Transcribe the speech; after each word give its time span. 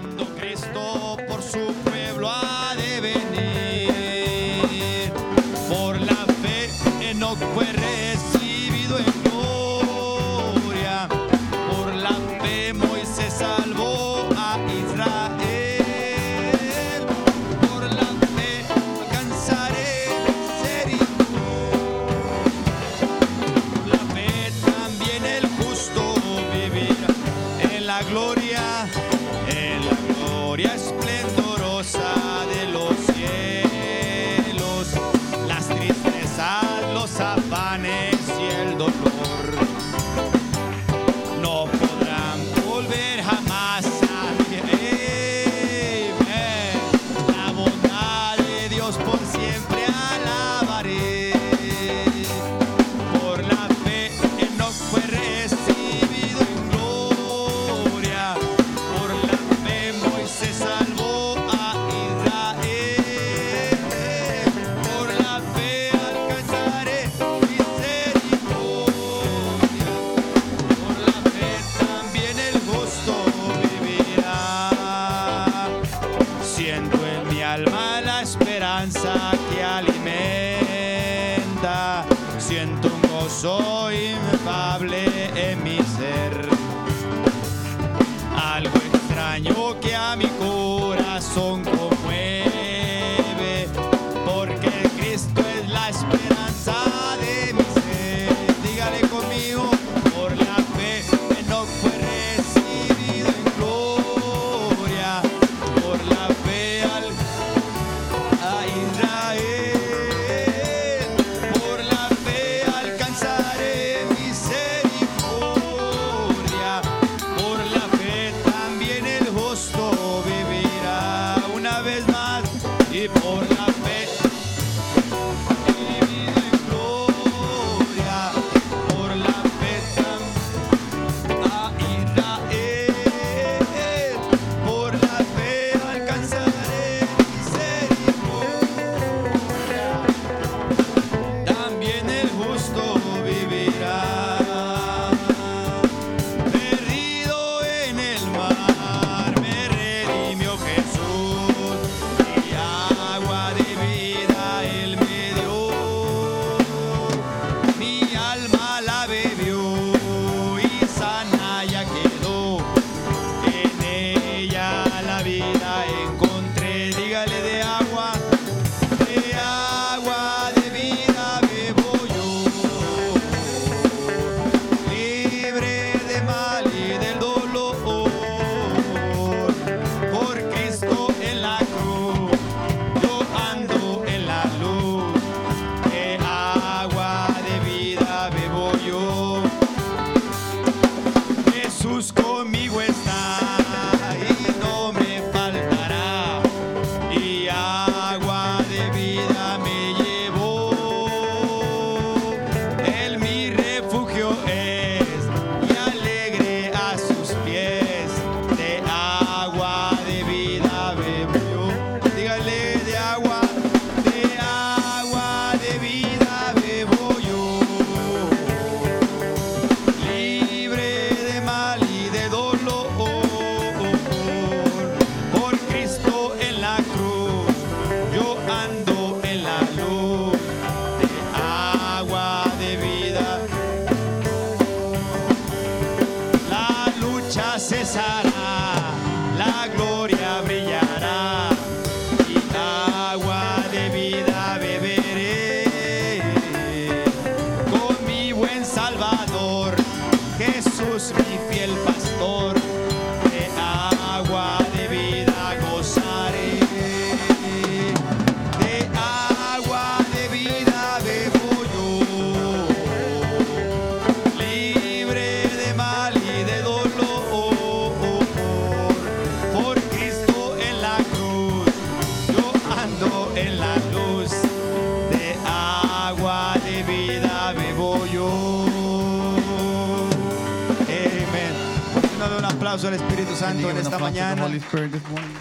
cuando 0.00 0.26
Cristo 0.36 1.16
por 1.28 1.42
su 1.42 1.72
pueblo 1.84 2.28
ha 2.30 2.74
de 2.76 3.00
venir. 3.00 3.92
Por 5.68 6.00
la 6.00 6.26
fe 6.42 6.68
no 7.14 7.34
puede 7.54 7.95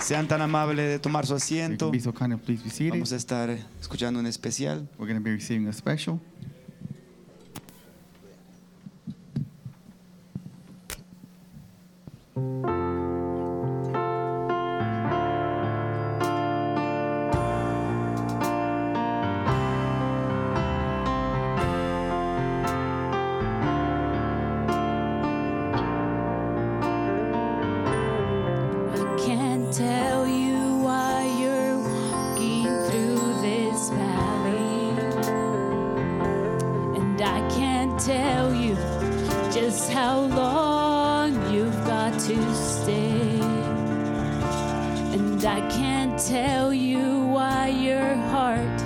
Sean 0.08 0.28
tan 0.28 0.40
amables 0.40 0.88
de 0.88 1.00
tomar 1.00 1.26
su 1.26 1.34
asiento. 1.34 1.92
Vamos 2.92 3.12
a 3.12 3.16
estar 3.16 3.50
escuchando 3.82 4.20
un 4.20 4.28
especial. 4.28 4.88
We're 5.00 5.12
going 5.12 5.18
to 5.18 5.24
be 5.24 5.32
receiving 5.32 5.68
a 5.68 5.74
special. 5.74 6.20
how 39.96 40.20
long 40.20 41.32
you've 41.54 41.86
got 41.86 42.12
to 42.12 42.54
stay. 42.54 43.40
And 45.16 45.46
I 45.46 45.62
can't 45.70 46.20
tell 46.20 46.74
you 46.74 47.22
why 47.28 47.70
your 47.70 48.14
heart 48.34 48.82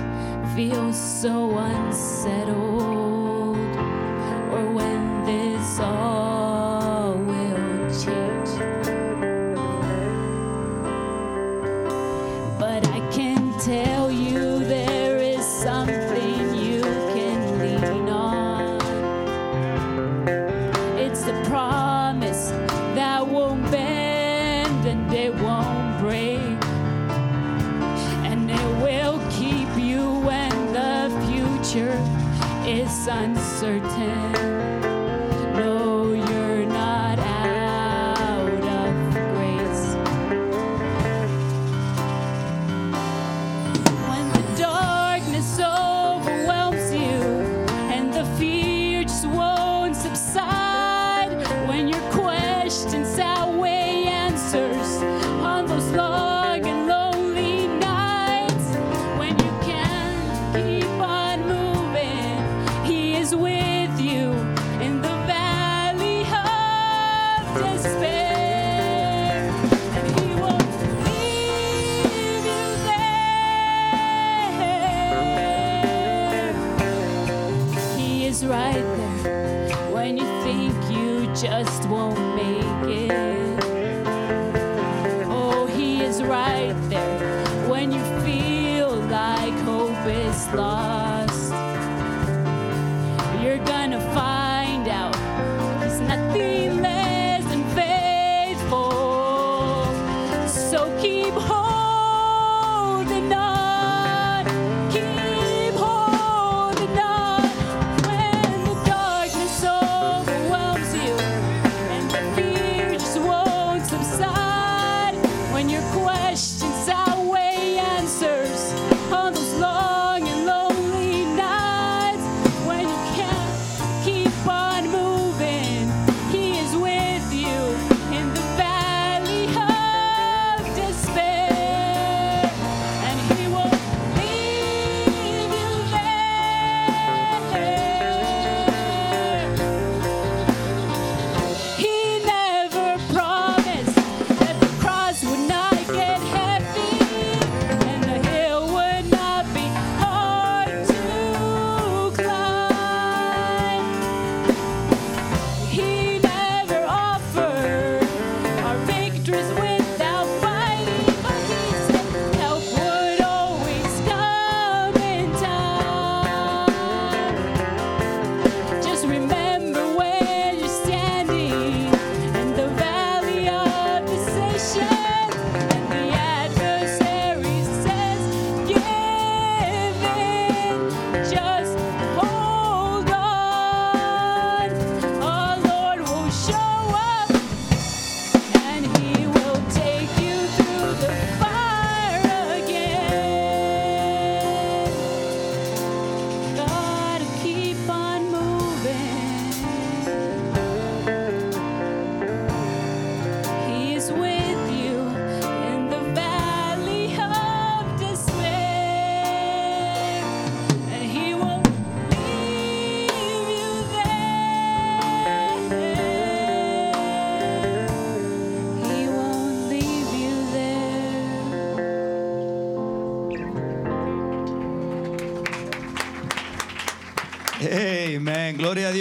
feels 0.54 0.96
so 0.96 1.58
unsettled. 1.58 2.79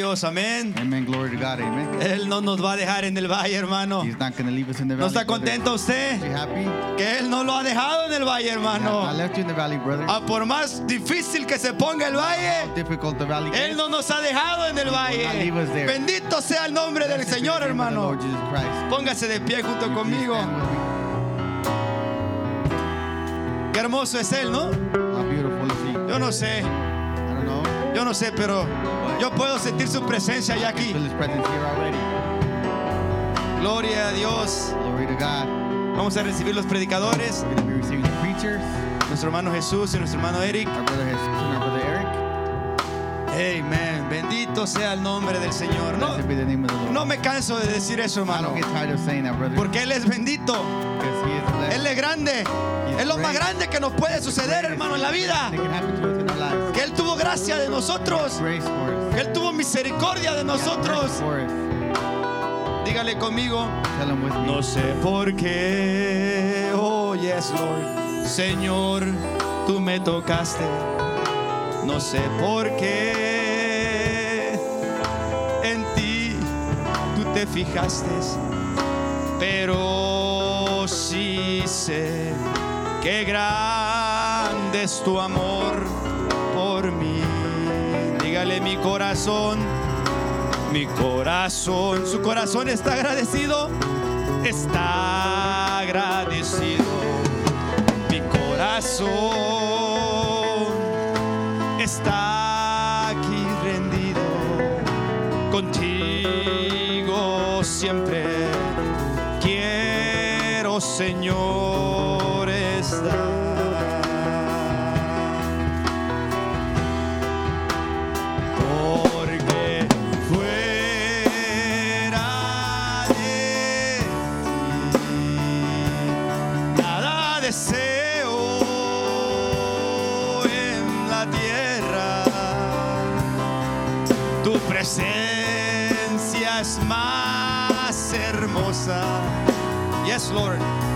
Dios. 0.09 0.23
Amén. 0.23 0.73
Amen. 0.77 1.05
Glory 1.05 1.29
to 1.29 1.37
God. 1.37 1.61
Amen. 1.61 2.01
Él 2.01 2.27
no 2.27 2.41
nos 2.41 2.63
va 2.63 2.73
a 2.73 2.77
dejar 2.77 3.05
en 3.05 3.15
el 3.15 3.27
valle, 3.27 3.55
hermano. 3.55 4.03
He's 4.03 4.17
not 4.17 4.35
leave 4.39 4.69
us 4.69 4.79
in 4.79 4.87
the 4.87 4.95
¿No 4.95 5.01
valley. 5.05 5.07
está 5.09 5.25
contento 5.25 5.71
brother. 5.71 5.75
Usted? 5.75 6.25
you 6.25 6.35
happy? 6.35 6.95
Que 6.97 7.19
Él 7.19 7.29
no 7.29 7.43
lo 7.43 7.53
ha 7.55 7.63
dejado 7.63 8.05
en 8.07 8.13
el 8.13 8.23
valle, 8.25 8.47
I 8.47 8.49
hermano. 8.53 9.13
left 9.13 9.35
you 9.35 9.41
in 9.41 9.47
the 9.47 9.53
valley, 9.53 9.77
brother. 9.77 10.05
A 10.09 10.21
por 10.25 10.45
más 10.47 10.85
difícil 10.87 11.45
que 11.45 11.59
se 11.59 11.73
ponga 11.73 12.07
el 12.07 12.15
valle, 12.15 12.73
Difficult 12.75 13.17
the 13.19 13.25
valley 13.25 13.51
Él 13.53 13.77
no 13.77 13.87
nos 13.87 14.09
ha 14.09 14.19
dejado 14.21 14.65
en 14.67 14.77
el 14.79 14.85
will 14.85 14.93
not 14.93 15.09
valle. 15.09 15.33
leave 15.43 15.55
us 15.57 15.69
there. 15.73 15.85
Bendito 15.87 16.41
sea 16.41 16.65
el 16.65 16.73
nombre 16.73 17.07
del 17.07 17.23
Señor, 17.25 17.57
of 17.57 17.59
the 17.61 17.65
hermano. 17.67 18.01
Lord 18.11 18.21
Jesus 18.21 18.39
Christ. 18.49 18.89
Póngase 18.89 19.27
de 19.27 19.39
pie 19.41 19.61
junto 19.61 19.85
you 19.87 19.93
conmigo. 19.93 20.35
Qué 23.73 23.79
hermoso 23.79 24.19
es 24.19 24.31
Él, 24.33 24.51
¿no? 24.51 24.65
How 24.65 25.23
beautiful 25.23 25.67
is 25.67 25.77
he? 25.87 25.93
Yo 26.09 26.17
no 26.19 26.31
sé, 26.31 26.59
I 26.61 26.63
don't 26.63 27.43
know. 27.45 27.63
yo 27.93 28.03
no 28.03 28.13
sé, 28.13 28.31
pero 28.35 28.65
yo 29.19 29.31
puedo 29.31 29.59
sentir 29.59 29.87
su 29.87 30.01
presencia 30.03 30.55
ya 30.57 30.69
aquí. 30.69 30.93
Gloria 33.59 34.07
a 34.07 34.11
Dios. 34.11 34.73
Vamos 35.95 36.15
a 36.15 36.23
recibir 36.23 36.55
los 36.55 36.65
predicadores, 36.65 37.45
nuestro 39.09 39.27
hermano 39.29 39.51
Jesús 39.51 39.93
y 39.93 39.97
nuestro 39.97 40.19
hermano 40.19 40.41
Eric. 40.41 40.69
Amén. 43.31 44.07
Bendito 44.09 44.65
sea 44.65 44.93
el 44.93 45.03
nombre 45.03 45.39
del 45.39 45.53
Señor. 45.53 45.97
No, 45.97 46.17
no 46.91 47.05
me 47.05 47.17
canso 47.19 47.57
de 47.59 47.67
decir 47.67 47.99
eso, 47.99 48.21
hermano. 48.21 48.55
Porque 49.55 49.83
Él 49.83 49.91
es 49.91 50.07
bendito. 50.07 50.55
Él 51.71 51.85
es 51.85 51.95
grande. 51.95 52.43
Es 52.97 53.05
lo 53.05 53.17
más 53.17 53.33
grande 53.33 53.67
que 53.67 53.79
nos 53.79 53.93
puede 53.93 54.21
suceder, 54.21 54.65
hermano, 54.65 54.95
en 54.95 55.01
la 55.01 55.11
vida. 55.11 55.51
Que 56.73 56.81
Él 56.83 56.91
tuvo 56.93 57.15
gracia 57.15 57.57
de 57.57 57.69
nosotros. 57.69 58.41
Misericordia 59.59 60.33
de 60.35 60.45
nosotros. 60.45 61.21
Dígale 62.85 63.17
conmigo. 63.17 63.67
No 64.45 64.63
sé 64.63 64.81
por 65.03 65.35
qué 65.35 66.71
Oh, 66.73 67.13
yes, 67.13 67.51
Lord. 67.51 68.25
Señor, 68.25 69.03
tú 69.67 69.81
me 69.81 69.99
tocaste. 69.99 70.63
No 71.83 71.99
sé 71.99 72.21
por 72.39 72.73
qué. 72.77 74.57
En 75.61 75.83
ti 75.93 76.37
tú 77.17 77.25
te 77.33 77.45
fijaste. 77.45 78.15
Pero 79.39 80.87
sí 80.87 81.63
sé 81.65 82.31
que 83.03 83.25
grande 83.25 84.83
es 84.83 85.03
tu 85.03 85.19
amor 85.19 86.08
mi 88.69 88.77
corazón, 88.77 89.57
mi 90.71 90.85
corazón, 90.85 92.05
su 92.05 92.21
corazón 92.21 92.69
está 92.69 92.93
agradecido, 92.93 93.67
está 94.43 95.79
agradecido. 95.79 96.85
Mi 98.11 98.19
corazón 98.19 99.58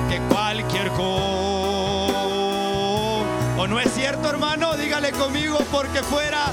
Que 0.10 0.20
cualquier 0.30 0.90
cosa. 0.90 2.24
¿O 3.58 3.68
no 3.68 3.80
es 3.80 3.94
cierto, 3.94 4.30
hermano? 4.30 4.76
Dígale 4.76 5.12
conmigo, 5.12 5.58
porque 5.72 6.02
fuera, 6.04 6.52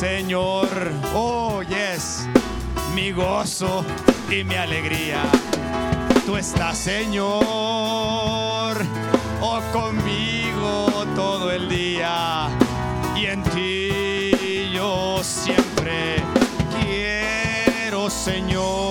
Señor. 0.00 0.66
Oh, 1.14 1.60
yes, 1.62 2.26
mi 2.94 3.12
gozo 3.12 3.84
y 4.30 4.42
mi 4.44 4.54
alegría. 4.54 5.20
Tú 6.24 6.38
estás, 6.38 6.78
Señor, 6.78 7.36
oh, 9.42 9.60
conmigo 9.74 11.04
todo 11.14 11.50
el 11.50 11.68
día. 11.68 12.48
Y 13.14 13.26
en 13.26 13.42
ti 13.42 14.70
yo 14.72 15.22
siempre 15.22 16.16
quiero, 16.80 18.08
Señor, 18.08 18.89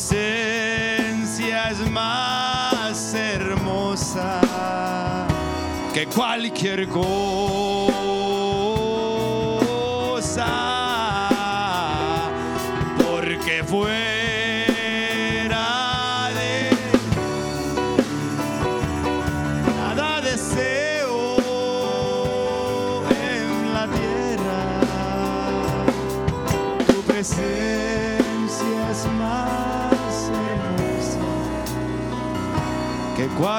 presencia 0.00 1.70
es 1.70 1.90
más 1.90 3.12
hermosa 3.14 4.40
que 5.92 6.06
cualquier 6.06 6.88
cosa. 6.88 7.59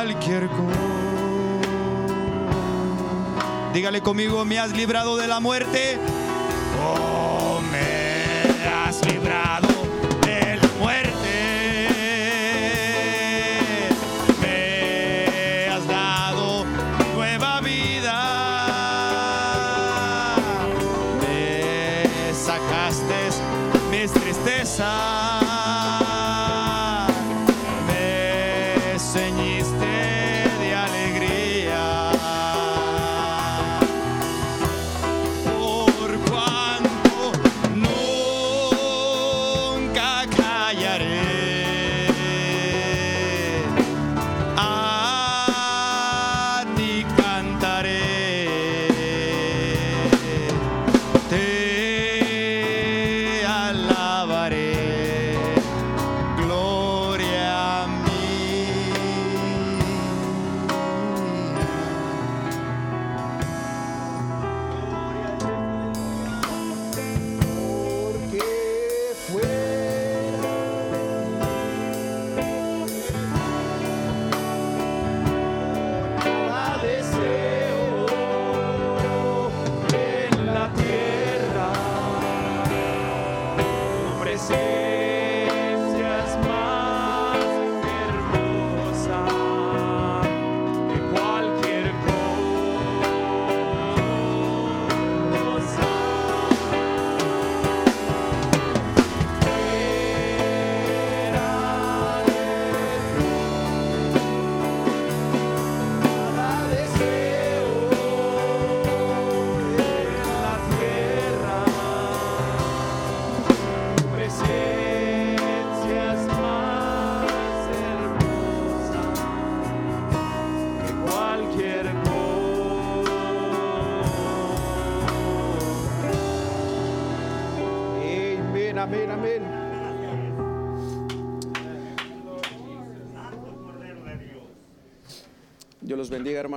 Cualquier 0.03 0.47
cosa. 0.47 0.79
Dígale 3.71 4.01
conmigo, 4.01 4.43
me 4.45 4.57
has 4.57 4.71
librado 4.71 5.15
de 5.15 5.27
la 5.27 5.39
muerte. 5.39 5.99
Oh, 6.83 7.30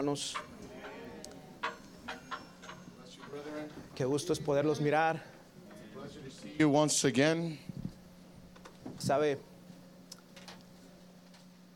hermanos. 0.04 0.34
Qué 3.94 4.04
gusto 4.04 4.32
es 4.32 4.38
poderlos 4.38 4.80
mirar. 4.80 5.22
you 6.58 6.68
once 6.68 7.04
again. 7.06 7.58
Sabe, 8.98 9.38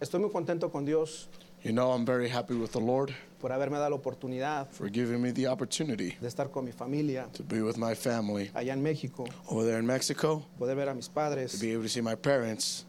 estoy 0.00 0.20
muy 0.20 0.30
contento 0.30 0.70
con 0.70 0.84
Dios 0.84 1.28
You 1.64 1.72
know, 1.72 1.90
I'm 1.90 2.06
very 2.06 2.28
happy 2.28 2.54
with 2.54 2.70
the 2.70 2.80
Lord 2.80 3.12
por 3.40 3.50
haberme 3.50 3.78
dado 3.78 3.90
la 3.90 3.96
oportunidad 3.96 4.68
for 4.70 4.88
giving 4.88 5.20
me 5.20 5.32
the 5.32 5.48
opportunity 5.48 6.16
de 6.20 6.28
estar 6.28 6.50
con 6.52 6.64
mi 6.64 6.72
familia 6.72 7.28
to 7.32 7.42
be 7.42 7.62
with 7.62 7.76
my 7.76 7.94
family 7.94 8.50
allá 8.54 8.72
en 8.72 8.82
México, 8.82 9.26
over 9.48 9.64
there 9.64 9.78
in 9.78 9.86
Mexico, 9.86 10.44
poder 10.58 10.76
ver 10.76 10.88
a 10.88 10.94
mis 10.94 11.08
to 11.08 11.14
padres. 11.14 11.60
be 11.60 11.72
able 11.72 11.82
to 11.82 11.88
see 11.88 12.00
my 12.00 12.14
parents. 12.14 12.84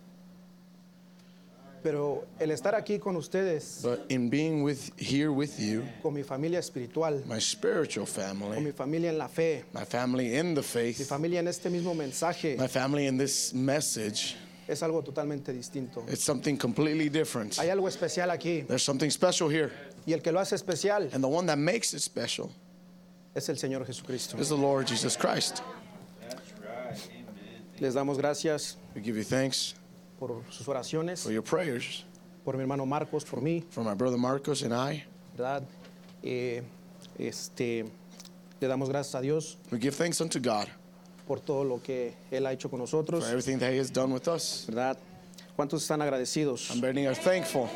Pero 1.82 2.26
el 2.40 2.52
estar 2.52 2.76
aquí 2.76 3.00
con 3.00 3.16
ustedes, 3.16 3.80
But 3.84 4.12
in 4.12 4.30
being 4.30 4.64
with 4.64 4.92
here 4.98 5.32
with 5.32 5.58
you, 5.60 5.84
con 6.02 6.14
mi 6.14 6.24
familia 6.24 6.60
espiritual, 6.60 7.24
my 7.26 7.40
spiritual 7.40 8.06
con 8.06 8.16
mi 8.16 8.72
family, 8.72 8.72
familia 8.74 9.10
en 9.12 9.18
la 9.18 9.28
fe, 9.28 9.64
my 9.74 9.86
family 9.86 10.36
in 10.36 10.54
the 10.56 10.62
mi 10.62 10.68
faith, 10.68 11.08
familia 11.08 11.40
en 11.40 11.48
este 11.48 11.70
mismo 11.70 11.96
mensaje, 11.96 12.58
my 12.58 12.68
family 12.68 13.08
in 13.08 13.18
this 13.18 13.54
message, 13.54 14.36
es 14.68 14.84
algo 14.84 15.02
totalmente 15.04 15.54
distinto. 15.54 16.04
it's 16.10 16.24
something 16.24 16.58
completely 16.58 17.08
different. 17.10 17.58
Hay 17.58 17.70
algo 17.70 17.88
especial 17.88 18.30
aquí 18.30 18.68
There's 18.68 18.84
something 18.84 19.10
special 19.10 19.48
here. 19.50 19.72
y 20.06 20.12
el 20.14 20.22
que 20.22 20.32
lo 20.34 20.40
hace 20.40 20.56
especial 20.56 21.10
And 21.14 21.24
the 21.24 21.30
one 21.30 21.46
that 21.48 21.58
makes 21.58 21.94
it 21.94 22.02
special 22.02 22.52
es 23.34 23.48
el 23.48 23.56
Señor 23.56 23.86
Jesucristo. 23.86 24.38
is 24.38 24.50
the 24.50 24.58
Lord 24.58 24.86
Jesus 24.86 25.16
Christ. 25.16 25.62
Les 27.80 27.94
damos 27.94 28.18
gracias 28.18 28.76
We 28.94 29.02
give 29.02 29.16
you 29.16 29.24
thanks 29.24 29.76
por 30.20 30.44
sus 30.50 30.68
oraciones, 30.68 31.24
for 31.24 31.32
your 31.32 31.44
prayers, 31.44 32.06
por 32.44 32.56
mi 32.56 32.62
hermano 32.62 32.86
Marcos, 32.86 33.24
por 33.24 33.42
mí, 33.42 33.64
for 33.70 33.84
my 33.84 33.94
brother 33.94 34.18
Marcos 34.18 34.64
and 34.64 34.74
I. 34.74 35.04
¿verdad? 35.38 35.64
Eh, 36.22 36.62
este, 37.18 37.86
le 38.60 38.68
damos 38.68 38.90
gracias 38.90 39.16
a 39.16 39.22
Dios 39.22 39.58
We 39.72 39.80
give 39.80 39.96
thanks 39.96 40.20
unto 40.20 40.40
God 40.40 40.68
por 41.26 41.40
todo 41.40 41.64
lo 41.64 41.82
que 41.82 42.14
Él 42.30 42.46
ha 42.46 42.52
hecho 42.52 42.70
con 42.70 42.80
nosotros, 42.80 43.24
for 43.24 43.32
everything 43.32 43.58
that 43.60 43.72
He 43.72 43.80
has 43.80 43.92
done 43.92 44.12
with 44.14 44.28
us. 44.28 44.66
¿verdad? 44.68 44.98
¿Cuántos 45.56 45.82
están 45.82 46.02
agradecidos? 46.02 46.70
I'm 46.72 46.82
very 46.82 47.06
are 47.06 47.16
thankful. 47.16 47.70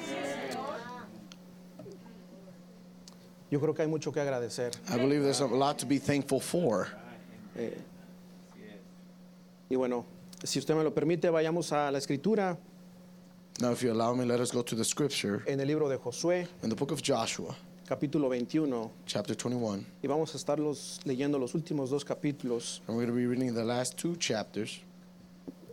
Yo 3.50 3.60
creo 3.60 3.76
que 3.76 3.84
hay 3.84 3.88
mucho 3.88 4.12
que 4.12 4.20
agradecer. 4.20 4.72
I 4.90 4.98
believe 4.98 5.22
there's 5.22 5.42
a 5.42 5.46
lot 5.46 5.78
to 5.78 5.86
be 5.86 6.00
thankful 6.00 6.40
for. 6.40 6.88
Eh, 7.56 7.78
y 9.70 9.76
bueno, 9.76 10.06
si 10.44 10.60
usted 10.60 10.76
me 10.76 10.84
lo 10.84 10.94
permite, 10.94 11.30
vayamos 11.30 11.72
a 11.72 11.92
la 11.92 11.98
escritura 12.00 12.58
Now, 13.60 13.72
if 13.72 13.84
you 13.84 13.92
allow 13.92 14.16
me, 14.16 14.26
let 14.26 14.40
us 14.40 14.52
go 14.52 14.64
to 14.64 14.76
the 14.76 14.84
scripture 14.84 15.44
en 15.46 15.60
el 15.60 15.68
libro 15.68 15.88
de 15.88 15.98
Josué, 15.98 16.48
in 16.64 16.70
the 16.70 16.76
book 16.76 16.92
of 16.92 17.02
Joshua, 17.04 17.56
capítulo 17.88 18.28
21, 18.30 18.90
chapter 19.06 19.36
21. 19.36 19.86
y 20.02 20.08
vamos 20.08 20.34
a 20.34 20.38
estar 20.38 20.58
los- 20.60 21.00
leyendo 21.06 21.38
los 21.38 21.54
últimos 21.54 21.90
dos 21.92 22.04
capítulos, 22.04 22.82
And 22.88 22.98
we're 22.98 23.06
going 23.06 23.08
to 23.08 23.14
be 23.16 23.28
reading 23.28 23.54
the 23.54 23.64
last 23.64 23.96
two 23.96 24.16
chapters, 24.16 24.80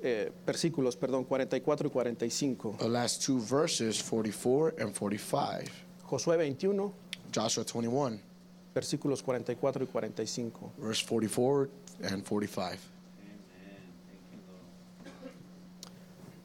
eh, 0.02 0.30
versículos, 0.46 0.94
perdón, 0.94 1.24
44 1.24 1.86
y 1.86 1.90
45. 1.90 2.76
the 2.78 2.88
last 2.88 3.22
two 3.24 3.38
verses, 3.40 3.98
44 4.02 4.74
and 4.78 4.94
45. 4.94 5.70
Josué 6.06 6.36
21, 6.36 6.92
Joshua 7.34 7.64
21, 7.64 8.20
versículos 8.74 9.22
44 9.22 9.84
y 9.84 9.86
45. 9.86 10.70
verse 10.78 11.00
44 11.02 11.70
and 12.12 12.22
45. 12.24 12.78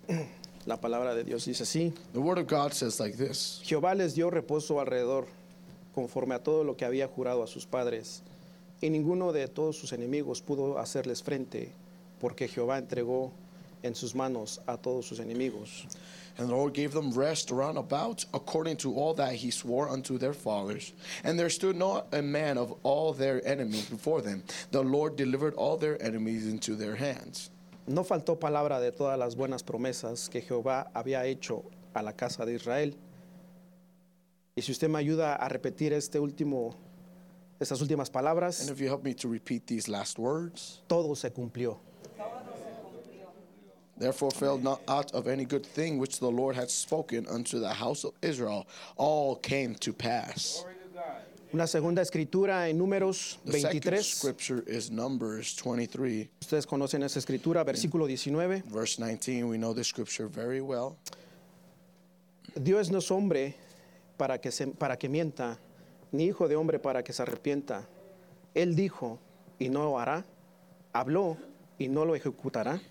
La 0.65 0.77
palabra 0.77 1.13
de 1.13 1.23
Dios 1.23 1.45
dice 1.45 1.63
así, 1.63 1.93
The 2.13 2.19
word 2.19 2.39
of 2.39 2.47
God 2.47 2.73
says 2.73 2.99
like 2.99 3.15
this 3.17 3.61
Jehová 3.63 3.95
les 3.95 4.15
dio 4.15 4.29
reposo 4.29 4.79
alrededor, 4.79 5.27
conforme 5.93 6.35
a 6.35 6.39
todo 6.39 6.63
lo 6.63 6.75
que 6.75 6.85
había 6.85 7.07
jurado 7.07 7.43
a 7.43 7.47
sus 7.47 7.65
padres, 7.65 8.23
y 8.81 8.89
ninguno 8.89 9.31
de 9.31 9.47
todos 9.47 9.77
sus 9.77 9.93
enemigos 9.93 10.41
pudo 10.41 10.79
hacerles 10.79 11.21
frente, 11.21 11.71
porque 12.19 12.47
Jehová 12.47 12.77
entregó 12.77 13.31
en 13.83 13.93
sus 13.93 14.15
manos 14.15 14.59
a 14.65 14.77
todos 14.77 15.05
sus 15.05 15.19
enemigos. 15.19 15.85
And 16.37 16.49
the 16.49 16.55
Lord 16.55 16.73
gave 16.73 16.91
them 16.91 17.11
rest 17.11 17.49
round 17.49 17.77
about, 17.77 18.25
according 18.33 18.77
to 18.77 18.93
all 18.95 19.13
that 19.13 19.35
he 19.35 19.51
swore 19.51 19.87
unto 19.87 20.17
their 20.17 20.33
fathers. 20.33 20.91
And 21.23 21.39
there 21.39 21.49
stood 21.49 21.77
not 21.77 22.07
a 22.11 22.21
man 22.21 22.57
of 22.57 22.73
all 22.83 23.13
their 23.13 23.45
enemies 23.47 23.85
before 23.89 24.21
them. 24.21 24.43
The 24.71 24.83
Lord 24.83 25.15
delivered 25.15 25.53
all 25.53 25.77
their 25.77 26.01
enemies 26.01 26.45
into 26.45 26.75
their 26.75 26.95
hands. 26.95 27.51
No 27.87 28.03
faltó 28.03 28.39
palabra 28.39 28.79
de 28.79 28.91
todas 28.91 29.17
las 29.17 29.35
buenas 29.35 29.63
promesas 29.63 30.29
que 30.29 30.41
Jehová 30.41 30.89
había 30.93 31.25
hecho 31.25 31.63
a 31.93 32.01
la 32.01 32.13
casa 32.13 32.45
de 32.45 32.55
Israel. 32.55 32.97
Y 34.55 34.61
si 34.61 34.71
usted 34.71 34.89
me 34.89 34.99
ayuda 34.99 35.35
a 35.35 35.49
repetir 35.49 35.93
este 35.93 36.19
último, 36.19 36.75
estas 37.59 37.81
últimas 37.81 38.09
And 38.09 38.13
palabras, 38.13 38.69
if 38.69 38.79
you 38.79 38.87
help 38.87 39.03
me 39.03 39.13
to 39.15 39.27
repeat 39.27 39.67
these 39.67 39.87
last 39.87 40.17
words, 40.17 40.81
todo 40.87 41.13
se 41.15 41.29
cumplió. 41.29 41.77
therefore 43.97 44.31
fell 44.31 44.57
not 44.57 44.81
out 44.87 45.13
of 45.13 45.27
any 45.27 45.45
good 45.45 45.65
thing 45.65 45.97
which 45.97 46.19
the 46.19 46.29
Lord 46.29 46.55
had 46.55 46.69
spoken 46.69 47.25
unto 47.27 47.59
the 47.59 47.73
house 47.73 48.03
of 48.03 48.13
Israel, 48.21 48.67
all 48.97 49.35
came 49.35 49.75
to 49.75 49.93
pass. 49.93 50.65
Una 51.55 51.67
segunda 51.67 52.01
escritura 52.01 52.67
en 52.67 52.77
números 52.77 53.39
The 53.45 53.53
second 53.53 53.81
23. 53.85 54.05
scripture 54.05 54.63
is 54.67 54.91
Numbers 54.91 55.55
23, 55.63 56.27
Ustedes 56.41 56.65
conocen 56.67 57.01
esa 57.03 57.17
escritura, 57.17 57.63
versículo 57.63 58.05
19. 58.07 58.63
verse 58.67 59.01
19. 59.01 59.45
We 59.51 59.57
know 59.57 59.73
the 59.73 59.85
scripture 59.85 60.27
very 60.27 60.59
well. 60.59 60.97
Dios 62.55 62.91
no 62.91 62.97
es 62.97 63.09
hombre 63.09 63.55
para 64.17 64.37
que, 64.41 64.51
se- 64.51 64.67
para 64.67 64.97
que 64.97 65.07
mienta, 65.07 65.57
ni 66.11 66.25
hijo 66.25 66.49
de 66.49 66.57
hombre 66.57 66.77
para 66.77 67.05
que 67.05 67.13
se 67.13 67.21
arrepienta. 67.21 67.87
Él 68.53 68.75
dijo 68.75 69.17
y 69.57 69.69
no 69.69 69.85
lo 69.85 69.97
hará, 69.97 70.25
habló 70.91 71.37
y 71.79 71.87
no 71.87 72.03
lo 72.03 72.17
ejecutará. 72.17 72.81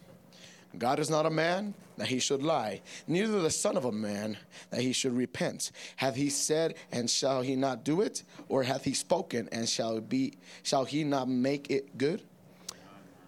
God 0.73 1.01
is 1.01 1.11
not 1.11 1.27
a 1.27 1.31
man 1.31 1.75
that 1.97 2.09
he 2.09 2.19
should 2.19 2.43
lie, 2.43 2.81
neither 3.07 3.41
the 3.41 3.51
Son 3.51 3.77
of 3.77 3.85
a 3.85 3.93
man 3.93 4.37
that 4.71 4.81
he 4.81 4.93
should 4.93 5.17
repent. 5.17 5.71
Hath 5.97 6.17
he 6.17 6.31
said, 6.31 6.75
and 6.93 7.09
shall 7.09 7.43
he 7.43 7.57
not 7.57 7.85
do 7.85 8.01
it? 8.01 8.23
Or 8.49 8.63
hath 8.63 8.85
he 8.85 8.95
spoken, 8.95 9.49
and 9.53 9.69
shall 9.69 10.01
be 10.01 10.35
shall 10.63 10.85
he 10.85 11.05
not 11.05 11.29
make 11.29 11.71
it 11.71 11.97
good? 11.97 12.23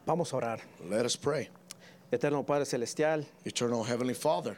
Vamos 0.06 0.32
a 0.32 0.36
orar. 0.36 0.60
Let 0.88 1.04
us 1.04 1.16
pray. 1.16 1.48
Eterno 2.12 2.42
Padre 2.44 2.64
Celestial, 2.64 3.24
Eternal 3.44 3.82
Heavenly 3.82 4.14
Father, 4.14 4.56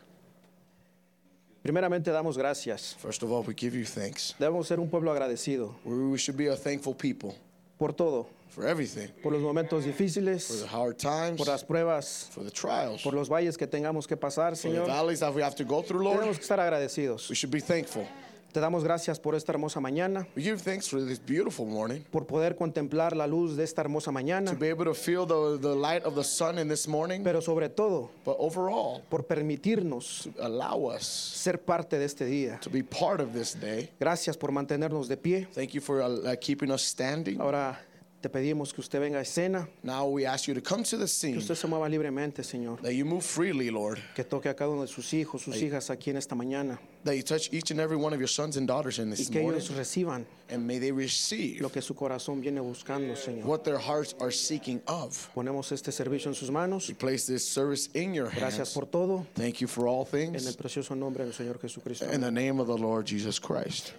primeramente 1.64 2.12
damos 2.12 2.36
gracias. 2.36 2.94
first 2.98 3.22
of 3.22 3.32
all, 3.32 3.42
we 3.42 3.54
give 3.54 3.74
you 3.74 3.84
thanks. 3.84 4.34
Debemos 4.38 4.66
ser 4.66 4.78
un 4.78 4.88
pueblo 4.88 5.10
agradecido 5.12 5.74
We 5.84 6.10
we 6.10 6.18
should 6.18 6.36
be 6.36 6.48
a 6.48 6.56
thankful 6.56 6.94
people 6.94 7.34
por 7.78 7.92
todo, 7.92 8.26
for 8.48 8.66
everything, 8.66 9.08
por 9.22 9.32
los 9.32 9.42
momentos 9.42 9.84
for 9.84 9.92
difíciles, 9.92 10.62
the 10.62 10.66
hard 10.68 10.96
times, 10.98 11.36
por 11.38 11.46
las 11.46 11.62
pruebas, 11.64 12.28
for 12.30 12.42
the 12.44 12.50
trials, 12.50 13.02
por 13.02 13.12
for 13.12 13.14
los 13.14 13.28
valles 13.28 13.56
que 13.56 13.66
tengamos 13.66 14.06
que 14.06 14.16
pasar, 14.16 14.50
the 14.54 14.56
Señor. 14.68 14.86
valleys 14.86 15.20
that 15.20 15.34
we 15.34 15.42
have 15.42 15.54
to 15.54 15.64
go 15.64 15.82
through, 15.82 16.02
Lord. 16.02 16.18
Tenemos 16.20 16.36
que 16.38 16.42
estar 16.44 16.58
agradecidos. 16.60 17.28
We 17.28 17.34
should 17.36 17.52
be 17.52 17.60
thankful. 17.60 18.06
Te 18.50 18.60
damos 18.60 18.82
gracias 18.82 19.20
por 19.20 19.34
esta 19.34 19.52
hermosa 19.52 19.78
mañana, 19.78 20.26
We 20.34 20.42
give 20.42 20.62
thanks 20.62 20.88
for 20.88 21.04
this 21.04 21.18
beautiful 21.18 21.66
morning. 21.66 22.00
por 22.10 22.26
poder 22.26 22.56
contemplar 22.56 23.14
la 23.14 23.26
luz 23.26 23.56
de 23.58 23.62
esta 23.62 23.82
hermosa 23.82 24.10
mañana, 24.10 24.50
To 24.52 24.56
be 24.58 24.70
able 24.70 24.86
to 24.86 24.94
feel 24.94 25.26
the, 25.26 25.58
the 25.60 25.74
light 25.76 26.02
of 26.06 26.14
the 26.14 26.24
sun 26.24 26.58
in 26.58 26.66
this 26.66 26.88
morning, 26.88 27.22
pero 27.22 27.42
sobre 27.42 27.68
todo 27.68 28.08
but 28.24 28.36
overall, 28.38 29.02
por 29.10 29.24
permitirnos 29.26 30.28
allow 30.40 30.86
us 30.90 31.04
ser 31.06 31.58
parte 31.58 31.98
de 31.98 32.06
este 32.06 32.24
día. 32.24 32.58
to 32.60 32.70
be 32.70 32.82
part 32.82 33.20
of 33.20 33.34
this 33.34 33.52
day. 33.54 33.90
Gracias 34.00 34.34
por 34.38 34.50
mantenernos 34.50 35.08
de 35.08 35.18
pie. 35.18 35.46
Thank 35.52 35.74
you 35.74 35.82
for 35.82 36.00
uh, 36.00 36.34
keeping 36.40 36.70
us 36.70 36.80
standing. 36.82 37.38
Ahora 37.42 37.78
te 38.20 38.28
pedimos 38.28 38.72
que 38.74 38.80
usted 38.80 38.98
venga 39.00 39.18
a 39.18 39.22
escena, 39.22 39.68
Now 39.82 40.06
we 40.08 40.26
ask 40.26 40.48
you 40.48 40.54
to 40.54 40.60
come 40.60 40.82
to 40.84 40.96
the 40.96 41.04
que 41.04 41.08
scene, 41.08 41.36
usted 41.38 41.54
se 41.54 41.68
mueva 41.68 41.88
libremente, 41.88 42.42
Señor. 42.42 42.80
that 42.82 42.92
you 42.94 43.04
move 43.04 43.22
freely, 43.24 43.70
Lord, 43.70 44.00
Que 44.14 44.24
toque 44.24 44.46
a 44.48 44.54
cada 44.54 44.70
uno 44.70 44.82
de 44.82 44.88
sus 44.88 45.12
hijos, 45.14 45.42
sus 45.42 45.56
hijas 45.62 45.88
aquí 45.90 46.10
en 46.10 46.16
esta 46.16 46.34
mañana 46.34 46.78
that 47.04 47.14
you 47.14 47.22
touch 47.22 47.48
each 47.52 47.70
and 47.70 47.78
every 47.80 47.96
one 47.96 48.12
of 48.12 48.18
your 48.18 48.26
sons 48.28 48.56
and 48.56 48.66
daughters 48.66 48.98
in 48.98 49.08
y 49.10 49.14
this 49.14 49.28
que 49.30 49.40
morning, 49.40 49.60
ellos 49.60 49.70
reciban 49.70 50.26
and 50.50 50.66
may 50.66 50.78
they 50.80 50.90
receive 50.90 51.60
lo 51.60 51.68
que 51.70 51.80
su 51.80 51.94
corazón 51.94 52.40
viene 52.40 52.60
buscando, 52.60 53.14
Señor. 53.16 53.44
what 53.44 53.62
their 53.62 53.78
hearts 53.78 54.14
are 54.20 54.32
seeking 54.32 54.82
of. 54.88 55.28
Ponemos 55.34 55.70
este 55.70 55.92
servicio 55.92 56.26
en 56.28 56.34
sus 56.34 56.50
manos. 56.50 56.88
We 56.88 56.94
place 56.94 57.24
this 57.26 57.46
service 57.48 57.88
in 57.94 58.14
your 58.14 58.28
Gracias 58.30 58.58
hands. 58.58 58.74
por 58.74 58.86
todo. 58.86 59.26
Thank 59.34 59.60
you 59.60 59.68
for 59.68 59.86
all 59.86 60.06
En 60.12 60.34
el 60.34 60.40
things. 60.40 60.56
precioso 60.56 60.96
nombre 60.96 61.24
del 61.24 61.32
Señor 61.34 61.60
Jesucristo. 61.60 62.10
In 62.12 62.20
the 62.20 62.30
name 62.32 62.58
of 62.60 62.66
the 62.66 62.76
Lord 62.76 63.06
Jesus 63.06 63.38
Christ. 63.38 63.92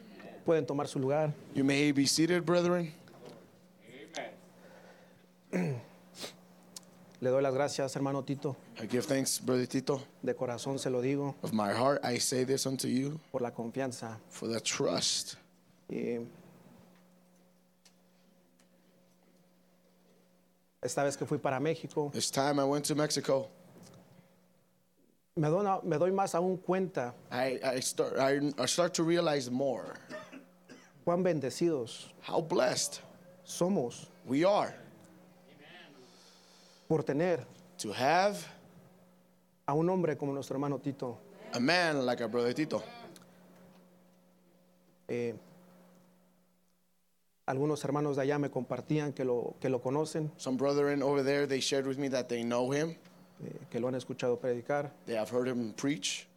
Pueden 0.45 0.65
tomar 0.65 0.87
su 0.87 0.99
lugar. 0.99 1.31
You 1.53 1.63
may 1.63 1.91
be 1.91 2.05
seated, 2.05 2.43
brethren. 2.45 2.91
Le 7.21 7.29
doy 7.29 7.41
las 7.41 7.53
gracias, 7.53 7.95
hermano 7.95 8.23
Tito. 8.23 8.55
I 8.81 8.87
give 8.87 9.05
thanks, 9.05 9.39
Brother 9.39 9.67
Tito. 9.67 10.01
De 10.23 10.33
corazón 10.33 10.79
se 10.79 10.89
lo 10.89 11.01
digo 11.01 11.35
Of 11.43 11.51
my 11.51 11.71
heart, 11.73 11.99
I 12.05 12.17
say 12.17 12.45
this 12.45 12.65
unto 12.65 12.87
you 12.87 13.19
por 13.31 13.41
la 13.41 13.51
confianza. 13.51 14.17
for 14.29 14.47
the 14.47 14.59
trust. 14.61 15.35
Y 15.89 16.19
esta 20.81 21.03
vez 21.03 21.17
que 21.17 21.25
fui 21.25 21.37
para 21.37 21.59
México, 21.59 22.09
This 22.13 22.31
time 22.31 22.59
I 22.59 22.63
went 22.63 22.85
to 22.85 22.95
Mexico, 22.95 23.49
me 25.35 25.49
doy, 25.49 25.65
me 25.83 25.97
doy 25.97 26.11
más 26.11 26.35
aún 26.35 26.57
cuenta 26.57 27.13
I, 27.31 27.59
I, 27.63 27.79
start, 27.81 28.17
I, 28.17 28.39
I 28.57 28.65
start 28.65 28.93
to 28.93 29.03
realize 29.03 29.49
more 29.49 29.93
cuán 31.05 31.23
bendecidos 31.23 32.07
how 32.21 32.39
blessed 32.41 33.01
somos 33.45 34.07
we 34.25 34.45
are 34.45 34.73
por 36.89 37.03
tener 37.03 37.45
to 37.77 37.93
have 37.93 38.35
a 39.67 39.73
un 39.73 39.87
hombre 39.91 40.17
como 40.17 40.33
nuestro 40.33 40.55
hermano 40.55 40.79
Tito. 40.79 41.19
a 41.53 41.59
man 41.59 42.03
like 42.03 42.19
our 42.23 42.29
brother 42.29 42.51
Tito. 42.53 42.81
Eh, 45.07 45.35
algunos 47.45 47.83
hermanos 47.83 48.15
de 48.15 48.23
allá 48.23 48.39
me 48.39 48.49
compartían 48.49 49.13
que 49.13 49.23
lo, 49.23 49.55
que 49.61 49.69
lo 49.69 49.81
conocen, 49.81 50.31
Some 50.37 50.57
brethren 50.57 51.01
over 51.03 51.23
there, 51.23 51.45
they 51.47 51.59
shared 51.59 51.85
with 51.85 51.97
me 51.97 52.09
that 52.09 52.27
they 52.27 52.43
know 52.43 52.71
him. 52.73 52.95
eh, 53.45 53.51
que 53.69 53.79
lo 53.79 53.87
han 53.87 53.95
escuchado 53.95 54.39
predicar 54.39 54.91
They 55.05 55.15
have 55.15 55.29
heard 55.29 55.47
him 55.47 55.73
preach, 55.73 56.27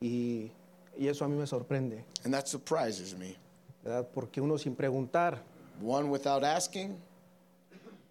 y, 0.00 0.50
y 0.98 1.06
eso 1.08 1.24
a 1.24 1.28
mí 1.28 1.36
me 1.36 1.46
sorprende, 1.46 2.02
and 2.24 2.32
that 2.32 2.46
surprises 2.46 3.14
me. 3.14 3.36
¿verdad? 3.84 4.08
Porque 4.14 4.40
uno 4.40 4.56
sin 4.58 4.74
preguntar 4.74 5.38
One 5.82 6.08
without 6.08 6.42
asking, 6.44 6.96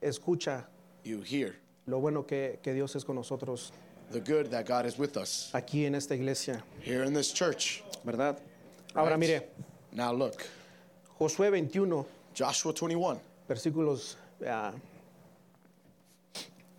escucha 0.02 0.68
you 1.04 1.22
hear 1.22 1.56
lo 1.88 2.00
bueno 2.00 2.26
que, 2.26 2.60
que 2.62 2.74
Dios 2.74 2.96
es 2.96 3.04
con 3.06 3.16
nosotros 3.16 3.72
the 4.12 4.20
good 4.20 4.48
that 4.52 4.66
God 4.66 4.86
is 4.86 4.98
with 4.98 5.18
us 5.18 5.50
aquí 5.54 5.86
en 5.86 5.96
esta 5.96 6.16
iglesia, 6.16 6.64
here 6.82 7.04
in 7.06 7.14
this 7.14 7.34
church. 7.34 7.84
¿verdad? 8.04 8.38
Ahora 8.94 9.16
Right. 9.16 9.20
mire, 9.20 9.50
Now 9.92 10.14
look, 10.14 10.44
Josué 11.20 11.50
21, 11.50 12.06
Joshua 12.38 12.72
21, 12.74 13.20
versículos 13.48 14.16
ah, 14.46 14.72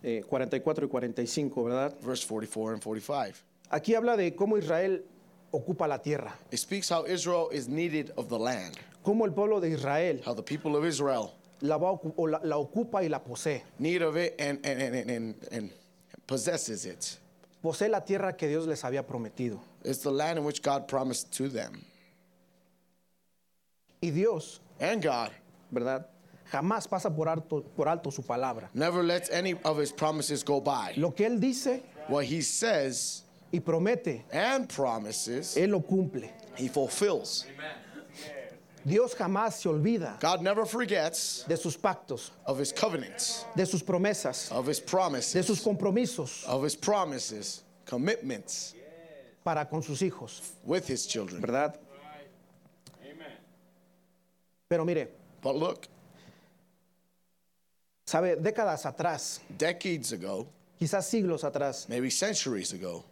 eh, 0.03 0.23
44 0.27 0.85
y 0.85 0.89
45, 0.89 1.63
¿verdad? 1.63 1.93
verse 2.01 2.25
44 2.25 2.73
and 2.75 2.81
45. 2.83 3.33
Aquí 3.71 3.93
habla 3.95 4.15
de 4.17 4.33
cómo 4.35 4.57
Israel 4.57 5.03
ocupa 5.51 5.87
la 5.87 5.99
tierra, 6.01 6.35
It 6.51 6.59
speaks 6.59 6.89
how 6.89 7.05
Israel 7.05 7.49
is 7.51 7.67
needed 7.67 8.11
of 8.15 8.27
the 8.29 8.37
land, 8.39 8.77
cómo 9.03 9.25
el 9.25 9.31
pueblo 9.33 9.59
de 9.59 9.69
Israel 9.69 10.21
how 10.25 10.33
the 10.33 10.43
people 10.43 10.75
of 10.75 10.85
Israel 10.85 11.33
la, 11.61 11.77
va 11.77 11.91
o 11.91 12.25
la- 12.27 12.39
la 12.43 12.57
ocupa 12.57 13.01
y 13.03 13.07
la 13.09 13.19
posee. 13.19 13.63
need 13.79 14.01
of 14.01 14.15
it 14.17 14.35
and, 14.39 14.59
and, 14.65 14.81
and, 14.81 15.09
and, 15.09 15.35
and 15.51 15.69
possesses 16.27 16.85
it. 16.85 17.17
Posee 17.61 17.89
la 17.89 17.99
tierra 17.99 18.33
que 18.37 18.47
Dios 18.47 18.65
les 18.67 18.81
había 18.83 19.05
prometido. 19.05 19.59
It's 19.83 19.99
the 19.99 20.11
land 20.11 20.37
in 20.39 20.45
which 20.45 20.61
God 20.61 20.87
promised 20.87 21.31
to 21.37 21.49
them. 21.49 21.83
Y 24.01 24.09
Dios, 24.11 24.61
And 24.79 25.01
God 25.03 25.31
¿verdad? 25.71 26.05
Jamás 26.51 26.87
pasa 26.89 27.09
por 27.13 27.27
alto, 27.27 27.61
por 27.75 27.87
alto 27.87 28.09
su 28.09 28.21
palabra. 28.23 28.69
never 28.73 29.03
lets 29.03 29.29
any 29.29 29.53
of 29.65 29.77
his 29.77 29.91
promises 29.91 30.43
go 30.43 30.59
by. 30.61 30.93
Lo 30.97 31.11
que 31.11 31.25
Él 31.27 31.39
dice 31.39 31.83
What 32.07 32.23
he 32.25 32.41
says 32.41 33.23
y 33.53 33.59
promete, 33.59 34.23
and 34.31 34.67
promises, 34.69 35.55
Él 35.57 35.69
lo 35.71 35.81
cumple. 35.81 36.31
he 36.55 36.67
fulfills. 36.69 37.45
Dios 38.85 39.13
jamás 39.13 39.55
se 39.55 39.69
olvida 39.69 40.17
God 40.19 40.41
never 40.41 40.65
forgets 40.65 41.43
de 41.47 41.57
sus 41.57 41.75
pactos, 41.77 42.31
of 42.45 42.59
his 42.59 42.71
covenants, 42.71 43.45
de 43.55 43.65
sus 43.65 43.83
promesas, 43.83 44.51
of 44.51 44.67
his 44.67 44.79
de 44.79 44.85
promises, 44.85 45.45
sus 45.45 45.61
compromisos 45.61 46.45
of 46.47 46.63
his 46.63 46.75
promises, 46.75 47.63
commitments 47.85 48.73
para 49.43 49.65
con 49.65 49.81
sus 49.81 50.01
hijos, 50.01 50.53
with 50.63 50.87
his 50.87 51.05
children. 51.05 51.41
¿verdad? 51.41 51.77
Pero 54.69 54.85
mire, 54.85 55.07
But 55.41 55.55
look, 55.55 55.87
sabe, 58.05 58.35
décadas 58.35 58.85
atrás, 58.85 59.39
decades 59.49 60.11
ago, 60.11 60.47
quizás 60.79 61.05
siglos 61.05 61.43
atrás, 61.43 61.87
maybe 61.89 62.09
centuries 62.09 62.73
ago, 62.73 63.03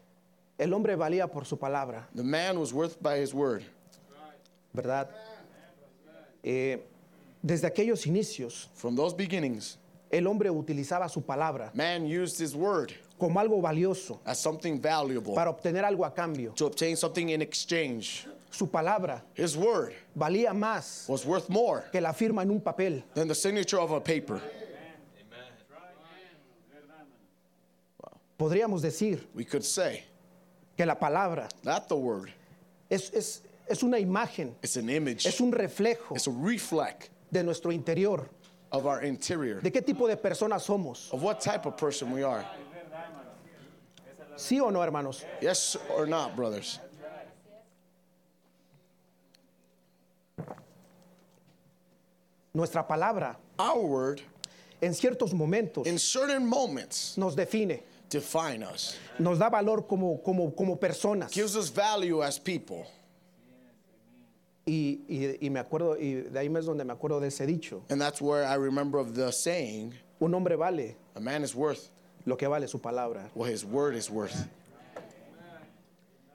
el 0.59 0.73
hombre 0.73 0.95
valía 0.95 1.31
por 1.31 1.45
su 1.45 1.57
palabra, 1.57 2.05
the 2.13 2.23
man 2.23 2.59
was 2.59 2.73
worth 2.73 3.01
by 3.01 3.17
his 3.17 3.33
word. 3.33 3.63
¿verdad? 4.73 5.09
Eh, 6.49 6.77
desde 7.43 7.67
aquellos 7.67 8.05
inicios, 8.07 8.69
From 8.75 8.95
those 8.95 9.13
beginnings, 9.13 9.77
el 10.09 10.25
hombre 10.27 10.49
utilizaba 10.49 11.09
su 11.09 11.21
palabra 11.21 11.71
man 11.73 12.05
used 12.05 12.39
his 12.39 12.55
word 12.55 12.93
como 13.19 13.37
algo 13.41 13.61
valioso 13.61 14.21
as 14.25 14.39
something 14.39 14.79
valuable 14.79 15.35
para 15.35 15.49
obtener 15.49 15.83
algo 15.83 16.05
a 16.05 16.13
cambio. 16.13 16.53
to 16.55 16.65
obtain 16.65 16.95
something 16.95 17.29
in 17.29 17.41
exchange. 17.41 18.25
Su 18.49 18.67
palabra 18.67 19.21
His 19.35 19.57
word 19.57 19.91
valía 20.15 20.53
más 20.53 21.05
was 21.09 21.25
worth 21.25 21.49
more 21.49 21.83
que 21.91 21.99
la 21.99 22.13
firma 22.13 22.43
en 22.43 22.51
un 22.51 22.61
papel. 22.61 23.03
than 23.13 23.27
the 23.27 23.35
signature 23.35 23.77
of 23.79 23.91
a 23.91 23.99
paper. 23.99 24.39
Podríamos 28.37 28.81
decir 28.81 29.27
We 29.33 29.43
could 29.45 29.63
say 29.63 30.03
que 30.77 30.85
la 30.85 30.95
palabra 30.95 31.49
that 31.63 31.87
the 31.89 31.95
word 31.97 32.29
es, 32.89 33.11
es- 33.13 33.41
es 33.69 33.83
una 33.83 33.97
imagen, 33.99 34.55
is 34.61 34.77
an 34.77 34.89
image, 34.89 35.25
es 35.25 35.39
un 35.41 35.51
reflejo 35.51 36.15
it's 36.15 36.27
a 36.27 36.31
reflect 36.31 37.09
de 37.31 37.43
nuestro 37.43 37.71
interior, 37.71 38.29
of 38.71 38.85
our 38.85 39.03
interior, 39.03 39.61
de 39.61 39.71
qué 39.71 39.81
tipo 39.81 40.07
de 40.07 40.15
personas 40.17 40.63
somos. 40.63 41.11
of 41.13 41.21
what 41.21 41.39
type 41.39 41.65
of 41.65 41.75
person 41.77 42.11
we 42.11 42.23
are. 42.23 42.45
¿Sí 44.37 44.59
o 44.61 44.69
no, 44.69 44.81
hermanos? 44.81 45.25
Yes 45.41 45.75
or 45.89 46.05
not, 46.05 46.35
brothers? 46.35 46.79
Nuestra 52.53 52.87
palabra 52.87 53.37
Our 53.59 53.85
word, 53.85 54.21
en 54.81 54.93
ciertos 54.93 55.33
momentos 55.33 55.85
in 55.87 55.97
certain 55.99 56.45
moments, 56.45 57.17
nos 57.17 57.35
define, 57.35 57.81
define 58.09 58.63
us, 58.63 58.95
nos 59.19 59.37
da 59.39 59.49
valor 59.49 59.87
como, 59.87 60.21
como, 60.23 60.51
como 60.51 60.75
personas. 60.77 61.31
gives 61.31 61.55
us 61.55 61.69
value 61.69 62.21
as 62.23 62.39
people. 62.39 62.85
Y, 64.67 64.99
y- 65.07 65.37
y 65.39 65.49
me 65.49 65.59
acuerdo, 65.61 65.97
y 65.97 66.15
de 66.29 66.37
ahí 66.39 66.53
es 66.57 66.65
donde 66.65 66.83
me 66.83 66.91
acuerdo 66.93 67.21
de 67.21 67.29
ese 67.29 67.45
dicho. 67.47 67.83
And 67.89 68.01
that's 68.01 68.21
where 68.21 68.43
I 68.45 68.55
remember 68.55 68.99
of 68.99 69.15
the 69.15 69.31
saying, 69.31 69.93
Un 70.19 70.33
hombre 70.33 70.55
vale 70.57 70.97
a 71.15 71.19
man 71.21 71.43
is 71.43 71.55
worth 71.55 71.89
lo 72.25 72.35
que 72.35 72.47
vale 72.49 72.67
su 72.67 72.77
palabra. 72.77 73.29
what 73.33 73.49
his 73.49 73.63
word 73.63 73.95
is 73.95 74.09
worth. 74.09 74.45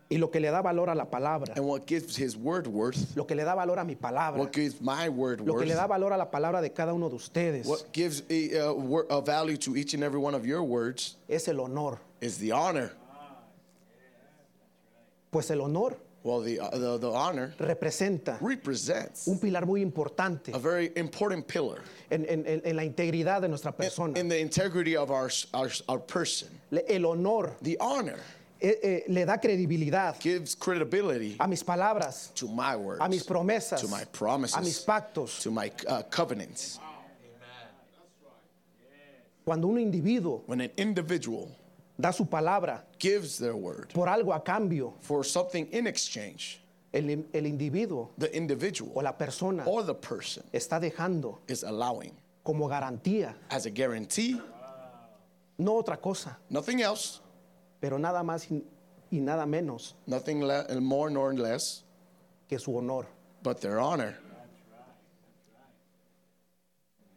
Y 0.08 0.18
lo 0.18 0.30
que 0.30 0.40
le 0.40 0.50
da 0.50 0.60
valor 0.62 0.90
a 0.90 0.94
la 0.94 1.06
palabra, 1.06 1.54
And 1.56 1.66
what 1.66 1.86
gives 1.86 2.16
his 2.16 2.36
word 2.36 2.66
worth, 2.66 3.14
lo 3.16 3.24
que 3.26 3.34
le 3.34 3.44
da 3.44 3.54
valor 3.54 3.78
a 3.78 3.84
mi 3.84 3.94
palabra, 3.96 4.38
what 4.38 4.52
gives 4.52 4.78
my 4.80 5.08
word 5.08 5.40
lo 5.40 5.54
que 5.54 5.64
le 5.66 5.74
worth, 5.74 5.80
da 5.80 5.86
valor 5.86 6.12
a 6.12 6.16
la 6.18 6.30
palabra 6.30 6.60
de 6.62 6.70
cada 6.70 6.92
uno 6.94 7.08
de 7.10 7.16
ustedes 7.16 7.66
what 7.66 7.92
gives 7.92 8.22
a, 8.30 8.56
a, 8.58 8.74
wor- 8.74 9.06
a 9.10 9.20
value 9.22 9.56
to 9.58 9.74
each 9.76 9.94
and 9.94 10.02
every 10.04 10.18
one 10.20 10.34
of 10.34 10.46
your 10.46 10.62
words 10.62 11.16
es 11.28 11.48
el 11.48 11.60
honor. 11.60 11.98
is 12.20 12.38
the 12.38 12.52
honor. 12.52 12.92
Pues 15.30 15.50
el 15.50 15.60
honor 15.62 15.96
Well, 16.24 16.40
the, 16.40 16.60
uh, 16.60 16.70
the, 16.78 16.98
the 16.98 17.10
honor 17.10 17.52
representa 17.58 18.38
represents 18.40 19.26
un 19.26 19.38
pilar 19.40 19.66
muy 19.66 19.80
importante 19.82 20.52
a 20.54 20.58
very 20.58 20.92
important 20.94 21.46
pillar 21.48 21.80
en, 22.10 22.24
en- 22.26 22.60
en- 22.64 22.76
la 22.76 22.84
integridad 22.84 23.40
de 23.40 23.48
nuestra 23.48 23.72
persona. 23.72 24.16
in 24.18 24.28
the 24.28 24.38
integrity 24.38 24.94
of 24.96 25.10
our, 25.10 25.28
our, 25.52 25.68
our 25.88 25.98
person. 25.98 26.48
El 26.88 27.06
honor 27.06 27.56
The 27.62 27.76
honor 27.80 28.20
eh, 28.60 28.74
eh, 28.84 29.02
le 29.08 29.24
da 29.26 29.38
credibilidad 29.38 30.16
gives 30.20 30.54
credibility 30.54 31.36
a 31.40 31.48
mis 31.48 31.64
palabras, 31.64 32.32
to 32.36 32.46
my 32.46 32.76
words, 32.76 33.00
a 33.04 33.08
mis 33.08 33.24
promesas, 33.26 33.80
to 33.80 33.88
my 33.88 34.02
a 34.02 34.04
mis 34.04 34.08
promises, 34.12 34.84
pactos. 34.86 35.40
to 35.42 35.50
my 35.50 35.72
uh, 35.88 36.02
covenants. 36.04 36.78
Cuando 39.44 39.66
un 39.66 39.78
individuo 39.78 40.42
When 40.46 40.60
an 40.60 40.70
individual 40.76 41.50
da 41.98 42.10
su 42.12 42.24
palabra 42.26 42.82
gives 42.98 43.38
their 43.38 43.54
word 43.54 43.92
por 43.92 44.08
algo 44.08 44.32
a 44.34 44.40
cambio, 44.42 44.94
for 45.00 45.24
something 45.24 45.66
in 45.72 45.86
exchange, 45.86 46.60
el, 46.92 47.24
el 47.32 47.44
individuo 47.46 48.10
the 48.18 48.28
o 48.30 48.36
individual 48.36 49.02
la 49.02 49.12
persona 49.12 49.64
or 49.66 49.82
the 49.84 49.94
person 49.94 50.42
está 50.52 50.80
dejando 50.80 51.38
is 51.48 51.62
allowing 51.64 52.12
como 52.44 52.66
garantía, 52.68 53.34
as 53.50 53.66
a 53.66 53.70
guarantee, 53.70 54.40
no 55.58 55.74
otra 55.80 56.00
cosa, 56.00 56.36
nothing 56.50 56.80
else, 56.80 57.20
pero 57.80 57.98
nada 57.98 58.22
más 58.22 58.50
y, 58.50 58.64
y 59.12 59.20
nada 59.20 59.46
menos 59.46 59.94
nothing 60.06 60.40
le- 60.42 60.80
more 60.80 61.10
nor 61.10 61.34
less, 61.34 61.84
que 62.48 62.58
su 62.58 62.74
honor. 62.76 63.06
but 63.42 63.60
their 63.60 63.78
honor. 63.78 64.14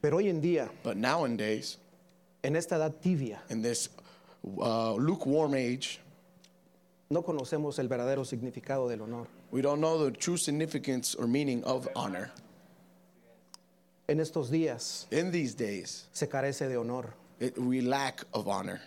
Pero 0.02 0.18
hoy 0.18 0.30
en 0.30 0.40
día, 0.42 0.70
But 0.84 0.98
nowadays, 0.98 1.78
en 2.44 2.56
esta 2.56 2.76
edad 2.76 2.94
tibia, 3.02 3.42
in 3.50 3.62
this 3.64 3.90
uh, 4.58 4.96
lukewarm 4.96 5.54
age, 5.56 6.00
no 7.10 7.22
conocemos 7.24 7.80
el 7.80 7.88
verdadero 7.88 8.26
significado 8.26 8.88
del 8.90 9.02
honor. 9.02 9.28
we 9.52 9.62
don't 9.62 9.80
know 9.80 9.98
the 10.04 10.12
true 10.12 10.38
significance 10.38 11.16
or 11.16 11.28
meaning 11.28 11.64
of 11.64 11.88
honor. 11.96 12.32
En 14.08 14.20
estos 14.20 14.50
días 14.52 15.08
In 15.12 15.32
these 15.32 15.56
days, 15.56 16.08
se 16.12 16.28
carece 16.28 16.68
de 16.68 16.76
honor. 16.78 17.14
it, 17.40 17.58
we 17.58 17.82
lack 17.82 18.24
of 18.34 18.48
honor. 18.48 18.80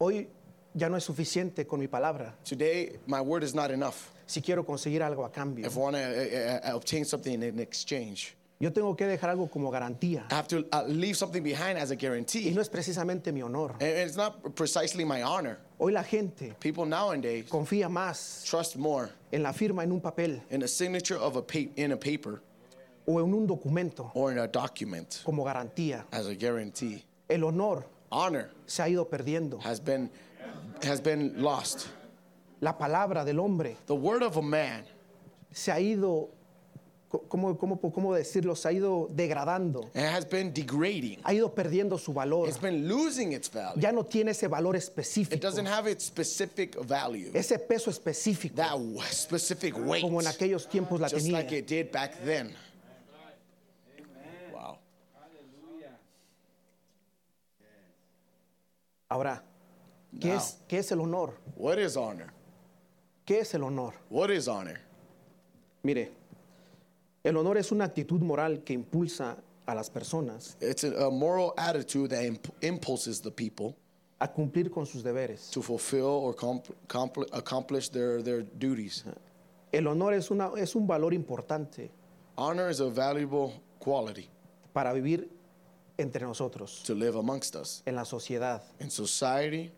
Hoy 0.00 0.28
ya 0.74 0.88
no 0.88 0.96
es 0.96 1.04
suficiente 1.04 1.66
con 1.66 1.80
mi 1.80 1.88
palabra 1.88 2.34
Today, 2.44 2.98
my 3.06 3.20
word 3.20 3.42
is 3.42 3.54
not 3.54 3.70
enough. 3.70 4.10
si 4.26 4.40
quiero 4.42 4.64
conseguir 4.64 5.02
algo 5.02 5.24
a 5.24 5.30
cambio. 5.30 5.66
If 5.66 5.76
I 5.76 5.80
want 5.80 5.96
to 5.96 6.02
uh, 6.02 6.70
uh, 6.72 6.76
obtain 6.76 7.04
something 7.04 7.42
in 7.42 7.58
exchange, 7.58 8.34
Yo 8.60 8.72
tengo 8.72 8.96
que 8.96 9.06
dejar 9.06 9.30
algo 9.30 9.48
como 9.48 9.70
garantía. 9.70 10.26
I 10.30 10.34
have 10.34 10.48
to 10.48 10.66
uh, 10.72 10.82
leave 10.88 11.14
something 11.16 11.42
behind 11.44 11.78
as 11.78 11.90
a 11.92 11.94
Y 11.94 11.96
guarantee. 11.96 12.50
no 12.52 12.60
es 12.60 12.68
precisamente 12.68 13.32
mi 13.32 13.40
honor. 13.40 13.72
And 13.80 13.82
it's 14.08 14.16
not 14.16 14.54
precisely 14.56 15.04
my 15.04 15.22
honor. 15.22 15.58
Hoy 15.78 15.92
la 15.92 16.02
gente 16.02 16.54
People 16.58 16.84
nowadays 16.86 17.46
confía 17.48 17.88
más 17.88 18.42
trust 18.44 18.76
more 18.76 19.10
en 19.30 19.44
la 19.44 19.52
firma 19.52 19.84
en 19.84 19.92
un 19.92 20.00
papel 20.00 20.42
in 20.50 20.58
the 20.60 20.66
signature 20.66 21.16
of 21.18 21.36
a 21.36 21.42
pa- 21.42 21.70
in 21.76 21.92
a 21.92 21.96
paper 21.96 22.40
o 23.06 23.20
en 23.20 23.32
un 23.32 23.46
documento 23.46 24.10
or 24.14 24.32
in 24.32 24.38
a 24.38 24.48
document 24.48 25.22
como 25.24 25.44
garantía. 25.44 26.04
as 26.10 26.26
a 26.26 26.34
guarantee. 26.34 27.04
El 27.28 27.44
honor 27.44 27.84
Honor 28.10 28.50
se 28.66 28.82
ha 28.82 28.88
ido 28.88 29.04
perdiendo. 29.08 29.60
has 29.62 29.78
been 29.78 30.10
has 30.82 31.00
been 31.00 31.40
lost. 31.40 31.86
La 32.60 32.76
palabra 32.76 33.24
del 33.24 33.38
hombre 33.38 33.76
The 33.86 33.94
word 33.94 34.22
of 34.24 34.36
a 34.36 34.42
man 34.42 34.82
se 35.52 35.70
ha 35.70 35.78
ido, 35.78 36.30
¿cómo, 37.08 37.56
cómo, 37.58 37.80
cómo 37.80 38.14
decirlo? 38.14 38.54
Se 38.54 38.68
ha 38.68 38.72
ido 38.72 39.08
degradando. 39.12 39.90
it 39.94 40.02
has 40.02 40.24
been 40.28 40.52
degrading. 40.52 41.18
Ha 41.24 41.32
ido 41.34 41.54
perdiendo 41.54 41.98
su 41.98 42.12
valor. 42.12 42.48
It's 42.48 42.60
been 42.60 42.86
losing 42.88 43.32
its 43.32 43.48
value. 43.50 43.80
Ya 43.80 43.92
no 43.92 44.04
tiene 44.04 44.30
ese 44.32 44.46
valor 44.48 44.76
It 44.76 44.82
específico. 44.82 45.40
doesn't 45.40 45.66
have 45.66 45.86
its 45.90 46.04
specific 46.04 46.76
value. 46.86 47.30
Ese 47.34 47.58
peso 47.58 47.90
específico. 47.90 48.54
That 48.56 48.78
specific 49.10 49.74
weight, 49.76 50.02
Como 50.02 50.20
en 50.20 50.26
aquellos 50.26 50.68
tiempos 50.68 51.00
la 51.00 51.08
just 51.08 51.24
tenía. 51.26 51.38
like 51.38 51.52
it 51.52 51.66
did 51.66 51.90
back 51.90 52.14
then. 52.24 52.54
Wow. 54.52 54.78
Ahora, 59.08 59.42
¿qué 60.20 60.28
Now. 60.28 60.36
es, 60.36 60.58
¿qué 60.68 60.78
es 60.78 60.92
el 60.92 61.00
honor? 61.00 61.34
What 61.56 61.78
is 61.78 61.96
honor? 61.96 62.32
¿Qué 63.24 63.40
es 63.40 63.54
el 63.54 63.62
honor? 63.62 63.94
What 64.10 64.30
is 64.30 64.48
honor? 64.48 64.78
Mire, 65.82 66.12
el 67.28 67.36
honor 67.36 67.58
es 67.58 67.70
una 67.72 67.84
actitud 67.84 68.20
moral 68.20 68.62
que 68.64 68.72
impulsa 68.72 69.36
a 69.66 69.74
las 69.74 69.90
personas 69.90 70.56
It's 70.60 70.84
a, 70.84 71.06
a 71.06 71.10
moral 71.10 71.52
attitude 71.56 72.08
that 72.08 72.22
imp- 72.24 72.50
impulses 72.62 73.20
the 73.20 73.30
people 73.30 73.76
a 74.20 74.26
cumplir 74.32 74.70
con 74.70 74.86
sus 74.86 75.02
deberes. 75.02 75.50
to 75.50 75.62
fulfill 75.62 76.06
or 76.24 76.34
comp- 76.34 76.74
compl- 76.88 77.26
accomplish 77.32 77.90
their, 77.90 78.22
their 78.22 78.42
duties. 78.42 79.04
El 79.72 79.86
honor 79.86 80.14
es, 80.14 80.30
una, 80.30 80.50
es 80.56 80.74
un 80.74 80.86
valor 80.86 81.12
importante 81.12 81.90
Honor 82.36 82.70
is 82.70 82.80
a 82.80 82.88
valuable 82.88 83.52
quality 83.78 84.28
para 84.72 84.92
vivir 84.92 85.28
entre 85.98 86.24
nosotros, 86.24 86.82
to 86.84 86.94
live 86.94 87.18
amongst 87.18 87.54
us. 87.56 87.82
en 87.84 87.94
la 87.96 88.04
sociedad. 88.04 88.62
In 88.80 88.90
society, 88.90 89.72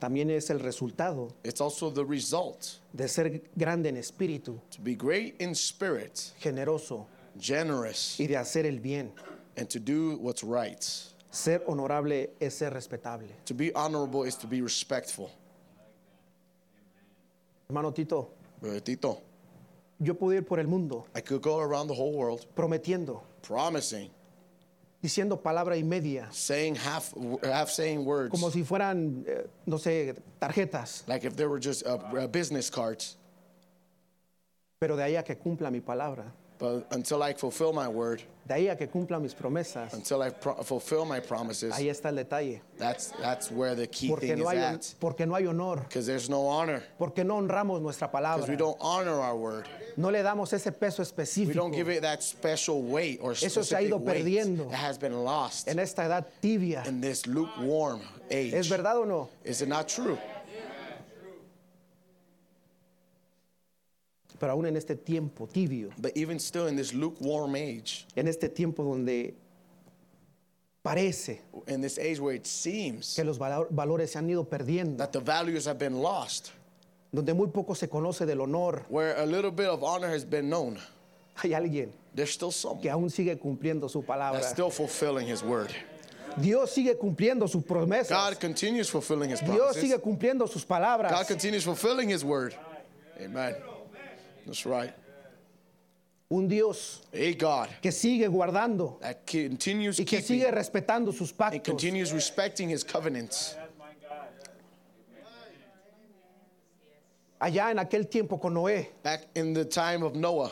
También 0.00 0.30
es 0.30 0.50
el 0.50 0.60
resultado 0.60 1.32
it's 1.44 1.60
also 1.60 1.90
the 1.90 2.04
result 2.04 2.78
de 2.92 3.08
ser 3.08 3.42
grande 3.56 3.88
en 3.88 3.96
espíritu, 3.96 4.60
to 4.70 4.82
be 4.82 4.94
great 4.94 5.40
in 5.40 5.54
spirit, 5.54 6.32
generoso 6.40 7.06
generous, 7.38 8.18
y 8.20 8.26
de 8.26 8.36
hacer 8.36 8.66
el 8.66 8.80
bien. 8.80 9.12
and 9.56 9.68
to 9.70 9.78
do 9.78 10.16
what's 10.18 10.42
right. 10.42 10.82
Ser 11.30 11.62
honorable 11.66 12.28
es 12.40 12.54
ser 12.56 12.70
respetable. 12.70 13.28
To 13.46 13.54
be 13.54 13.72
honorable 13.74 14.24
is 14.24 14.36
to 14.36 14.46
be 14.46 14.60
respectful. 14.60 15.30
Hermano 17.68 17.92
Tito, 17.92 18.30
Brother 18.60 18.80
Tito, 18.80 19.22
yo 20.00 20.14
pude 20.14 20.36
ir 20.36 20.42
por 20.42 20.58
el 20.60 20.66
mundo 20.66 21.06
I 21.14 21.20
could 21.20 21.40
go 21.42 21.58
around 21.60 21.88
the 21.88 21.94
whole 21.94 22.12
world 22.12 22.46
prometiendo, 22.56 23.22
promising, 23.42 24.10
diciendo 25.04 25.42
palabra 25.42 25.76
y 25.76 25.84
media, 25.84 26.28
saying 26.32 26.74
half, 26.76 27.12
half 27.42 27.68
saying 27.68 28.06
words, 28.06 28.30
como 28.30 28.50
si 28.50 28.64
fueran, 28.64 29.22
eh, 29.28 29.46
no 29.66 29.76
sé, 29.76 30.14
tarjetas, 30.38 31.04
like 31.06 31.26
if 31.26 31.36
they 31.36 31.44
were 31.46 31.60
just 31.60 31.86
uh, 31.86 32.26
business 32.28 32.70
cards. 32.70 33.18
pero 34.78 34.96
de 34.96 35.02
ahí 35.02 35.16
a 35.16 35.22
que 35.22 35.36
cumpla 35.36 35.70
mi 35.70 35.80
palabra, 35.82 36.32
But 36.64 36.86
until 36.92 37.22
I 37.22 37.34
fulfill 37.34 37.74
my 37.74 37.86
word, 37.88 38.22
de 38.46 38.54
ahí 38.54 38.68
a 38.70 38.76
que 38.76 38.86
cumpla 38.88 39.20
mis 39.20 39.34
promesas, 39.34 39.92
until 39.92 40.22
I 40.22 40.30
pro- 40.30 40.54
fulfill 40.62 41.04
my 41.04 41.20
promises, 41.20 41.72
ahí 41.74 41.88
está 41.90 42.08
el 42.08 42.16
detalle. 42.16 42.60
that's 42.78 43.12
that's 43.20 43.50
where 43.50 43.74
the 43.74 43.86
key 43.86 44.08
Porque 44.08 44.28
thing 44.28 44.38
no 44.38 44.48
is 44.50 44.56
hay, 44.56 44.58
at. 44.74 44.94
porque 44.98 45.26
no 45.26 45.34
hay 45.34 45.46
honor, 45.46 45.80
Because 45.82 46.06
there's 46.06 46.30
no 46.30 46.46
honor. 46.46 46.82
porque 46.98 47.22
no 47.22 47.36
honramos 47.36 47.82
nuestra 47.82 48.08
Because 48.10 48.48
we 48.48 48.56
don't 48.56 48.78
honor 48.80 49.20
our 49.20 49.36
word. 49.36 49.68
no 49.98 50.08
le 50.10 50.22
damos 50.22 50.52
ese 50.54 50.72
peso 50.72 51.02
We 51.02 51.04
específico 51.04 51.54
don't 51.54 51.72
give 51.74 51.90
it 51.90 52.00
that 52.02 52.22
special 52.22 52.80
weight 52.82 53.18
or 53.22 53.34
se 53.34 53.46
ha 53.46 53.50
specific 53.50 53.86
ido 53.88 53.98
weight. 53.98 54.24
perdiendo. 54.24 54.66
It 54.68 54.74
has 54.74 54.96
been 54.98 55.22
lost 55.22 55.68
en 55.68 55.78
esta 55.78 56.02
edad 56.06 56.24
tibia. 56.40 56.82
in 56.86 57.00
this 57.02 57.26
lukewarm 57.26 58.00
age. 58.30 58.54
¿Es 58.54 58.68
verdad 58.70 58.96
o 58.96 59.04
no? 59.04 59.28
Is 59.44 59.60
it 59.60 59.68
not 59.68 59.86
true? 59.88 60.18
Pero 64.44 64.52
aún 64.52 64.66
en 64.66 64.76
este 64.76 64.94
tiempo 64.94 65.46
tibio, 65.46 65.88
But 65.96 66.14
even 66.18 66.38
still, 66.38 66.66
in 66.66 66.76
this 66.76 66.92
lukewarm 66.92 67.54
age, 67.54 68.04
en 68.14 68.28
este 68.28 68.50
tiempo 68.50 68.84
donde 68.84 69.32
parece 70.84 71.40
in 71.66 71.80
this 71.80 71.96
age 71.98 72.20
where 72.20 72.34
it 72.34 72.46
seems 72.46 73.14
que 73.16 73.24
los 73.24 73.38
valor- 73.38 73.68
valores 73.70 74.10
se 74.10 74.18
han 74.18 74.28
ido 74.28 74.44
perdiendo, 74.44 74.98
that 74.98 75.12
the 75.12 75.18
values 75.20 75.64
have 75.66 75.78
been 75.78 75.94
lost, 76.02 76.50
donde 77.10 77.32
muy 77.32 77.46
poco 77.46 77.72
se 77.72 77.86
conoce 77.88 78.26
del 78.26 78.42
honor, 78.42 78.84
where 78.90 79.16
a 79.16 79.24
little 79.24 79.50
bit 79.50 79.68
of 79.68 79.82
honor 79.82 80.08
has 80.10 80.26
been 80.26 80.50
known, 80.50 80.76
hay 81.42 81.54
alguien 81.54 81.90
there's 82.14 82.30
still 82.30 82.52
someone 82.52 82.82
que 82.82 82.90
aún 82.90 83.08
sigue 83.08 83.38
cumpliendo 83.38 83.88
su 83.88 84.02
palabra. 84.02 84.40
that's 84.42 84.50
still 84.52 84.68
fulfilling 84.70 85.26
his 85.26 85.42
word. 85.42 85.72
Dios 86.38 86.70
sigue 86.70 86.98
cumpliendo 86.98 87.48
sus 87.48 87.64
promesas. 87.64 88.10
God 88.10 88.38
continues 88.38 88.90
fulfilling 88.90 89.30
his 89.30 89.40
Dios 89.40 89.56
promises. 89.56 89.80
sigue 89.80 89.98
cumpliendo 90.02 90.46
sus 90.46 90.66
palabras. 90.66 91.10
God 91.10 91.26
continues 91.26 91.64
fulfilling 91.64 92.10
his 92.10 92.22
word. 92.22 92.54
Amen. 93.18 93.54
That's 94.46 94.66
right. 94.66 94.92
Un 96.30 96.48
Dios 96.48 97.02
A 97.12 97.32
God 97.34 97.68
que 97.82 97.92
sigue 97.92 98.26
guardando 98.28 98.98
that 99.00 99.26
continues 99.26 100.00
y 100.00 100.04
que 100.04 100.18
keeping 100.20 100.40
sigue 100.40 100.50
respetando 100.50 101.12
sus 101.12 101.30
and 101.30 101.38
pactos. 101.38 101.62
continues 101.64 102.12
respecting 102.12 102.68
his 102.70 102.82
covenants. 102.82 103.56
Allá 107.40 107.70
en 107.70 107.78
aquel 107.78 108.08
tiempo 108.08 108.38
con 108.38 108.54
Noé, 108.54 108.88
Back 109.02 109.26
in 109.34 109.52
the 109.52 109.64
time 109.64 110.02
of 110.02 110.14
Noah, 110.14 110.50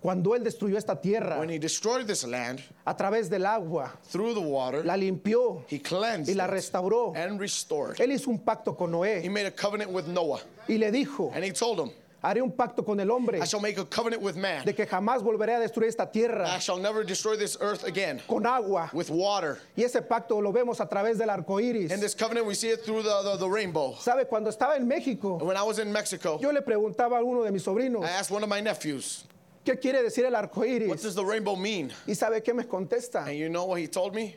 cuando 0.00 0.34
él 0.34 0.42
destruyó 0.42 0.76
esta 0.78 0.98
tierra 1.00 1.38
when 1.38 1.50
he 1.50 1.58
destroyed 1.58 2.06
this 2.06 2.24
land 2.24 2.62
a 2.86 2.96
través 2.96 3.28
del 3.28 3.44
agua, 3.44 3.92
through 4.04 4.32
the 4.34 4.40
water, 4.40 4.82
la 4.84 4.94
limpió 4.96 5.62
he 5.68 5.78
cleansed 5.80 6.30
y 6.30 6.34
la 6.34 6.46
it 6.46 6.50
restauró. 6.50 7.12
and 7.14 7.38
restored. 7.38 7.98
Él 8.00 8.12
hizo 8.12 8.30
un 8.30 8.38
pacto 8.38 8.74
con 8.76 8.90
He 8.90 8.92
Noé 8.96 9.30
made 9.30 9.46
a 9.46 9.50
covenant 9.50 9.90
with 9.90 10.06
Noah, 10.06 10.40
y 10.68 10.76
le 10.78 10.90
dijo, 10.90 11.30
and 11.34 11.44
he 11.44 11.50
told 11.52 11.78
him, 11.78 11.90
haré 12.22 12.40
un 12.40 12.52
pacto 12.52 12.84
con 12.84 13.00
el 13.00 13.10
hombre 13.10 13.38
I 13.38 13.44
shall 13.46 13.60
make 13.60 13.78
a 13.78 13.84
covenant 13.84 14.22
with 14.22 14.36
man. 14.36 14.64
de 14.64 14.72
que 14.74 14.86
jamás 14.86 15.22
volveré 15.22 15.54
a 15.54 15.60
destruir 15.60 15.88
esta 15.88 16.04
I 16.04 16.10
tierra 16.12 16.58
shall 16.60 16.78
never 16.78 17.04
destroy 17.04 17.36
this 17.36 17.56
earth 17.60 17.84
again 17.84 18.20
con 18.28 18.46
agua. 18.46 18.90
with 18.92 19.10
water. 19.10 19.58
Y 19.76 19.82
ese 19.82 20.00
pacto 20.02 20.40
lo 20.40 20.52
vemos 20.52 20.80
a 20.80 20.88
través 20.88 21.18
del 21.18 21.30
arco 21.30 21.58
iris. 21.60 21.90
This 22.00 22.14
covenant, 22.14 22.46
we 22.46 22.54
see 22.54 22.68
it 22.70 22.84
through 22.84 23.02
the, 23.02 23.22
the, 23.24 23.36
the 23.38 23.48
rainbow. 23.48 23.94
¿Sabe? 23.98 24.26
Cuando 24.26 24.50
estaba 24.50 24.76
en 24.76 24.86
México, 24.86 25.38
When 25.42 25.56
I 25.56 25.62
was 25.62 25.78
in 25.78 25.92
Mexico, 25.92 26.38
yo 26.40 26.50
le 26.52 26.62
preguntaba 26.62 27.18
a 27.18 27.24
uno 27.24 27.42
de 27.42 27.50
mis 27.50 27.62
sobrinos, 27.64 28.04
I 28.04 28.10
asked 28.10 28.30
one 28.30 28.42
of 28.44 28.48
my 28.48 28.60
nephews, 28.60 29.24
¿qué 29.64 29.78
quiere 29.80 30.02
decir 30.02 30.24
el 30.24 30.34
arco 30.36 30.60
What 30.60 30.68
iris? 30.68 31.02
does 31.02 31.14
the 31.14 31.24
rainbow 31.24 31.56
mean? 31.56 31.92
¿Y 32.06 32.14
sabe 32.14 32.42
qué 32.42 32.54
me 32.54 32.64
contesta? 32.64 33.26
And 33.26 33.36
you 33.36 33.48
know 33.48 33.64
what 33.64 33.78
he 33.80 33.88
told 33.88 34.14
me? 34.14 34.36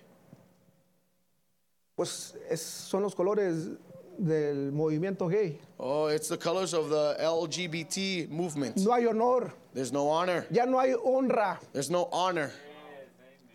Pues 1.96 2.36
es- 2.50 2.62
son 2.62 3.04
los 3.04 3.16
colores 3.16 3.70
del 4.18 4.72
movimiento 4.72 5.30
gay. 5.30 5.60
Oh, 5.80 6.08
it's 6.08 6.28
the 6.30 6.38
colors 6.38 6.74
of 6.74 6.90
the 6.90 7.16
LGBT 7.20 8.30
movement. 8.30 8.78
No 8.78 8.94
hay 8.94 9.06
honor, 9.08 9.52
There's 9.74 9.92
no 9.92 10.08
honor. 10.10 10.46
ya 10.52 10.66
no 10.66 10.80
hay 10.80 10.94
honra. 10.94 11.60
There's 11.74 11.90
no 11.90 12.08
honor. 12.12 12.52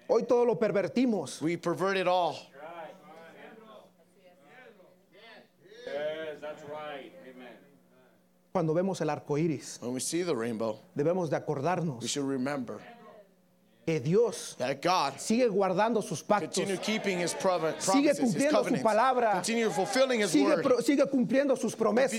Hoy 0.08 0.22
todo 0.22 0.44
lo 0.44 0.56
pervertimos. 0.56 1.40
We 1.40 1.56
pervert 1.56 1.96
it 1.96 2.08
all. 2.08 2.36
Yes, 5.86 6.38
that's 6.40 6.62
right. 6.64 7.12
Amen. 7.28 7.48
Cuando 8.52 8.74
vemos 8.74 9.00
el 9.00 9.10
arco 9.10 9.36
iris, 9.36 9.78
When 9.80 9.92
we 9.94 10.00
see 10.00 10.22
the 10.22 10.34
rainbow, 10.34 10.78
debemos 10.96 11.30
de 11.30 11.36
we 11.36 11.42
acordarnos 11.42 12.08
should 12.08 12.26
remember 12.26 12.80
que 13.90 14.00
Dios 14.00 14.54
that 14.58 14.80
God 14.80 15.14
sigue 15.18 15.48
guardando 15.50 16.02
sus 16.02 16.22
pactos, 16.22 16.54
keeping 16.82 17.18
his 17.18 17.32
sigue 17.32 17.84
promises, 17.84 18.18
his 18.18 18.34
cumpliendo 18.34 18.52
su 18.68 18.76
palabra, 18.82 19.32
continue 19.32 19.70
fulfilling 19.70 20.20
his 20.20 20.30
sigue, 20.30 20.44
word, 20.44 20.62
pro- 20.64 20.80
sigue 20.80 21.10
cumpliendo 21.10 21.58
sus 21.58 21.74
promesas. 21.74 22.18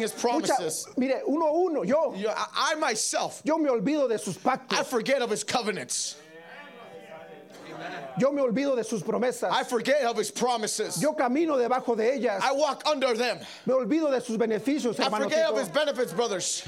his 0.00 0.12
Mucha- 0.12 0.20
promises. 0.56 0.86
mire, 0.96 1.22
uno 1.26 1.46
a 1.46 1.52
uno, 1.52 1.82
yo, 1.84 2.12
know, 2.22 2.30
I, 2.30 2.72
I 2.72 2.74
myself, 2.76 3.40
yo 3.44 3.58
me 3.58 3.68
olvido 3.70 4.08
de 4.08 4.18
sus 4.18 4.36
I 4.36 4.40
pactos, 4.40 4.86
forget 4.86 5.22
of 5.22 5.30
his 5.30 5.44
covenants. 5.44 6.16
yo 8.18 8.30
me 8.30 8.42
olvido 8.42 8.76
de 8.76 8.84
sus 8.84 9.02
promesas, 9.02 9.50
I 9.50 9.64
forget 9.64 10.02
of 10.04 10.16
his 10.16 10.30
promises. 10.30 11.00
yo 11.00 11.14
camino 11.14 11.56
debajo 11.56 11.96
de 11.96 12.14
ellas, 12.14 12.40
I 12.42 12.52
walk 12.52 12.82
under 12.86 13.14
them. 13.16 13.38
me 13.66 13.74
olvido 13.74 14.10
de 14.10 14.20
sus 14.20 14.36
beneficios, 14.36 14.98
I 15.00 15.08
forget 15.08 15.48
of 15.50 15.58
his 15.58 15.68
benefits, 15.68 16.12
brothers. 16.12 16.62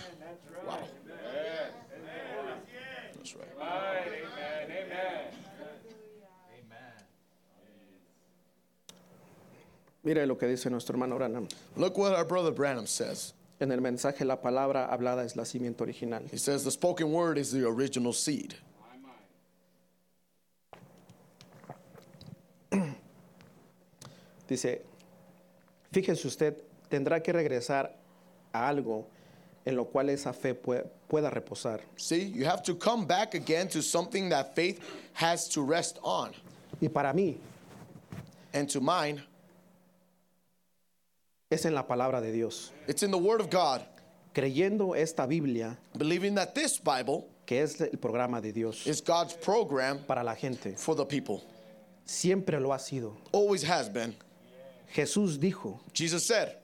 Mire 10.04 10.26
lo 10.26 10.36
que 10.36 10.46
dice 10.46 10.68
nuestro 10.68 10.94
hermano 10.94 11.16
Branham. 11.16 11.48
Look 11.76 11.96
what 11.96 12.12
our 12.12 12.26
brother 12.26 12.52
Branham 12.52 12.86
says. 12.86 13.32
En 13.58 13.72
el 13.72 13.80
mensaje 13.80 14.26
la 14.26 14.36
palabra 14.36 14.86
hablada 14.92 15.24
es 15.24 15.34
la 15.34 15.44
simiente 15.44 15.80
original. 15.80 16.22
He 16.30 16.36
says 16.36 16.62
the 16.62 16.70
spoken 16.70 17.10
word 17.10 17.38
is 17.38 17.50
the 17.50 17.66
original 17.66 18.12
seed. 18.12 18.54
dice, 24.46 24.82
fíjese 25.90 26.26
usted, 26.26 26.62
tendrá 26.90 27.22
que 27.22 27.32
regresar 27.32 27.96
a 28.52 28.68
algo 28.68 29.06
en 29.66 29.76
lo 29.76 29.84
cual 29.86 30.10
esa 30.10 30.32
fe 30.32 30.54
pue- 30.54 30.84
pueda 31.08 31.30
reposar. 31.30 31.80
See, 31.96 32.22
you 32.34 32.44
have 32.44 32.62
to 32.64 32.74
come 32.74 33.06
back 33.06 33.34
again 33.34 33.68
to 33.68 33.80
something 33.82 34.28
that 34.30 34.54
faith 34.54 34.80
has 35.14 35.48
to 35.50 35.62
rest 35.62 35.98
on. 36.02 36.32
Y 36.80 36.88
para 36.88 37.12
mí 37.12 37.36
And 38.52 38.68
to 38.70 38.80
mine, 38.80 39.22
es 41.50 41.64
en 41.64 41.74
la 41.74 41.82
palabra 41.86 42.20
de 42.20 42.32
Dios. 42.32 42.72
it's 42.86 43.02
in 43.02 43.10
the 43.10 43.18
Word 43.18 43.40
of 43.40 43.50
God, 43.50 43.82
Creyendo 44.34 44.96
esta 44.96 45.26
Biblia, 45.26 45.76
believing 45.96 46.34
that 46.34 46.54
this 46.54 46.78
Bible 46.78 47.28
que 47.46 47.60
es 47.62 47.80
el 47.80 47.98
programa 47.98 48.40
de 48.40 48.50
Dios 48.52 48.86
is 48.86 49.00
God's 49.00 49.34
program 49.34 49.98
para 50.06 50.24
la 50.24 50.34
gente, 50.34 50.74
for 50.76 50.94
the 50.96 51.04
people. 51.04 51.42
siempre 52.04 52.58
lo 52.60 52.70
ha 52.72 52.78
sido. 52.78 53.16
Always 53.32 53.62
has 53.62 53.88
been. 53.88 54.14
Jesús 54.94 55.38
dijo 55.38 55.78
Jesus 55.92 56.26
said, 56.26 56.56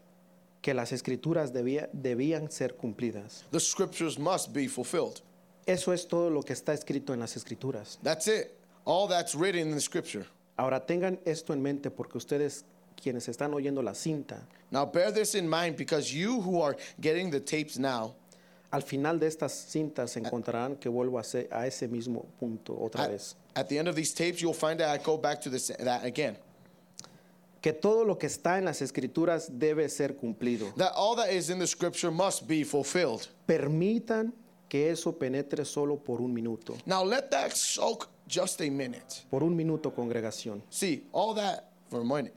que 0.62 0.75
las 0.75 0.92
escrituras 0.92 1.53
debía- 1.53 1.88
debían 1.92 2.51
ser 2.51 2.75
cumplidas. 2.77 3.44
the 3.51 3.61
scriptures 3.61 4.18
must 4.18 4.53
be 4.53 4.68
fulfilled. 4.68 5.20
Eso 5.66 5.92
es 5.92 6.07
todo 6.07 6.31
lo 6.31 6.42
que 6.42 6.53
está 6.53 6.73
escrito 6.75 7.12
en 7.14 7.20
las 7.20 7.37
escrituras. 7.37 7.99
That's 8.03 8.27
it. 8.27 8.53
All 8.85 9.07
that's 9.09 9.35
written 9.35 9.68
in 9.68 9.75
the 9.75 9.81
scripture. 9.81 10.27
Ahora 10.59 10.85
tengan 10.85 11.18
esto 11.25 11.53
en 11.53 11.62
mente 11.62 11.90
porque 11.90 12.18
ustedes 12.18 12.64
quienes 13.03 13.29
están 13.29 13.55
oyendo 13.55 13.83
la 13.83 13.94
cinta, 13.94 14.46
Now 14.70 14.85
bear 14.87 15.11
this 15.12 15.35
in 15.35 15.49
mind 15.49 15.77
because 15.77 16.12
you 16.12 16.40
who 16.40 16.61
are 16.62 16.77
getting 17.01 17.31
the 17.31 17.40
tapes 17.40 17.79
now, 17.79 18.14
al 18.73 18.83
final 18.83 19.18
de 19.18 19.27
estas 19.27 19.53
cintas 19.53 20.16
encontrarán 20.16 20.77
que 20.79 20.88
vuelvo 20.90 21.18
a, 21.18 21.23
ese- 21.23 21.49
a 21.51 21.66
ese 21.66 21.88
mismo 21.88 22.27
punto 22.38 22.75
otra 22.79 23.05
at, 23.05 23.11
vez. 23.11 23.37
at 23.57 23.68
the 23.68 23.79
end 23.79 23.88
of 23.88 23.94
these 23.96 24.12
tapes, 24.14 24.40
you'll 24.42 24.53
find 24.55 24.79
that 24.81 24.90
I 24.90 25.03
go 25.03 25.16
back 25.16 25.40
to 25.42 25.51
this, 25.51 25.68
that 25.79 26.05
again. 26.05 26.37
Que 27.61 27.73
todo 27.75 28.05
lo 28.05 28.16
que 28.18 28.27
está 28.27 28.59
en 28.59 28.64
las 28.64 28.81
escrituras 28.81 29.59
debe 29.59 29.88
ser 29.88 30.16
cumplido. 30.16 30.73
That 30.77 30.92
all 30.96 31.14
that 31.16 31.31
is 31.31 31.51
in 31.51 31.59
the 31.59 31.66
scripture 31.66 32.11
must 32.11 32.46
be 32.49 32.64
fulfilled. 32.64 33.29
Permitan 33.46 34.33
que 34.68 34.90
eso 34.90 35.12
penetre 35.12 35.64
solo 35.66 35.96
por 35.99 36.20
un 36.23 36.33
minuto. 36.33 36.77
Now 36.87 37.05
let 37.05 37.31
that 37.31 37.53
soak 37.55 38.09
just 38.27 38.61
a 38.62 38.70
minute. 38.70 39.25
Por 39.31 39.42
un 39.42 39.55
minuto, 39.55 39.90
congregación. 39.92 40.62
See, 40.70 41.03
all 41.12 41.35
that 41.35 41.70
for 41.90 42.01
a 42.01 42.05
minute. 42.05 42.33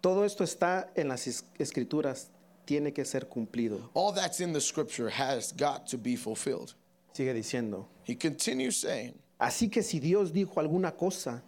Todo 0.00 0.22
esto 0.24 0.44
está 0.44 0.90
en 0.94 1.08
las 1.08 1.26
es- 1.26 1.44
escrituras, 1.58 2.28
tiene 2.66 2.92
que 2.92 3.04
ser 3.04 3.26
cumplido. 3.28 3.88
All 3.94 4.12
that's 4.12 4.40
in 4.40 4.52
the 4.52 4.60
scripture 4.60 5.08
has 5.08 5.52
got 5.52 5.86
to 5.88 5.98
be 5.98 6.14
fulfilled. 6.14 6.74
Sigue 7.12 7.32
diciendo. 7.34 7.86
He 8.04 8.14
continues 8.14 8.76
saying, 8.76 9.14
Así 9.40 9.68
que 9.70 9.82
si 9.82 9.98
Dios 9.98 10.30
dijo 10.32 10.60
alguna 10.60 10.92
cosa, 10.96 11.42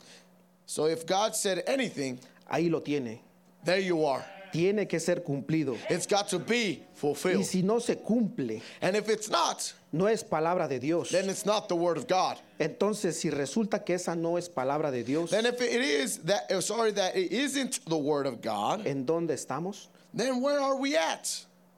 So 0.64 0.86
if 0.88 1.06
God 1.06 1.34
said 1.36 1.62
anything, 1.68 2.18
ahí 2.50 2.68
lo 2.70 2.80
tiene. 2.82 3.20
there 3.64 3.80
you 3.80 4.04
are. 4.04 4.24
Tiene 4.52 4.86
que 4.86 4.98
ser 5.00 5.22
cumplido. 5.22 5.76
It's 5.90 6.06
got 6.06 6.28
to 6.28 6.38
be 6.38 6.54
Y 6.80 6.82
fulfilled. 6.94 7.44
si 7.44 7.62
no 7.62 7.78
se 7.78 7.96
cumple, 7.96 8.62
And 8.80 8.96
if 8.96 9.08
it's 9.10 9.28
not, 9.28 9.74
no 9.92 10.06
es 10.06 10.22
palabra 10.24 10.66
de 10.68 10.78
Dios. 10.78 11.10
then 11.10 11.28
it's 11.28 11.44
not 11.44 11.68
the 11.68 11.74
word 11.76 11.98
of 11.98 12.06
God. 12.06 12.38
Entonces, 12.58 13.14
si 13.20 13.28
resulta 13.28 13.84
que 13.84 13.96
esa 13.96 14.14
no 14.14 14.36
es 14.38 14.48
palabra 14.48 14.90
de 14.90 15.02
Dios, 15.02 15.30
Then 15.30 15.44
if 15.46 15.60
it 15.60 15.82
is 15.82 16.18
that, 16.24 16.50
sorry, 16.62 16.92
that 16.92 17.16
it 17.16 17.32
isn't 17.32 17.80
the 17.86 17.98
word 17.98 18.26
of 18.26 18.40
God, 18.40 18.86
¿en 18.86 19.04
dónde 19.04 19.34
estamos? 19.34 19.88
then 20.14 20.40
where 20.40 20.58
are 20.60 20.76
we 20.76 20.96
at? 20.96 21.28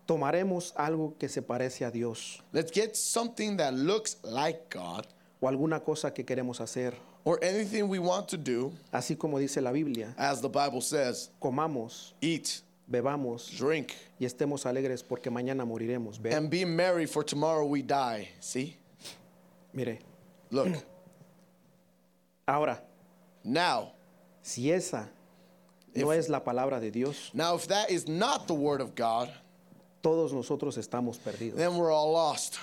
Tomaremos 0.07 0.72
algo 0.76 1.14
que 1.18 1.28
se 1.28 1.42
parece 1.42 1.85
a 1.85 1.90
Dios 1.90 2.40
Let's 2.52 2.70
get 2.70 2.96
something 2.96 3.57
that 3.57 3.74
looks 3.74 4.16
like 4.22 4.70
God 4.70 5.07
o 5.40 5.48
alguna 5.48 5.81
cosa 5.83 6.12
que 6.14 6.24
queremos 6.24 6.61
hacer. 6.61 6.94
Or 7.28 7.38
anything 7.42 7.88
we 7.88 7.98
want 7.98 8.26
to 8.26 8.38
do, 8.38 8.72
Así 8.90 9.14
como 9.14 9.38
dice 9.38 9.60
la 9.60 9.70
Biblia, 9.70 10.14
as 10.16 10.40
the 10.40 10.48
Bible 10.48 10.80
says, 10.80 11.28
comamos, 11.42 12.14
eat, 12.22 12.62
bebamos 12.90 13.54
drink, 13.54 13.92
y 14.18 14.24
estemos 14.24 14.64
alegres 14.64 15.06
porque 15.06 15.30
mañana 15.30 15.66
moriremos. 15.66 16.18
Ve, 16.18 16.30
and 16.30 16.48
be 16.48 16.64
merry, 16.64 17.04
for 17.04 17.22
tomorrow 17.22 17.66
we 17.66 17.82
die. 17.82 18.30
See? 18.40 18.74
mire, 19.74 19.98
Look. 20.50 20.68
ahora, 22.48 22.80
now, 23.44 23.92
si 24.40 24.72
esa 24.72 25.06
no 25.94 26.10
es 26.12 26.30
la 26.30 26.40
palabra 26.40 26.80
de 26.80 26.90
Dios, 26.90 27.30
now 27.34 27.54
if 27.54 27.68
that 27.68 27.90
is 27.90 28.08
not 28.08 28.46
the 28.46 28.54
word 28.54 28.80
of 28.80 28.94
God, 28.94 29.30
todos 30.02 30.32
nosotros 30.32 30.78
estamos 30.78 31.18
perdidos. 31.18 31.56
then 31.56 31.76
we're 31.76 31.92
all 31.92 32.10
lost. 32.10 32.58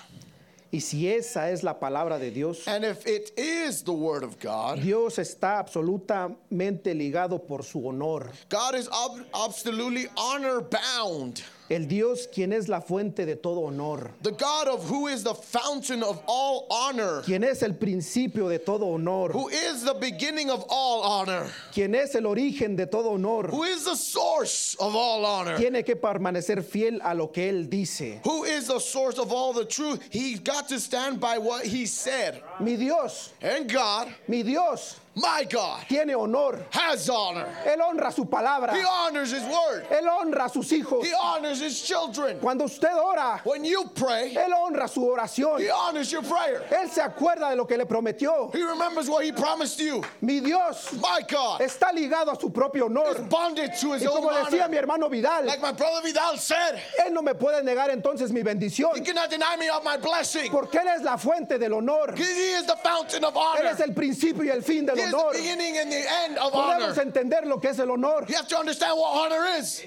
Y 0.72 0.80
si 0.82 1.08
esa 1.10 1.50
es 1.52 1.64
la 1.64 1.80
palabra 1.80 2.20
de 2.20 2.32
Dios, 2.32 2.68
And 2.68 2.84
if 2.84 3.06
it 3.08 3.32
is 3.38 3.84
the 3.84 3.94
word 3.94 4.24
of 4.24 4.38
God, 4.40 4.82
Dios 4.82 5.18
está 5.20 5.60
absolutamente 5.60 6.94
ligado 6.94 7.40
por 7.46 7.64
su 7.64 7.88
honor. 7.88 8.30
God 8.50 8.76
is 8.76 8.90
ob- 8.90 9.26
absolutely 9.34 10.08
honor 10.18 10.62
bound. 10.62 11.42
El 11.70 11.88
Dios 11.88 12.28
quien 12.32 12.54
es 12.54 12.68
la 12.68 12.80
fuente 12.80 13.26
de 13.26 13.36
todo 13.36 13.66
honor, 13.66 14.12
The 14.22 14.32
God 14.32 14.68
of 14.68 14.88
who 14.88 15.08
is 15.08 15.24
the 15.24 15.34
fountain 15.34 16.04
of 16.04 16.22
all 16.28 16.68
honor, 16.70 17.22
quien 17.24 17.44
es 17.44 17.64
el 17.64 17.74
principio 17.74 18.48
de 18.50 18.60
todo 18.60 18.94
honor, 18.94 19.32
who 19.32 19.50
is 19.50 19.84
the 19.84 19.96
beginning 19.96 20.52
of 20.52 20.64
all 20.70 21.02
honor, 21.02 21.48
quien 21.74 21.96
es 21.96 22.14
el 22.14 22.24
origen 22.28 22.76
de 22.76 22.86
todo 22.86 23.14
honor, 23.16 23.48
who 23.50 23.64
is 23.64 23.84
the 23.86 23.96
source 23.96 24.76
of 24.80 24.96
all 24.96 25.26
honor, 25.26 25.58
tiene 25.58 25.84
que 25.84 25.96
permanecer 25.96 26.64
fiel 26.64 27.00
a 27.04 27.16
lo 27.16 27.28
que 27.32 27.50
Él 27.50 27.68
dice. 27.68 28.20
who 28.24 28.44
is 28.44 28.68
the 28.68 28.80
source 28.80 29.18
of 29.18 29.32
all 29.32 29.52
the 29.52 29.66
truth. 29.66 30.00
He 30.12 30.36
got 30.38 30.68
to 30.70 30.80
stand 30.80 31.20
by 31.20 31.40
what 31.40 31.66
he 31.66 31.86
said. 31.88 32.44
Mi 32.60 32.76
Dios, 32.76 33.34
And 33.42 33.68
God, 33.72 34.14
mi 34.28 34.44
Dios 34.44 35.00
my 35.16 35.46
God, 35.50 35.82
tiene 35.88 36.14
honor. 36.14 36.60
has 36.72 37.10
honor. 37.10 37.48
Él 37.66 37.80
honra 37.80 38.12
su 38.14 38.26
palabra. 38.26 38.74
He 38.74 38.84
honors 38.84 39.32
his 39.32 39.44
word. 39.44 39.86
Él 39.90 40.08
honra 40.08 40.46
a 40.46 40.50
sus 40.50 40.70
hijos. 40.72 41.04
He 41.06 41.14
honors 41.14 41.62
his 41.62 41.82
children. 41.82 42.40
Cuando 42.40 42.66
usted 42.66 42.94
ora, 42.94 43.40
When 43.46 43.64
you 43.64 43.90
pray, 43.96 44.34
Él 44.36 44.52
honra 44.54 44.90
su 44.90 45.02
oración. 45.02 45.60
he 45.60 45.70
honors 45.70 46.12
your 46.12 46.22
prayer. 46.22 46.64
Él 46.72 46.90
se 46.90 47.02
acuerda 47.02 47.50
de 47.50 47.56
lo 47.56 47.66
que 47.66 47.78
le 47.78 47.86
prometió. 47.86 48.54
He 48.54 48.62
remembers 48.62 49.10
what 49.10 49.24
he 49.24 49.32
promised 49.32 49.80
you. 49.80 50.04
Mi 50.22 50.40
Dios 50.42 50.94
My 51.00 51.22
God 51.30 51.62
está 51.62 51.92
ligado 51.94 52.32
a 52.32 52.40
su 52.40 52.50
propio 52.50 52.86
is 52.88 52.92
honor. 52.92 53.22
bonded 53.30 53.72
to 53.80 53.94
his 53.94 54.04
Y 54.04 54.08
own 54.08 54.16
como 54.22 54.30
decía 54.32 54.68
mi 54.70 54.78
honor. 54.78 54.80
hermano 54.80 55.10
Vidal, 55.10 55.46
Like 55.46 55.62
my 55.62 55.72
brother 55.72 56.02
Vidal 56.04 56.38
said, 56.38 56.80
Él 57.06 57.14
no 57.14 57.22
me 57.22 57.34
puede 57.34 57.64
negar 57.64 57.90
entonces 57.90 58.32
mi 58.32 58.42
he 58.42 58.44
bendición, 58.44 58.94
cannot 59.06 59.30
deny 59.30 59.56
me 59.58 59.70
of 59.70 59.84
my 59.84 59.98
blessing. 59.98 60.52
porque 60.52 60.76
Él 60.80 60.88
es 60.98 61.04
la 61.04 61.18
fuente 61.18 61.58
del 61.58 61.74
honor. 61.74 62.14
He 62.16 62.24
is 62.24 62.66
the 62.66 62.76
fountain 62.84 63.24
of 63.24 63.34
Él 63.34 63.40
honor. 63.62 63.66
es 63.72 63.80
el 63.80 63.94
principio 63.94 64.44
y 64.44 64.50
el 64.50 64.62
fin 64.62 64.86
del 64.86 64.98
He 64.98 65.05
is 65.06 65.12
the 65.12 65.32
beginning 65.34 65.78
and 65.78 65.92
the 65.92 66.12
end 66.12 66.38
of 66.38 66.54
Podemos 66.54 66.92
honor. 66.92 67.02
entender 67.02 67.46
lo 67.46 67.58
que 67.60 67.70
es 67.70 67.80
el 67.80 67.92
honor. 67.92 68.26
You 68.28 68.36
have 68.36 68.48
to 68.48 68.58
understand 68.58 68.98
what 68.98 69.32
honor 69.32 69.46
is. 69.58 69.84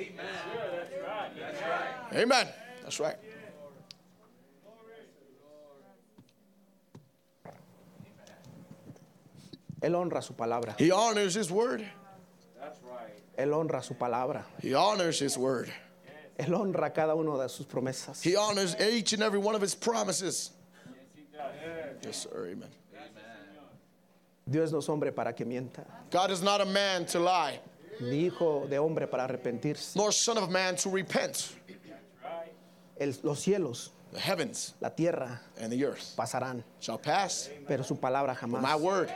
Amen. 2.12 2.46
That's 2.82 3.00
right. 3.00 3.16
Él 9.80 9.94
honra 9.94 10.22
su 10.22 10.34
palabra. 10.34 10.74
He 10.78 10.90
honors 10.90 11.34
his 11.34 11.50
word. 11.50 11.84
Él 13.36 13.52
honra 13.54 13.82
su 13.82 13.94
palabra. 13.94 14.44
He 14.60 14.74
honors 14.74 15.20
his 15.20 15.38
word. 15.38 15.70
Él 16.38 16.52
honra 16.54 16.92
cada 16.92 17.14
una 17.14 17.38
de 17.40 17.48
sus 17.48 17.66
promesas. 17.66 18.22
He 18.22 18.34
honors 18.36 18.74
each 18.80 19.12
and 19.12 19.22
every 19.22 19.38
one 19.38 19.54
of 19.54 19.60
his 19.60 19.74
promises. 19.74 20.50
Yes, 22.02 22.22
sir. 22.22 22.48
Amen. 22.50 22.68
Dios 24.51 24.72
no 24.72 24.78
es 24.78 24.88
hombre 24.88 25.12
para 25.12 25.32
que 25.34 25.44
mienta, 25.44 25.84
God 26.11 26.30
is 26.30 26.42
not 26.42 26.61
a 26.61 26.64
man 26.64 27.05
to 27.07 27.18
lie, 27.20 27.61
ni 28.01 28.26
hijo 28.28 28.66
de 28.68 28.78
hombre 28.78 29.07
para 29.07 29.24
arrepentirse. 29.28 29.94
nor 29.96 30.12
son 30.12 30.38
of 30.38 30.49
man 30.49 30.74
to 30.76 30.88
repent. 30.90 31.53
El- 32.99 33.14
los 33.22 33.40
cielos, 33.40 33.92
The 34.11 34.20
heavens 34.20 34.74
la 34.80 34.88
tierra 34.88 35.38
and 35.61 35.70
the 35.70 35.84
earth 35.84 36.14
pasarán, 36.16 36.64
shall 36.80 36.99
pass. 36.99 37.51
pero 37.66 37.84
su 37.84 37.94
palabra 37.96 38.34
My 38.46 38.59
jamás. 38.59 38.80
word, 38.80 39.11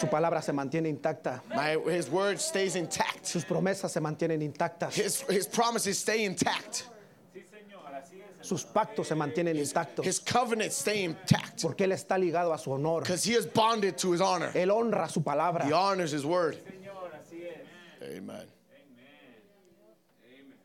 Su 0.00 0.06
palabra 0.06 0.40
se 0.40 0.52
mantiene 0.52 0.88
intacta. 0.88 1.42
my 1.48 1.76
his 1.92 2.08
word 2.08 2.38
stays 2.38 2.76
intact. 2.76 3.26
Sus 3.26 3.44
promesas 3.44 3.90
se 3.90 4.00
mantienen 4.00 4.40
intactas. 4.42 4.94
His 4.94 5.22
his 5.28 5.46
promises 5.48 5.98
stay 5.98 6.24
intact. 6.24 6.84
Sus 8.40 8.64
pactos 8.64 9.08
se 9.08 9.14
mantienen 9.14 9.56
intactos. 9.56 10.06
His 10.06 10.20
covenants 10.20 10.76
stay 10.76 11.04
intact. 11.04 11.60
Porque 11.62 11.84
Él 11.84 11.92
está 11.92 12.16
ligado 12.18 12.52
a 12.52 12.58
su 12.58 12.72
honor. 12.72 13.02
Because 13.02 13.24
he 13.24 13.34
is 13.34 13.46
bonded 13.46 13.96
to 13.98 14.12
his 14.12 14.20
honor. 14.20 14.50
Él 14.54 14.70
honra 14.70 15.08
su 15.08 15.22
palabra. 15.22 15.64
He 15.66 15.72
honors 15.72 16.12
his 16.12 16.24
word. 16.24 16.56
Amen. 18.00 18.46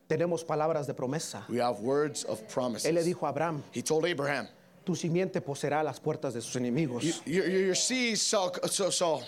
Tenemos 0.06 0.44
palabras 0.44 0.86
de 0.86 0.94
promesa. 0.94 1.44
We 1.48 1.58
have 1.58 1.80
words 1.80 2.24
of 2.24 2.38
Él 2.40 2.44
le 2.44 2.46
promises. 2.46 3.04
dijo 3.04 3.26
a 3.26 3.30
Abraham, 3.30 3.62
He 3.72 3.82
told 3.82 4.04
Abraham, 4.04 4.46
tu 4.84 4.94
simiente 4.94 5.40
poseerá 5.40 5.82
las 5.82 5.98
puertas 5.98 6.34
de 6.34 6.42
sus 6.42 6.54
enemigos. 6.56 7.02
Your, 7.24 7.46
your, 7.46 7.60
your 7.66 7.74
seed 7.74 8.18
shall, 8.18 8.52
shall, 8.70 8.90
shall 8.90 9.22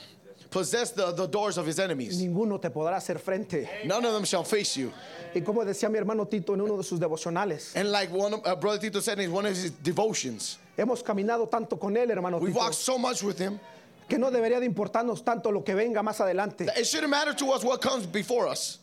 possess 0.51 0.93
the, 0.93 1.13
the 1.13 1.27
doors 1.27 1.59
of 1.59 1.67
his 1.67 1.79
enemies. 1.79 2.21
Ninguno 2.21 2.61
te 2.61 2.71
podrá 2.71 2.97
hacer 2.97 3.19
frente. 3.19 3.69
None 3.85 4.05
of 4.05 4.13
them 4.13 4.25
shall 4.25 4.45
face 4.45 4.77
you. 4.77 4.93
Y 5.35 5.41
como 5.43 5.65
decía 5.65 5.91
mi 5.91 5.99
hermano 5.99 6.27
Tito 6.27 6.55
en 6.55 6.61
uno 6.61 6.77
de 6.77 6.83
sus 6.85 6.99
devocionales, 6.99 7.75
And 7.77 7.91
like 7.91 8.11
one 8.11 8.35
of, 8.35 8.41
uh, 8.47 8.55
Brother 8.57 8.79
Tito 8.79 9.01
said 9.01 9.21
in 9.21 9.33
one 9.33 9.47
of 9.47 9.55
his 9.55 9.71
devotions, 9.83 10.59
hemos 10.77 11.03
caminado 11.03 11.49
tanto 11.49 11.79
con 11.79 11.95
Él, 11.97 12.11
hermano 12.11 12.39
we've 12.39 12.53
Tito, 12.53 12.65
walked 12.65 12.75
so 12.75 12.99
much 12.99 13.23
with 13.23 13.39
him 13.39 13.61
que 14.09 14.19
no 14.19 14.31
debería 14.31 14.61
de 14.61 14.67
importarnos 14.67 15.25
tanto 15.25 15.51
lo 15.51 15.65
que 15.65 15.75
venga 15.75 16.03
más 16.03 16.21
adelante. 16.21 16.65
that 16.65 16.79
it 16.79 16.87
shouldn't 16.87 17.11
matter 17.11 17.35
to 17.35 17.53
us 17.53 17.65
what 17.65 17.81
comes 17.81 18.07
before 18.07 18.47
us. 18.47 18.79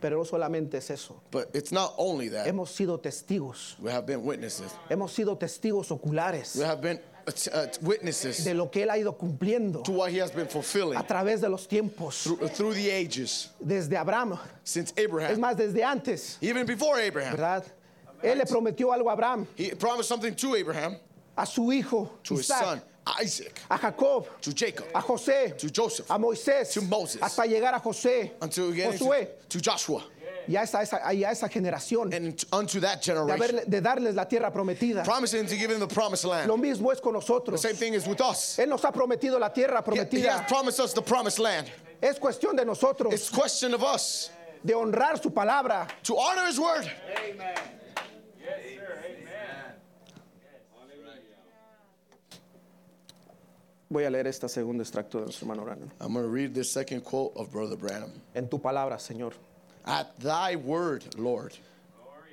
Pero 0.00 0.18
no 0.18 0.24
solamente 0.24 0.74
es 0.78 0.90
eso. 0.90 1.20
But 1.30 1.50
it's 1.54 1.72
not 1.72 1.94
only 1.96 2.28
that. 2.28 2.46
Hemos 2.46 2.70
sido 2.70 3.00
testigos. 3.00 3.76
We 3.80 3.90
have 3.90 4.06
been 4.06 4.24
witnesses. 4.24 4.72
Hemos 4.88 5.12
sido 5.12 5.36
testigos 5.36 5.90
oculares 5.90 6.56
We 6.56 6.64
have 6.64 6.80
been 6.80 7.00
witnesses 7.82 8.44
de 8.44 8.54
lo 8.54 8.70
que 8.70 8.82
Él 8.82 8.90
ha 8.90 8.98
ido 8.98 9.12
cumpliendo 9.16 9.82
to 9.82 9.92
what 9.92 10.10
he 10.10 10.18
has 10.18 10.30
been 10.30 10.48
fulfilling 10.48 10.96
a 10.98 11.02
través 11.02 11.40
de 11.40 11.48
los 11.48 11.66
tiempos. 11.66 12.22
through, 12.24 12.48
through 12.48 12.74
the 12.74 12.90
ages. 12.90 13.48
Desde 13.64 13.96
Abraham. 13.96 14.38
since 14.64 14.92
Es 14.96 15.04
Abraham, 15.04 15.40
más, 15.40 15.56
desde 15.56 15.82
antes. 15.82 16.38
even 16.40 16.66
before 16.66 16.98
Abraham. 16.98 17.32
¿Verdad? 17.36 17.64
Él 18.22 18.38
le 18.38 18.44
prometió 18.46 18.92
algo 18.92 19.08
a 19.10 19.12
Abraham, 19.12 19.46
He 19.56 19.70
promised 19.70 20.08
something 20.08 20.34
to 20.34 20.56
Abraham, 20.56 20.96
a 21.36 21.46
su 21.46 21.70
hijo, 21.72 22.10
to 22.24 22.34
his 22.34 22.50
Isaac, 22.50 22.64
son 22.64 22.82
Isaac, 23.20 23.60
a 23.70 23.78
Jacob, 23.78 24.26
to 24.40 24.52
Jacob, 24.52 24.86
a 24.94 25.00
José, 25.00 25.56
to 25.56 25.70
Joseph, 25.70 26.10
a 26.10 26.18
Moisés, 26.18 26.72
to 26.72 26.82
Moses, 26.82 27.22
hasta 27.22 27.42
llegar 27.46 27.74
a 27.74 27.80
José, 27.80 28.32
until 28.42 28.72
Josué, 28.72 29.28
to 29.48 29.60
Joshua, 29.60 30.02
y 30.48 30.56
a 30.56 30.62
esa, 30.62 30.82
esa- 30.82 31.12
y 31.12 31.22
a 31.24 31.30
esa 31.30 31.48
generación, 31.48 32.12
and 32.14 32.44
unto 32.52 32.80
that 32.80 33.00
de, 33.00 33.12
generation, 33.12 33.38
haberle- 33.38 33.64
de 33.66 33.80
darles 33.80 34.14
la 34.14 34.24
tierra 34.26 34.50
prometida. 34.50 35.04
promising 35.04 35.46
to 35.46 35.54
give 35.56 35.70
him 35.70 35.78
the 35.78 35.86
promised 35.86 36.24
land. 36.24 36.48
Lo 36.48 36.56
mismo 36.56 36.90
es 36.92 37.00
con 37.00 37.12
The 37.12 37.18
nosotros. 37.18 37.60
same 37.60 37.74
thing 37.76 37.94
is 37.94 38.06
with 38.06 38.20
us. 38.20 38.56
Él 38.58 38.68
nos 38.68 38.82
ha 38.84 38.90
prometido 38.92 39.38
la 39.38 39.50
tierra 39.52 39.82
He, 39.86 39.94
he 39.94 39.98
has 40.00 40.08
prometida. 40.08 40.48
promised 40.48 40.80
us 40.80 40.92
the 40.94 41.02
promised 41.02 41.38
land. 41.38 41.70
Es 42.00 42.18
cuestión 42.18 42.56
de 42.56 42.64
nosotros 42.64 43.12
It's 43.12 43.28
question 43.30 43.74
of 43.74 43.82
us 43.82 44.30
de 44.64 44.72
honrar 44.74 45.20
su 45.22 45.30
palabra. 45.30 45.86
to 46.02 46.16
honor 46.16 46.46
his 46.46 46.58
word. 46.58 46.90
Voy 53.90 54.04
a 54.04 54.10
leer 54.10 54.26
este 54.26 54.48
segundo 54.48 54.82
extracto 54.82 55.18
de 55.18 55.24
nuestro 55.24 55.46
hermano 55.46 55.64
Branham. 55.64 55.90
I'm 56.00 56.12
going 56.12 56.24
to 56.24 56.30
read 56.30 56.52
this 56.54 56.70
second 56.70 57.02
quote 57.02 57.32
of 57.36 57.50
Brother 57.50 57.76
Branham. 57.76 58.12
En 58.34 58.48
tu 58.48 58.58
palabra, 58.58 58.98
Señor. 58.98 59.32
At 59.88 60.18
thy 60.20 60.56
word, 60.56 61.16
Lord. 61.16 61.54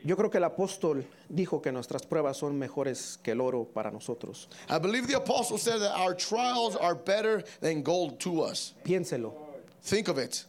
Yo 0.04 0.16
creo 0.16 0.30
que 0.30 0.38
el 0.38 0.44
apóstol 0.44 1.04
dijo 1.34 1.64
que 1.64 1.72
nuestras 1.72 2.06
pruebas 2.06 2.38
son 2.38 2.60
mejores 2.60 3.18
que 3.24 3.32
el 3.32 3.42
oro 3.42 3.64
para 3.64 3.90
nosotros. 3.90 4.48
I 4.70 4.78
believe 4.78 5.08
the 5.08 5.16
apostle 5.16 5.58
said 5.58 5.80
that 5.80 5.98
our 5.98 6.14
trials 6.14 6.76
are 6.76 6.94
better 6.94 7.44
than 7.62 7.82
gold 7.82 8.20
to 8.20 8.42
us. 8.42 8.74
Piénselo. 8.84 9.34
Think 9.82 10.10
of 10.10 10.20
it. 10.20 10.46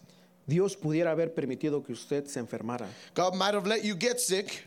Dios 0.46 0.76
pudiera 0.76 1.12
haber 1.12 1.32
permitido 1.34 1.84
que 1.84 1.92
usted 1.94 2.26
se 2.26 2.38
enfermara 2.40 2.86
God 3.14 3.34
might 3.34 3.54
have 3.54 3.66
let 3.66 3.82
you 3.82 3.96
get 3.96 4.20
sick 4.20 4.66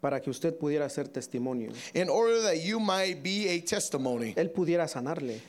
para 0.00 0.20
que 0.20 0.30
usted 0.30 0.58
pudiera 0.58 0.88
ser 0.88 1.04
testimonio. 1.04 1.72
in 1.94 2.08
order 2.08 2.40
that 2.42 2.62
you 2.62 2.78
might 2.78 3.22
be 3.22 3.48
a 3.48 3.60
testimony, 3.60 4.34
Él 4.34 4.50
pudiera 4.52 4.88
sanarle 4.88 5.40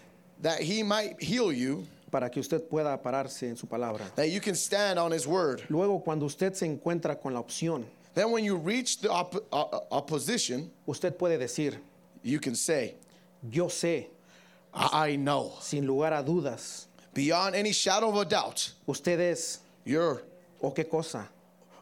that 0.41 0.61
he 0.61 0.83
might 0.83 1.21
heal 1.21 1.51
you, 1.51 1.85
para 2.11 2.29
que 2.29 2.39
usted 2.39 2.61
pueda 2.67 2.97
pararse 3.01 3.47
en 3.47 3.55
su 3.55 3.67
palabra. 3.67 4.03
that 4.15 4.29
you 4.29 4.39
can 4.41 4.55
stand 4.55 4.97
on 4.99 5.11
his 5.11 5.27
word. 5.27 5.61
Luego, 5.69 5.99
cuando 6.03 6.25
usted 6.25 6.53
se 6.55 6.65
encuentra 6.65 7.19
con 7.21 7.33
la 7.33 7.39
opción, 7.41 7.85
Then 8.15 8.31
when 8.31 8.43
you 8.43 8.57
reach 8.57 8.99
the 9.01 9.09
op- 9.09 9.35
uh, 9.51 9.61
uh, 9.61 9.79
opposition, 9.91 10.71
usted 10.87 11.17
puede 11.17 11.37
decir, 11.37 11.77
you 12.23 12.39
can 12.39 12.55
say, 12.55 12.95
yo 13.49 13.67
sé, 13.67 14.07
I 14.73 15.11
I 15.11 15.15
know, 15.15 15.53
sin 15.61 15.85
lugar 15.85 16.13
a 16.13 16.23
dudas, 16.23 16.87
beyond 17.13 17.55
any 17.55 17.71
shadow 17.71 18.09
of 18.09 18.15
a 18.17 18.25
doubt, 18.25 18.73
usted 18.87 19.19
es, 19.19 19.59
you're, 19.85 20.21
o 20.61 20.71
qué 20.71 20.89
cosa, 20.89 21.29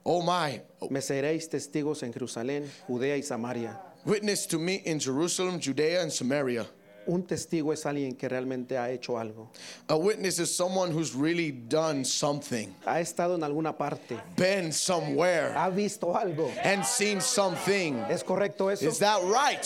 oh 0.06 0.22
my, 0.22 0.62
me 0.90 1.00
seréis 1.00 1.50
testigos 1.50 2.04
en 2.04 2.12
Jerusalén, 2.14 2.70
Judea 2.88 3.16
y 3.18 3.22
Samaria. 3.24 3.80
witness 4.06 4.46
to 4.46 4.60
me 4.60 4.76
in 4.86 5.00
Jerusalem, 5.00 5.60
Judea, 5.60 6.02
and 6.02 6.12
Samaria. 6.12 6.66
Un 7.08 7.24
testigo 7.24 7.72
es 7.74 7.86
alguien 7.86 8.16
que 8.16 8.28
realmente 8.28 8.78
ha 8.78 8.91
hecho 8.91 9.18
algo. 9.18 9.49
A 9.88 9.95
witness 9.95 10.39
is 10.39 10.53
someone 10.55 10.91
who's 10.93 11.16
really 11.16 11.51
done 11.51 12.03
something, 12.03 12.68
Ha 12.86 12.99
estado 12.99 13.36
en 13.36 13.43
alguna 13.43 13.76
parte, 13.78 14.18
been 14.36 14.72
somewhere, 14.74 15.53
ha 15.55 15.70
visto 15.70 16.16
algo. 16.16 16.51
and 16.64 16.84
seen 16.84 17.22
something. 17.22 17.95
¿Es 18.10 18.24
correcto 18.24 18.70
eso? 18.70 18.88
Is 18.88 18.99
that 18.99 19.22
right? 19.24 19.66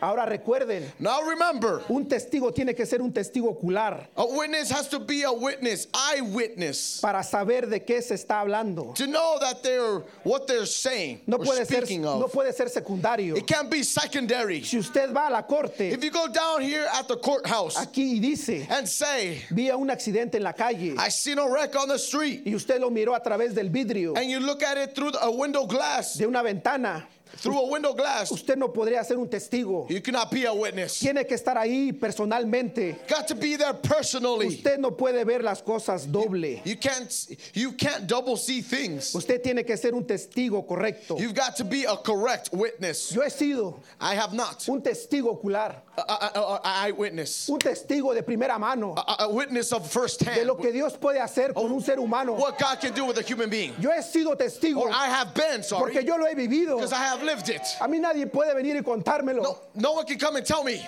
Ahora 0.00 0.26
recuerden, 0.26 0.92
Now 0.98 1.22
remember, 1.22 1.82
un 1.88 2.06
testigo 2.06 2.52
tiene 2.52 2.74
que 2.74 2.84
ser 2.86 3.00
un 3.00 3.12
testigo 3.12 3.50
ocular 3.50 4.08
a 4.16 4.24
witness 4.24 4.70
has 4.70 4.88
to 4.88 4.98
be 4.98 5.22
a 5.22 5.32
witness, 5.32 5.88
eyewitness, 5.94 7.00
para 7.00 7.22
saber 7.22 7.68
de 7.68 7.80
qué 7.80 8.02
se 8.02 8.14
está 8.14 8.40
hablando. 8.40 8.94
to 8.94 9.06
know 9.06 9.38
that 9.40 9.62
they're 9.62 10.02
what 10.24 10.46
they're 10.46 10.66
saying 10.66 11.20
No 11.26 11.38
puede 11.38 11.66
ser, 11.66 11.84
no 12.00 12.28
puede 12.28 12.52
ser 12.52 12.68
secundario. 12.68 13.36
It 13.36 13.46
can't 13.46 13.70
be 13.70 13.82
secondary. 13.82 14.62
Si 14.62 14.78
usted 14.78 15.12
va 15.12 15.28
a 15.28 15.30
la 15.30 15.42
corte 15.42 15.90
If 15.92 16.02
you 16.04 16.10
go 16.10 16.28
down 16.28 16.62
here 16.62 16.86
at 16.92 17.08
the 17.08 17.16
courthouse 17.16 17.76
aquí 17.76 18.16
y 18.16 18.20
dice, 18.20 18.66
and 18.70 18.88
say, 18.88 19.42
vi 19.50 19.70
un 19.70 19.88
accidente 19.90 20.36
en 20.36 20.42
la 20.42 20.52
calle 20.52 20.94
I 20.98 21.08
seen 21.08 21.38
a 21.38 21.48
wreck 21.48 21.74
on 21.76 21.88
the 21.88 21.98
street, 21.98 22.42
y 22.46 22.54
usted 22.54 22.80
lo 22.80 22.90
miró 22.90 23.14
a 23.14 23.20
través 23.20 23.54
del 23.54 23.70
vidrio 23.70 24.14
and 24.16 24.30
you 24.30 24.40
look 24.40 24.62
at 24.62 24.76
it 24.76 24.94
through 24.94 25.12
a 25.20 25.30
window 25.30 25.66
glass, 25.66 26.14
de 26.18 26.26
una 26.26 26.42
ventana, 26.42 27.06
through 27.36 27.58
a 27.58 27.66
window 27.70 27.92
glass, 27.92 28.30
usted 28.30 28.56
no 28.56 28.68
podría 28.68 29.04
ser 29.04 29.16
un 29.18 29.28
testigo. 29.28 29.88
you 29.90 30.00
cannot 30.00 30.30
be 30.30 30.44
a 30.44 30.54
witness. 30.54 30.98
Tiene 30.98 31.24
que 31.26 31.36
estar 31.36 31.56
ahí 31.56 31.92
personalmente. 31.92 32.96
Got 33.08 33.28
to 33.28 33.34
be 33.34 33.56
there 33.56 33.74
personally. 33.74 34.46
Usted 34.48 34.78
no 34.78 34.90
puede 34.92 35.24
ver 35.24 35.40
las 35.42 35.62
cosas 35.62 36.06
doble. 36.10 36.60
You 36.64 36.76
can't 36.76 37.10
you 37.54 37.72
can't 37.72 38.06
double 38.06 38.36
see 38.36 38.60
things. 38.60 39.14
Usted 39.14 39.42
tiene 39.42 39.64
que 39.64 39.76
ser 39.76 39.94
un 39.94 40.04
testigo 40.04 40.66
correcto. 40.66 41.18
You've 41.18 41.34
got 41.34 41.56
to 41.56 41.64
be 41.64 41.84
a 41.84 41.96
correct 41.96 42.50
witness. 42.52 43.12
Yo 43.14 43.22
he 43.22 43.30
sido 43.30 43.80
I 44.00 44.14
have 44.14 44.32
not. 44.32 44.66
un 44.68 44.82
testigo 44.82 45.32
ocular, 45.42 45.76
A, 45.98 46.02
a- 46.02 46.60
eyewitness. 46.86 47.48
un 47.48 47.58
testigo 47.58 48.14
de 48.14 48.22
primera 48.22 48.58
mano 48.58 48.94
A, 48.96 49.28
witness 49.28 49.72
of 49.72 49.90
first 49.90 50.20
de 50.24 50.30
hand. 50.30 50.46
lo 50.46 50.54
que 50.56 50.72
Dios 50.72 50.96
puede 50.96 51.20
hacer 51.20 51.52
con 51.54 51.70
un 51.72 51.80
ser 51.82 51.96
humano. 51.98 52.34
What 52.34 52.58
God 52.58 52.80
can 52.80 52.92
do 52.92 53.04
with 53.04 53.18
a 53.18 53.22
human 53.22 53.48
being. 53.50 53.74
Yo 53.80 53.90
he 53.90 54.02
sido 54.02 54.36
testigo 54.36 54.76
Or 54.82 54.90
I 54.90 55.06
have 55.08 55.34
been, 55.34 55.62
porque 55.62 55.94
sorry. 55.94 56.04
yo 56.06 56.16
lo 56.16 56.26
he 56.26 56.34
vivido. 56.34 56.76
Because 56.76 56.92
I 56.92 56.98
have 57.04 57.15
lived 57.22 57.48
it. 57.48 57.62
A 57.80 57.88
mí 57.88 57.98
nadie 58.00 58.26
puede 58.26 58.54
venir 58.54 58.76
y 58.76 58.82
contármelo. 58.82 59.42
No, 59.42 59.58
no 59.74 59.92
one 59.92 60.06
can 60.06 60.18
come 60.18 60.36
and 60.36 60.46
tell 60.46 60.62
me. 60.64 60.80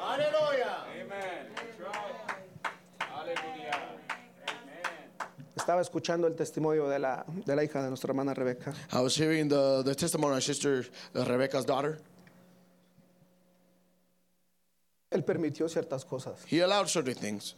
Amen. 0.00 1.48
Estaba 5.56 5.80
escuchando 5.80 6.26
el 6.26 6.34
testimonio 6.34 6.88
de 6.88 6.98
la, 6.98 7.24
de 7.28 7.54
la 7.54 7.62
hija 7.62 7.82
de 7.82 7.88
nuestra 7.88 8.08
hermana 8.10 8.34
Rebeca. 8.34 8.74
I 8.92 9.00
was 9.00 9.14
hearing 9.14 9.48
the, 9.48 9.82
the 9.84 9.94
testimony 9.94 10.36
of 10.36 10.42
sister 10.42 10.84
uh, 11.14 11.24
Rebecca's 11.24 11.64
daughter. 11.64 11.98
Él 15.10 15.22
permitió 15.24 15.68
ciertas 15.68 16.06
cosas 16.06 16.42
He 16.50 16.60
allowed 16.60 16.88
certain 16.88 17.14
things 17.14 17.54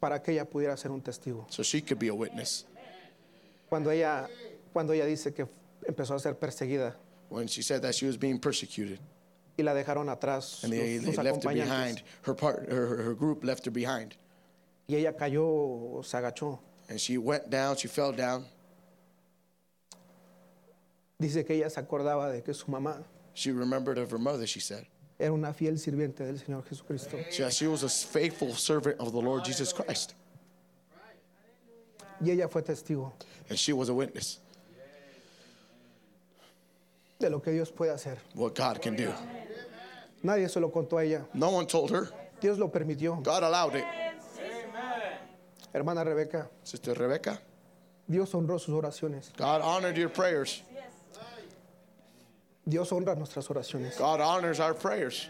para 0.00 0.22
que 0.22 0.32
ella 0.34 0.44
pudiera 0.44 0.76
ser 0.76 0.92
un 0.92 1.02
testigo. 1.02 1.46
so 1.50 1.64
she 1.64 1.80
could 1.80 1.98
be 1.98 2.08
a 2.08 2.14
witness. 2.14 2.64
Cuando 3.68 3.90
ella, 3.90 4.28
cuando 4.72 4.92
ella 4.92 5.04
dice 5.04 5.34
que 5.34 5.46
empezó 5.88 6.14
a 6.14 6.18
ser 6.20 6.34
perseguida 6.38 6.94
When 7.30 7.46
she 7.48 7.62
said 7.62 7.82
that 7.82 7.94
she 7.94 8.06
was 8.06 8.16
being 8.16 8.38
persecuted 8.38 8.98
y 9.58 9.64
la 9.64 9.74
dejaron 9.74 10.08
atrás 10.08 10.62
and 10.62 10.72
they, 10.72 10.96
sus, 10.98 11.04
they 11.06 11.12
sus 11.14 11.24
left 11.24 11.42
her 11.44 11.52
behind, 11.52 12.02
her, 12.22 12.34
part, 12.34 12.70
her- 12.70 13.02
her 13.02 13.14
group 13.14 13.42
left 13.44 13.64
her 13.64 13.72
behind. 13.72 14.16
Y 14.88 14.94
ella 14.94 15.12
cayó, 15.12 16.02
se 16.04 16.16
agachó. 16.16 16.58
And 16.88 16.98
she 17.00 17.18
went 17.18 17.50
down, 17.50 17.76
she 17.76 17.88
fell 17.88 18.12
down. 18.12 18.46
Dice 21.20 21.44
que 21.44 21.56
ella 21.56 21.68
se 21.68 21.80
acordaba 21.80 22.30
de 22.32 22.40
que 22.42 22.54
su 22.54 22.66
mamá 22.70 23.02
She 23.34 23.50
remembered 23.50 23.98
of 23.98 24.10
her 24.10 24.18
mother, 24.18 24.46
she 24.46 24.60
said. 24.60 24.86
era 25.18 25.32
una 25.32 25.52
fiel 25.52 25.74
sirviente 25.78 26.24
del 26.24 26.38
Señor 26.38 26.64
Jesucristo. 26.68 27.18
She, 27.30 27.50
she 27.50 27.66
was 27.66 27.82
a 27.82 27.88
faithful 27.88 28.54
servant 28.54 28.98
of 29.00 29.12
the 29.12 29.20
Lord 29.20 29.44
Jesus 29.44 29.72
Christ. 29.72 30.14
Y 32.20 32.30
ella 32.30 32.48
fue 32.48 32.62
testigo 32.62 33.12
And 33.50 33.58
she 33.58 33.72
was 33.72 33.88
a 33.88 33.94
witness 33.94 34.38
de 37.18 37.30
lo 37.30 37.40
que 37.40 37.50
Dios 37.50 37.70
puede 37.72 37.92
hacer. 37.92 38.18
what 38.34 38.54
God 38.54 38.80
can 38.80 38.94
do. 38.96 39.12
Nadie 40.22 40.48
se 40.48 40.60
lo 40.60 40.70
contó 40.70 40.98
a 40.98 41.04
ella. 41.04 41.24
No 41.34 41.50
one 41.50 41.66
told 41.66 41.90
her. 41.90 42.08
Dios 42.40 42.58
lo 42.58 42.68
permitió. 42.68 43.22
God 43.22 43.42
allowed 43.42 43.74
it. 43.76 43.84
Hermana 45.72 46.04
Rebeca, 46.04 46.48
Sister 46.64 46.94
Rebecca, 46.94 47.38
Dios 48.08 48.32
honró 48.32 48.58
sus 48.58 48.74
oraciones. 48.74 49.30
God 49.36 49.60
honored 49.60 49.96
your 49.96 50.08
prayers. 50.08 50.62
Dios 52.66 52.90
honra 52.90 53.16
nuestras 53.16 53.48
oraciones. 53.48 53.96
God 53.98 54.20
honors 54.20 54.60
our 54.60 54.74
prayers. 54.74 55.28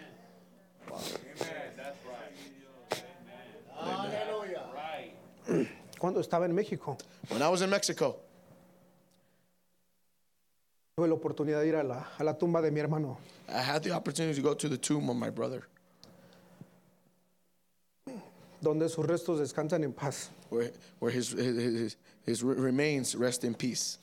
Cuando 5.98 6.20
estaba 6.20 6.44
en 6.44 6.54
México, 6.54 6.96
When 7.28 7.42
I 7.42 7.48
was 7.48 7.62
in 7.62 7.70
Mexico, 7.70 8.16
tuve 10.98 11.06
la 11.06 11.14
oportunidad 11.14 11.60
de 11.60 11.68
ir 11.68 11.76
a 11.76 11.84
la, 11.84 12.08
a 12.18 12.24
la 12.24 12.36
tumba 12.36 12.60
de 12.60 12.72
mi 12.72 12.80
hermano. 12.80 13.18
I 13.48 13.62
had 13.62 13.84
the 13.84 13.92
opportunity 13.92 14.34
to 14.34 14.42
go 14.42 14.52
to 14.52 14.68
the 14.68 14.76
tomb 14.76 15.08
of 15.08 15.16
my 15.16 15.30
brother, 15.30 15.62
donde 18.60 18.88
sus 18.90 19.06
restos 19.06 19.38
descansan 19.38 19.84
en 19.84 19.92
paz. 19.92 20.30
where, 20.50 20.72
where 20.98 21.12
his, 21.12 21.30
his, 21.30 21.56
his, 21.56 21.96
his 22.26 22.42
remains 22.42 23.14
rest 23.14 23.44
in 23.44 23.54
peace. 23.54 23.98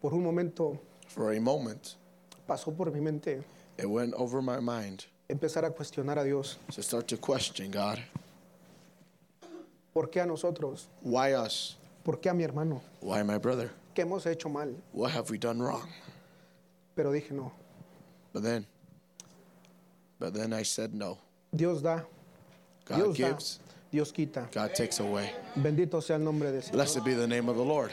Por 0.00 0.12
un 0.12 0.24
momento 0.24 0.80
For 1.06 1.32
a 1.34 1.40
moment, 1.40 1.94
pasó 2.48 2.76
por 2.76 2.90
mi 2.90 2.98
mente 2.98 3.44
it 3.78 3.88
went 3.88 4.12
over 4.14 4.42
my 4.42 4.58
mind 4.58 5.04
empezar 5.28 5.64
a 5.64 5.70
cuestionar 5.70 6.18
a 6.18 6.24
Dios. 6.24 6.58
So 6.70 6.82
start 6.82 7.06
to 7.08 7.16
question 7.16 7.70
God. 7.70 8.02
¿Por 9.92 10.10
qué 10.10 10.20
a 10.20 10.26
nosotros? 10.26 10.88
Why 11.02 11.34
us? 11.34 11.76
¿Por 12.02 12.18
qué 12.20 12.30
a 12.30 12.34
mi 12.34 12.44
hermano? 12.44 12.82
Why 13.00 13.22
my 13.22 13.38
brother? 13.38 13.70
¿Qué 13.94 14.02
hemos 14.02 14.26
hecho 14.26 14.48
mal? 14.48 14.74
What 14.92 15.10
have 15.10 15.30
we 15.30 15.38
done 15.38 15.60
wrong? 15.62 15.88
Pero 16.96 17.12
dije 17.12 17.32
no. 17.32 17.52
But 18.32 18.42
then, 18.42 18.66
but 20.18 20.32
then 20.32 20.52
I 20.52 20.62
said 20.62 20.94
no. 20.94 21.18
Dios 21.54 21.82
da, 21.82 22.02
God 22.86 22.96
Dios 22.96 23.18
da, 23.18 23.28
gives, 23.28 23.60
Dios 23.90 24.12
quita. 24.12 24.48
God 24.50 24.74
takes 24.74 25.00
away. 25.00 25.30
Bendito 25.54 26.02
sea 26.02 26.16
el 26.16 26.22
nombre 26.22 26.50
de 26.50 26.60
Dios. 26.60 26.70
Blessed 26.70 27.04
be 27.04 27.14
the 27.14 27.26
name 27.26 27.48
of 27.50 27.56
the 27.56 27.64
Lord. 27.64 27.92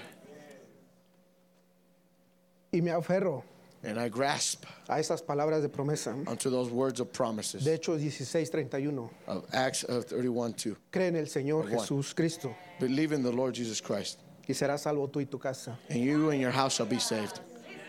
Y 2.71 2.81
me 2.81 2.91
aferro 2.91 3.43
And 3.81 3.97
I 3.97 4.09
grasp 4.09 4.65
a 4.89 4.99
esas 4.99 5.21
palabras 5.21 5.61
de 5.61 5.69
promesa. 5.69 6.13
unto 6.27 6.49
those 6.49 6.69
words 6.69 6.99
of 6.99 7.13
promises 7.13 7.63
De 7.63 7.77
Hechos 7.77 8.01
16:31. 8.01 9.09
of 9.27 9.45
Acts 9.53 9.85
uh, 9.85 10.01
31 10.01 10.53
2. 10.53 10.75
Cree 10.91 11.07
en 11.07 11.15
el 11.15 11.27
Señor 11.27 11.63
Of 11.65 11.71
what? 11.71 11.79
Jesús 11.87 12.13
Cristo 12.13 12.53
Believe 12.79 13.13
in 13.13 13.23
the 13.23 13.31
Lord 13.31 13.53
Jesus 13.55 13.79
Christ, 13.81 14.19
y 14.47 14.53
serás 14.53 14.81
salvo 14.81 15.07
tú 15.07 15.21
y 15.21 15.25
tu 15.25 15.39
casa. 15.39 15.77
and 15.89 15.99
you 15.99 16.29
and 16.29 16.41
your 16.41 16.51
house 16.51 16.73
shall 16.75 16.85
be 16.87 16.99
saved. 16.99 17.39
Amen. 17.65 17.79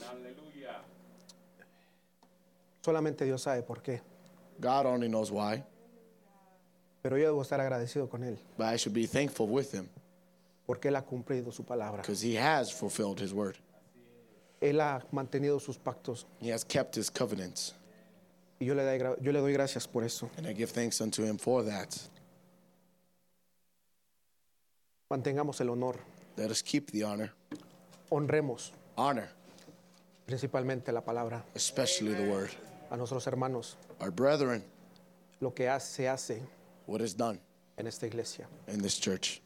Hallelujah. 0.00 0.80
Solamente 2.82 3.24
Dios 3.26 3.42
sabe 3.42 3.62
por 3.62 3.82
qué. 3.82 4.00
God 4.60 4.86
only 4.86 5.08
knows 5.08 5.30
why, 5.30 5.62
Pero 7.02 7.18
yo 7.18 7.26
debo 7.26 7.42
estar 7.42 7.60
agradecido 7.60 8.08
con 8.08 8.22
Él 8.24 8.38
but 8.56 8.64
I 8.66 8.76
should 8.76 8.94
be 8.94 9.06
thankful 9.06 9.46
with 9.46 9.72
Him 9.72 9.88
porque 10.66 10.88
Él 10.88 10.96
ha 10.96 11.02
cumplido 11.02 11.52
su 11.52 11.62
palabra. 11.64 11.98
because 11.98 12.22
He 12.22 12.34
has 12.34 12.70
fulfilled 12.72 13.20
His 13.20 13.34
word. 13.34 13.58
Él 14.60 14.80
ha 14.80 15.04
mantenido 15.12 15.60
sus 15.60 15.76
pactos 15.78 16.26
He 16.40 16.50
has 16.52 16.64
kept 16.64 16.96
His 16.96 17.10
covenants, 17.10 17.74
y 18.58 18.66
yo 18.66 18.74
le, 18.74 18.82
doy 18.84 18.98
yo 19.20 19.32
le 19.32 19.40
doy 19.40 19.52
gracias 19.52 19.86
por 19.86 20.02
eso. 20.04 20.30
and 20.38 20.46
I 20.46 20.54
give 20.54 20.70
thanks 20.72 21.00
unto 21.00 21.22
Him 21.24 21.36
for 21.38 21.62
that. 21.64 21.94
Mantengamos 25.10 25.60
el 25.60 25.70
honor, 25.70 25.96
Let 26.36 26.50
us 26.50 26.62
keep 26.62 26.90
the 26.90 27.04
honor, 27.04 27.32
honremos 28.10 28.72
honor, 28.96 29.28
principalmente 30.26 30.90
la 30.92 31.00
palabra 31.02 31.44
especially 31.54 32.14
the 32.14 32.28
word. 32.30 32.50
a 32.90 32.96
nuestros 32.96 33.26
hermanos. 33.26 33.76
Our 34.00 34.10
brethren, 34.10 34.64
Lo 35.40 35.52
que 35.54 35.68
se 35.80 36.08
hace 36.08 36.42
what 36.86 37.00
is 37.02 37.14
done 37.14 37.38
en 37.76 37.86
esta 37.86 38.06
iglesia. 38.06 38.46
in 38.68 38.80
this 38.82 38.98
church. 38.98 39.40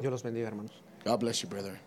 Dios 0.00 0.10
los 0.12 0.22
bendiga, 0.22 0.46
hermanos. 0.48 0.72
God 1.04 1.20
bless 1.20 1.42
you, 1.42 1.48
brethren. 1.48 1.78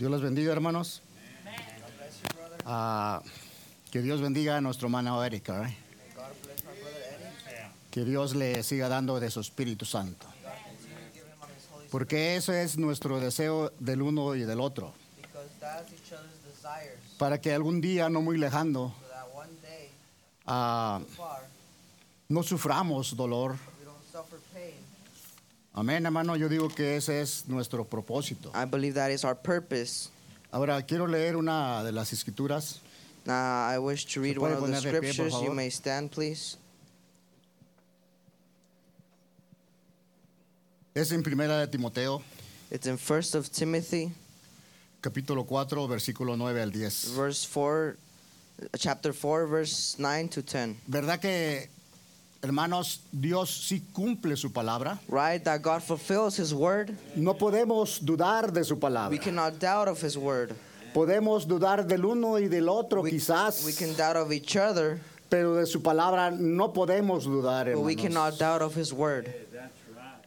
Dios 0.00 0.10
los 0.10 0.22
bendiga, 0.22 0.50
hermanos. 0.50 1.02
Ah, 2.64 3.20
que 3.90 4.00
Dios 4.00 4.22
bendiga 4.22 4.56
a 4.56 4.62
nuestro 4.62 4.86
hermano. 4.86 5.22
¿eh? 5.22 5.76
Que 7.90 8.04
Dios 8.06 8.34
le 8.34 8.62
siga 8.62 8.88
dando 8.88 9.20
de 9.20 9.30
su 9.30 9.40
Espíritu 9.40 9.84
Santo. 9.84 10.26
Porque 11.90 12.36
eso 12.36 12.54
es 12.54 12.78
nuestro 12.78 13.20
deseo 13.20 13.74
del 13.78 14.00
uno 14.00 14.34
y 14.36 14.40
del 14.40 14.60
otro. 14.60 14.94
Para 17.18 17.38
que 17.38 17.52
algún 17.52 17.82
día 17.82 18.08
no 18.08 18.22
muy 18.22 18.38
lejano 18.38 18.94
ah, 20.46 21.02
no 22.30 22.42
suframos 22.42 23.14
dolor. 23.14 23.58
we 23.78 23.84
don't 23.84 24.02
suffer 24.10 24.38
pain. 24.54 24.80
Amén, 25.74 26.04
hermano. 26.04 26.36
Yo 26.36 26.48
digo 26.48 26.68
que 26.68 26.96
ese 26.96 27.20
es 27.20 27.46
nuestro 27.46 27.84
propósito. 27.84 28.50
I 28.54 28.64
believe 28.64 28.94
that 28.94 29.10
is 29.10 29.24
our 29.24 29.36
purpose. 29.36 30.10
Ahora 30.52 30.82
quiero 30.82 31.06
leer 31.06 31.36
una 31.36 31.84
de 31.84 31.92
las 31.92 32.12
escrituras. 32.12 32.80
Now, 33.24 33.68
I 33.68 33.78
wish 33.78 34.06
to 34.14 34.20
read 34.20 34.38
one 34.38 34.52
of 34.52 34.60
the 34.62 34.72
pie, 34.72 34.80
scriptures. 34.80 35.34
You 35.42 35.52
may 35.52 35.70
stand, 35.70 36.10
please. 36.10 36.56
Es 40.94 41.12
en 41.12 41.22
Primera 41.22 41.58
de 41.60 41.66
Timoteo, 41.68 42.20
It's 42.70 42.86
in 42.86 42.96
First 42.98 43.34
of 43.36 43.50
Timothy, 43.50 44.10
capítulo 45.00 45.46
4, 45.46 45.86
versículo 45.86 46.36
9 46.36 46.60
al 46.60 46.70
10. 46.72 47.14
verse 47.14 47.44
4, 47.46 47.96
uh, 48.62 48.66
chapter 48.76 49.12
4, 49.12 49.46
verse 49.46 49.96
9 49.98 50.28
to 50.28 50.42
10. 50.42 50.76
¿Verdad 50.88 51.20
que, 51.20 51.68
hermanos, 52.42 53.00
Dios 53.12 53.50
sí 53.68 53.82
cumple 53.92 54.36
su 54.36 54.50
palabra? 54.52 54.98
Right? 55.08 55.42
That 55.44 55.62
God 55.62 55.82
fulfills 55.82 56.36
His 56.38 56.52
word. 56.54 56.96
No 57.16 57.34
podemos 57.34 58.00
dudar 58.00 58.52
de 58.52 58.64
su 58.64 58.74
We 58.74 58.80
palabra. 58.80 59.18
cannot 59.20 59.58
doubt 59.58 59.88
of 59.88 60.00
His 60.00 60.16
word. 60.16 60.54
Podemos 60.94 61.46
dudar 61.46 61.86
del 61.86 62.04
uno 62.04 62.36
y 62.38 62.48
del 62.48 62.68
otro 62.68 63.02
We, 63.02 63.12
quizás, 63.12 63.64
we 63.64 63.72
can 63.72 63.94
doubt 63.94 64.16
of 64.16 64.32
each 64.32 64.56
other, 64.56 64.98
pero 65.28 65.54
de 65.54 65.66
su 65.66 65.80
palabra 65.80 66.30
no 66.32 66.72
podemos 66.72 67.24
dudar, 67.26 67.72
but 67.74 67.80
we 67.82 67.94
cannot 67.94 68.32
hermanos. 68.34 68.38
doubt 68.38 68.62
of 68.62 68.74
His 68.74 68.92
word. 68.92 69.28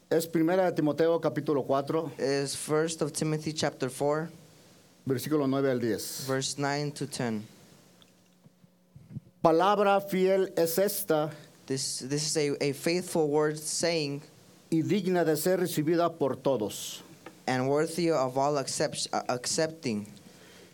Es 0.09 0.27
Primera 0.27 0.65
de 0.65 0.71
Timoteo, 0.71 1.19
capítulo 1.19 1.65
4, 1.65 2.11
Is 2.19 2.55
First 2.55 3.01
of 3.01 3.11
Timothy, 3.11 3.51
chapter 3.51 3.89
4, 3.89 4.29
versículo 5.07 5.47
9 5.49 5.71
al 5.71 5.79
10. 5.79 6.27
verse 6.27 6.57
9 6.59 6.91
to 6.91 7.07
10. 7.07 7.41
Palabra 9.41 9.99
fiel 9.99 10.53
es 10.55 10.77
esta 10.77 11.29
This, 11.65 11.99
this 12.09 12.27
is 12.27 12.37
a, 12.37 12.57
a 12.63 12.73
faithful 12.73 13.27
word 13.29 13.57
saying 13.57 14.21
y 14.69 14.81
digna 14.81 15.23
de 15.23 15.35
ser 15.37 15.57
recibida 15.59 16.11
por 16.17 16.35
todos. 16.35 17.01
and 17.45 17.67
worthy 17.67 18.09
of 18.09 18.37
all 18.37 18.57
accept, 18.57 19.07
uh, 19.11 19.21
accepting 19.27 20.07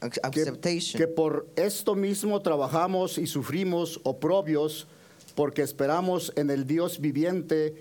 ac- 0.02 0.14
que, 0.14 0.42
acceptation. 0.42 1.00
que 1.00 1.08
por 1.08 1.48
esto 1.56 1.96
mismo 1.96 2.40
trabajamos 2.42 3.18
y 3.18 3.26
sufrimos 3.26 4.00
oprobios, 4.04 4.86
porque 5.36 5.64
esperamos 5.64 6.32
en 6.36 6.50
el 6.52 6.66
Dios 6.68 7.00
viviente, 7.00 7.74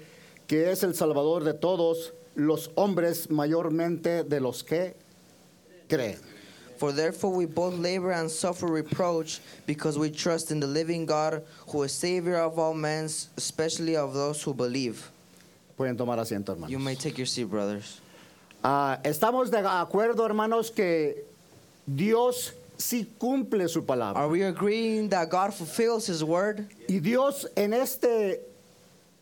que 0.47 0.71
es 0.71 0.83
el 0.83 0.95
Salvador 0.95 1.45
de 1.45 1.53
todos 1.55 2.15
los 2.35 2.71
hombres, 2.77 3.29
mayormente 3.31 4.23
de 4.25 4.41
los 4.41 4.65
que 4.65 4.95
creen. 5.87 6.19
For 6.79 6.93
therefore 6.93 7.33
we 7.33 7.47
both 7.47 7.74
labor 7.74 8.12
and 8.12 8.31
suffer 8.31 8.66
reproach, 8.66 9.41
because 9.66 9.99
we 9.99 10.11
trust 10.11 10.51
in 10.51 10.61
the 10.61 10.66
living 10.66 11.07
God, 11.07 11.43
who 11.68 11.83
is 11.83 11.93
Savior 11.93 12.37
of 12.37 12.59
all 12.59 12.74
men, 12.74 13.07
especially 13.37 13.97
of 13.97 14.14
those 14.14 14.43
who 14.43 14.55
believe. 14.55 15.11
Pueden 15.76 15.97
tomar 15.97 16.18
asiento, 16.18 16.49
hermanos. 16.49 16.70
You 16.70 16.79
may 16.79 16.95
take 16.95 17.18
your 17.18 17.26
seat, 17.26 17.45
brothers. 17.45 18.01
Ah, 18.62 18.99
estamos 19.05 19.51
de 19.51 19.59
acuerdo, 19.59 20.24
hermanos, 20.29 20.74
que 20.74 21.24
Dios 21.87 22.53
sí 22.76 23.07
cumple 23.18 23.68
su 23.68 23.83
palabra. 23.83 24.16
Are 24.16 24.29
we 24.29 24.43
agreeing 24.43 25.09
that 25.09 25.29
God 25.29 25.53
fulfills 25.55 26.07
His 26.07 26.22
word? 26.24 26.66
Y 26.89 26.99
Dios 26.99 27.47
en 27.57 27.72
este 27.72 28.41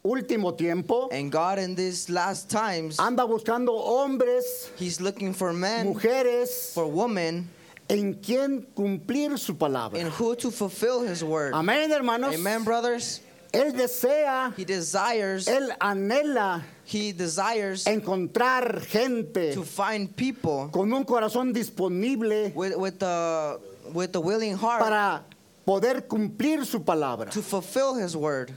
último 0.06 0.56
tiempo 0.56 1.08
And 1.10 1.30
God, 1.30 1.58
in 1.58 1.74
these 1.74 2.08
last 2.08 2.48
times, 2.48 2.98
anda 2.98 3.24
buscando 3.26 3.76
hombres, 3.82 4.70
He's 4.78 5.00
looking 5.00 5.32
for 5.34 5.52
men, 5.52 5.92
mujeres, 5.94 6.72
for 6.72 6.86
women, 6.86 7.48
en 7.88 8.14
quien 8.14 8.66
cumplir 8.76 9.38
su 9.38 9.54
palabra. 9.54 9.98
in 9.98 10.06
who 10.08 10.34
to 10.36 10.50
fulfill 10.50 11.02
His 11.02 11.22
word. 11.24 11.52
Amén, 11.54 11.90
hermanos. 11.90 12.34
Amen, 12.34 12.64
brothers. 12.64 13.20
Él 13.52 13.72
desea, 13.72 14.52
He 14.56 14.64
desires, 14.64 15.46
él 15.46 15.70
anhela 15.80 16.62
He 16.84 17.12
desires 17.12 17.86
encontrar 17.86 18.82
gente 18.86 19.54
to 19.54 19.62
find 19.62 20.14
people 20.14 20.68
con 20.72 20.92
un 20.92 21.04
corazón 21.04 21.52
disponible 21.54 22.52
with, 22.54 22.76
with, 22.76 22.98
the, 22.98 23.58
with 23.94 24.12
the 24.12 24.20
willing 24.20 24.56
heart 24.56 24.82
para 24.82 25.22
poder 25.64 26.02
cumplir 26.06 26.64
su 26.66 26.80
palabra. 26.80 27.30
to 27.30 27.40
fulfill 27.40 27.94
His 27.94 28.14
word. 28.16 28.52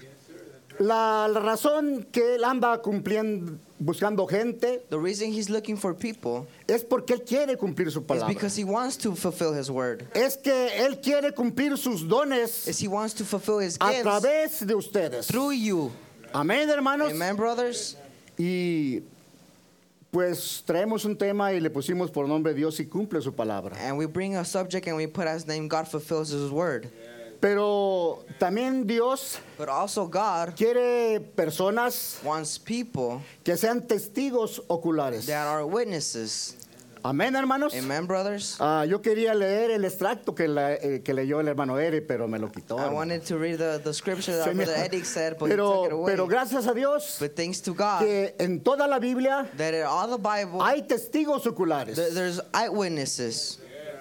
La, 0.79 1.27
la 1.27 1.41
razón 1.41 2.07
que 2.09 2.35
él 2.35 2.43
anda 2.45 2.81
cumpliendo, 2.81 3.51
buscando 3.79 4.25
gente, 4.25 4.81
The 4.89 4.97
reason 4.97 5.27
He's 5.33 5.49
looking 5.49 5.75
for 5.75 5.93
people 5.93 6.47
es 6.67 6.83
porque 6.85 7.13
él 7.15 7.23
quiere 7.25 7.57
cumplir 7.57 7.91
su 7.91 7.99
is 7.99 8.05
palabra. 8.05 8.29
because 8.33 8.55
He 8.57 8.63
wants 8.63 8.95
to 8.99 9.13
fulfill 9.13 9.53
His 9.53 9.69
word. 9.69 10.05
Es 10.13 10.37
que 10.37 10.69
él 10.85 11.01
quiere 11.01 11.33
cumplir 11.33 11.77
sus 11.77 12.07
dones 12.07 12.65
Is 12.67 12.79
He 12.81 12.87
wants 12.87 13.13
to 13.15 13.25
fulfill 13.25 13.59
His 13.59 13.77
a 13.81 13.89
gifts 13.91 14.03
través 14.03 14.65
de 14.65 14.73
ustedes. 14.75 15.27
through 15.27 15.51
you. 15.51 15.91
Amén, 16.33 16.69
hermanos. 16.69 17.11
Amen, 17.11 17.35
brothers. 17.35 17.97
Y 18.37 19.01
pues 20.11 20.63
traemos 20.65 21.03
un 21.05 21.17
tema 21.17 21.51
y 21.53 21.59
le 21.59 21.69
pusimos 21.69 22.09
por 22.09 22.25
nombre 22.27 22.53
Dios 22.53 22.79
y 22.79 22.85
cumple 22.85 23.21
su 23.21 23.33
palabra. 23.33 23.75
And 23.85 23.97
we 23.97 24.05
bring 24.05 24.37
a 24.37 24.45
subject 24.45 24.87
and 24.87 24.95
we 24.95 25.07
put 25.07 25.27
as 25.27 25.45
name 25.45 25.67
God 25.67 25.87
fulfills 25.89 26.29
His 26.31 26.49
word. 26.49 26.89
Pero 27.39 28.25
también 28.37 28.85
Dios 28.85 29.39
But 29.57 29.69
also 29.69 30.07
God 30.07 30.55
quiere 30.57 31.19
personas 31.21 32.19
wants 32.23 32.59
people 32.59 33.21
que 33.43 33.55
sean 33.57 33.81
testigos 33.87 34.61
oculares. 34.67 35.25
that 35.27 35.47
are 35.47 35.65
witnesses. 35.65 36.55
Amén, 37.01 37.33
hermanos. 37.33 37.73
Amen, 37.73 38.05
brothers. 38.07 38.57
Ah, 38.59 38.83
yo 38.85 39.01
quería 39.01 39.33
leer 39.33 39.71
el 39.71 39.85
extracto 39.85 40.35
que, 40.35 40.49
la- 40.49 40.73
eh, 40.73 41.01
que 41.01 41.13
leyó 41.13 41.39
el 41.39 41.47
hermano 41.47 41.79
Eri, 41.79 42.01
pero 42.01 42.27
me 42.27 42.37
lo 42.39 42.49
quitó. 42.51 42.75
I 42.75 42.79
hermano. 42.81 42.93
wanted 42.97 43.23
to 43.25 43.37
read 43.37 43.57
the, 43.57 43.79
the 43.81 43.93
scripture 43.93 44.35
that 44.35 44.45
Señor. 44.49 44.65
Brother 44.65 44.75
Eric 44.83 45.05
said, 45.05 45.37
but 45.39 45.49
he 45.49 45.55
took 45.55 45.85
it 45.85 45.89
pero, 45.89 45.95
away. 46.01 46.11
pero 46.11 46.27
gracias 46.27 46.67
a 46.67 46.73
Dios 46.73 47.15
but 47.21 47.37
thanks 47.37 47.61
to 47.61 47.73
God, 47.73 48.01
que 48.01 48.35
en 48.37 48.59
toda 48.59 48.85
la 48.85 48.99
Biblia 48.99 49.47
that 49.55 49.73
in 49.73 49.83
all 49.85 50.09
the 50.09 50.17
Bible, 50.17 50.59
hay 50.61 50.81
testigos 50.81 51.45
oculares. 51.47 51.95
th- 51.95 52.13
there's 52.13 52.41
eyewitnesses. 52.53 53.59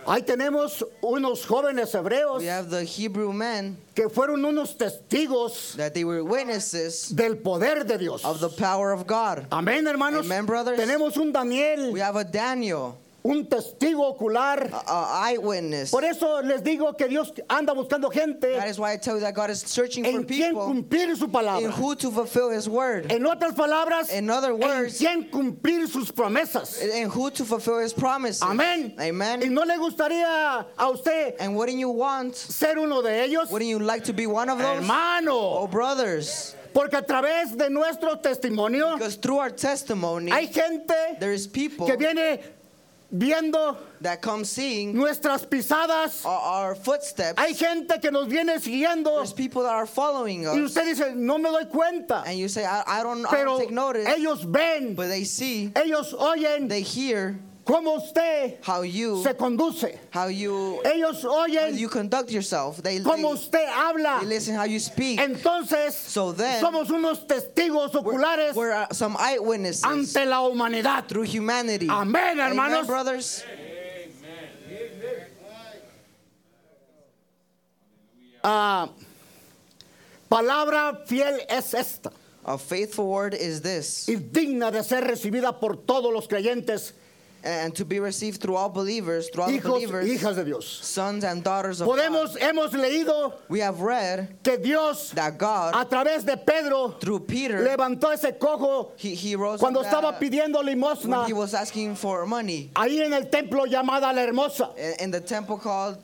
Ahí 0.09 0.23
tenemos 0.23 0.83
unos 1.03 1.45
jóvenes 1.45 1.95
hebreos 1.95 2.41
We 2.41 2.49
have 2.49 2.71
the 2.71 2.83
Hebrew 2.83 3.31
men 3.31 3.77
que 3.95 4.09
fueron 4.09 4.43
unos 4.43 4.75
testigos 4.79 5.77
that 5.77 5.93
they 5.93 6.03
were 6.05 6.23
witnesses 6.25 7.11
del 7.15 7.37
poder 7.37 7.85
de 7.85 7.99
Dios. 7.99 8.25
of 8.25 8.41
the 8.41 8.49
power 8.49 8.93
of 8.93 9.07
God. 9.07 9.47
Amén, 9.53 9.87
hermanos. 9.87 10.25
Amen, 10.25 10.47
brothers. 10.47 10.79
Tenemos 10.81 11.19
un 11.19 11.31
Daniel, 11.31 11.93
We 11.93 12.01
have 12.01 12.17
a 12.17 12.25
Daniel, 12.25 12.97
un 13.25 13.47
testigo 13.47 14.07
ocular. 14.09 14.71
a, 14.73 15.23
a 15.25 15.31
eyewitness. 15.33 15.91
Por 15.91 16.05
eso 16.05 16.41
les 16.43 16.63
digo 16.63 16.97
que 16.97 17.09
Dios 17.09 17.33
anda 17.49 17.75
buscando 17.75 18.11
gente 18.11 18.55
That 18.57 18.69
is 18.69 18.79
why 18.79 18.93
I 18.93 18.97
tell 18.97 19.15
you 19.17 19.21
that 19.21 19.35
God 19.35 19.51
is 19.51 19.61
searching 19.61 20.05
for 20.05 20.11
en 20.11 20.25
quien 20.25 20.49
people 20.51 20.67
cumplir 20.67 21.17
su 21.17 21.25
in 21.25 21.31
palabra. 21.31 21.71
who 21.73 21.95
to 21.97 22.11
fulfill 22.11 22.51
His 22.51 22.69
word, 22.69 23.11
En 23.11 23.25
otras 23.27 23.55
palabras, 23.55 24.11
In 24.13 24.31
other 24.31 24.53
en 24.53 24.61
words- 24.61 24.99
quien 24.99 25.29
cumplir 25.31 25.89
sus 25.89 26.11
promesas. 26.13 26.81
in 26.83 27.09
who 27.09 27.31
to 27.31 27.45
fulfill 27.45 27.79
His 27.81 27.93
promises. 27.93 28.43
Amén. 28.43 28.95
Amen. 29.01 29.43
¿Y 29.43 29.49
no 29.49 29.63
le 29.65 29.77
gustaría 29.79 30.67
a 30.79 30.89
usted 30.91 31.35
And 31.41 31.55
wouldn't 31.57 31.79
you 31.79 31.91
want? 31.91 32.35
ser 32.35 32.79
uno 32.79 33.03
de 33.03 33.25
ellos? 33.25 33.51
Wouldn't 33.51 33.69
you 33.69 33.79
like 33.81 34.05
to 34.05 34.13
be 34.13 34.27
one 34.27 34.49
of 34.49 34.59
those? 34.59 34.79
Hermano, 34.83 35.37
Oh, 35.37 35.67
brothers. 35.67 36.55
porque 36.73 36.95
a 36.95 37.03
través 37.03 37.57
de 37.57 37.69
nuestro 37.71 38.17
testimonio 38.17 38.93
Because 38.95 39.17
through 39.17 39.39
our 39.39 39.51
testimony, 39.51 40.31
hay 40.31 40.47
gente 40.47 41.17
there 41.19 41.33
is 41.33 41.47
people 41.47 41.87
que 41.87 41.97
viene 41.97 42.39
viendo 43.11 43.77
that 44.01 44.21
come 44.21 44.45
seeing 44.45 44.95
nuestras 44.95 45.45
pisadas. 45.47 46.25
our, 46.25 46.69
our 46.69 46.75
footsteps. 46.75 47.39
Hay 47.41 47.55
gente 47.55 47.99
que 48.01 48.11
nos 48.11 48.29
viene 48.29 48.59
siguiendo 48.61 49.17
There's 49.17 49.33
people 49.33 49.63
that 49.63 49.73
are 49.75 49.87
following 49.87 50.43
y 50.45 50.49
us. 50.63 50.71
usted 50.77 50.85
dice, 50.85 51.15
no 51.17 51.39
me 51.39 51.51
doy 51.51 51.65
cuenta. 51.67 52.23
And 52.27 52.39
you 52.39 52.49
say, 52.49 52.65
I, 52.65 52.83
I 52.87 53.03
don't, 53.03 53.25
I 53.27 53.31
Pero 53.31 53.45
don't 53.47 53.61
take 53.61 53.71
notice. 53.71 54.07
ellos 54.07 54.43
ven, 54.45 54.95
But 54.95 55.09
they 55.09 55.25
see, 55.25 55.73
ellos 55.75 56.13
oyen 56.15 56.69
they 56.69 56.83
hear 56.83 57.39
cómo 57.69 57.97
usted 57.99 58.57
how 58.63 58.81
you, 58.83 59.23
se 59.23 59.35
conduce. 59.35 59.85
how 60.11 60.29
you, 60.29 60.81
Ellos 60.85 61.23
how 61.23 61.47
oyen 61.47 61.77
you 61.77 61.89
conduct 61.89 62.31
yourself. 62.31 62.83
They, 62.83 62.99
cómo 63.01 63.35
usted 63.35 63.69
habla. 63.69 64.21
they 64.21 64.27
listen 64.27 64.55
how 64.55 64.65
you 64.65 64.81
speak. 64.81 65.21
Entonces, 65.21 65.93
So 65.93 66.33
then, 66.33 66.63
somos 66.63 66.89
unos 66.89 67.27
testigos 67.27 67.93
oculares 67.93 68.55
We're 68.55 68.73
uh, 68.73 68.87
some 68.93 69.17
eyewitnesses 69.19 69.85
ante 69.85 70.25
la 70.25 70.41
humanidad. 70.49 71.07
through 71.09 71.25
humanity. 71.25 71.89
Amén, 71.89 72.39
hermanos. 72.39 72.59
Amen, 72.79 72.87
brothers. 72.87 73.45
Ah, 78.43 78.89
palabra 80.31 81.03
fiel 81.07 81.41
es 81.49 81.75
esta 81.75 82.13
A 82.45 82.57
faithful 82.57 83.09
word 83.09 83.35
is 83.35 83.61
this, 83.61 84.09
y 84.09 84.15
digna 84.15 84.71
de 84.71 84.83
ser 84.83 85.03
recibida 85.05 85.59
por 85.61 85.77
todos 85.77 86.13
los 86.13 86.27
creyentes, 86.29 86.93
and 87.45 87.75
to 87.75 87.85
be 87.85 88.01
received 88.01 88.41
through 88.41 88.57
all 88.57 88.69
believers, 88.69 89.29
through 89.29 89.45
all 89.45 89.51
hijos 89.51 89.63
believers, 89.63 90.07
hijas 90.09 90.37
de 90.37 90.45
Dios. 90.45 90.67
sons 90.67 91.25
and 91.25 91.45
daughters 91.45 91.81
of 91.81 91.87
God. 91.89 91.99
Hemos 92.41 92.73
leído 92.73 93.35
We 93.49 93.61
have 93.61 93.81
read 93.81 94.37
que 94.43 94.59
Dios 94.59 95.11
that 95.13 95.39
God, 95.39 95.75
a 95.75 95.85
través 95.85 96.25
de 96.25 96.37
Pedro 96.37 96.89
through 96.89 97.21
Peter, 97.21 97.59
levantó 97.59 98.13
ese 98.13 98.33
cojo 98.39 98.93
he, 98.97 99.15
he 99.15 99.37
rose 99.37 99.61
cuando 99.61 99.81
up 99.81 99.87
estaba 99.87 100.13
that 100.13 100.21
pidiendo 100.21 100.65
when 100.65 100.79
limosna 100.79 101.27
he 101.27 101.33
was 101.33 101.55
asking 101.55 101.95
for 101.95 102.27
money 102.27 102.71
ahí 102.75 103.05
en 103.05 103.13
el 103.13 103.25
templo 103.25 103.67
llamada 103.67 104.13
la 104.15 104.23
hermosa. 104.23 104.71
in, 104.77 105.05
in 105.05 105.11
the 105.11 105.21
temple 105.21 105.57
called 105.57 105.99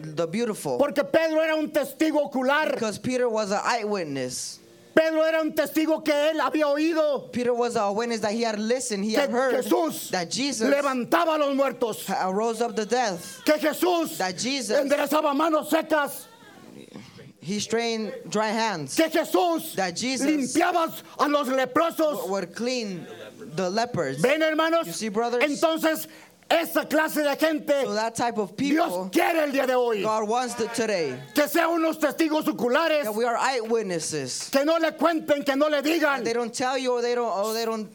the 0.00 0.26
Beautiful. 0.26 0.78
Porque 0.78 1.02
Pedro 1.04 1.40
era 1.40 1.56
un 1.56 1.70
testigo 1.70 2.30
ocular. 2.30 2.72
Because 2.72 2.98
Peter 2.98 3.28
was 3.28 3.50
an 3.50 3.60
eyewitness. 3.64 4.60
Pedro 4.98 5.22
era 5.22 5.40
un 5.42 5.52
testigo 5.52 6.02
que 6.04 6.12
él 6.12 6.40
había 6.40 6.66
oído 6.66 7.30
Peter 7.30 7.52
was 7.54 7.76
a 7.76 7.90
witness 7.92 8.20
that 8.20 8.32
he 8.32 8.42
had 8.42 8.58
listened, 8.58 9.04
he 9.04 9.12
que 9.12 9.20
had 9.20 9.30
heard 9.30 9.54
Jesús 9.64 10.10
that 10.10 10.28
Jesus 10.30 10.68
levantaba 10.68 11.36
a 11.36 11.38
los 11.38 11.54
muertos. 11.54 12.08
rose 12.34 12.60
up 12.60 12.74
the 12.74 12.84
death. 12.84 13.40
Que 13.44 13.54
Jesús 13.54 14.16
That 14.18 14.36
Jesus- 14.36 14.76
enderezaba 14.76 15.34
manos 15.36 15.70
secas. 15.70 16.26
He 17.40 17.60
strained 17.60 18.12
dry 18.28 18.48
hands. 18.48 18.96
Que 18.96 19.08
Jesús 19.08 19.74
That 19.76 19.94
Jesus- 19.96 20.26
limpiaba 20.26 20.92
a 21.18 21.28
los 21.28 21.48
leprosos. 21.48 22.28
Would 22.28 22.54
clean 22.54 23.06
the 23.54 23.70
lepers. 23.70 24.18
¿Ven, 24.20 24.40
hermanos? 24.42 24.86
You 24.86 24.92
see, 24.92 25.08
brothers? 25.08 25.44
Entonces, 25.44 26.08
esa 26.50 26.84
clase 26.86 27.22
de 27.22 27.36
gente 27.36 27.84
So 27.84 27.94
that 27.94 28.14
type 28.14 28.38
of 28.38 28.56
Dios 28.56 28.86
people, 28.86 29.10
quiere 29.12 29.44
el 29.44 29.52
día 29.52 29.66
de 29.66 29.74
hoy 29.74 30.02
God 30.02 30.28
wants 30.28 30.54
to 30.54 30.66
today. 30.68 31.14
que 31.34 31.46
sean 31.48 31.70
unos 31.70 31.98
testigos 31.98 32.44
oculares, 32.46 33.04
That 33.04 33.14
we 33.14 33.24
are 33.24 33.36
eyewitnesses. 33.36 34.50
que 34.50 34.64
no 34.64 34.76
le 34.78 34.92
cuenten, 34.92 35.44
que 35.44 35.56
no 35.56 35.68
le 35.68 35.82
digan, 35.82 36.24
They 36.24 36.32
don't 36.32 36.52
tell 36.54 36.78
you 36.78 36.92
or 36.92 37.02
they 37.02 37.14
don't 37.14 37.30
or 37.30 37.52
they 37.52 37.64
don't 37.64 37.88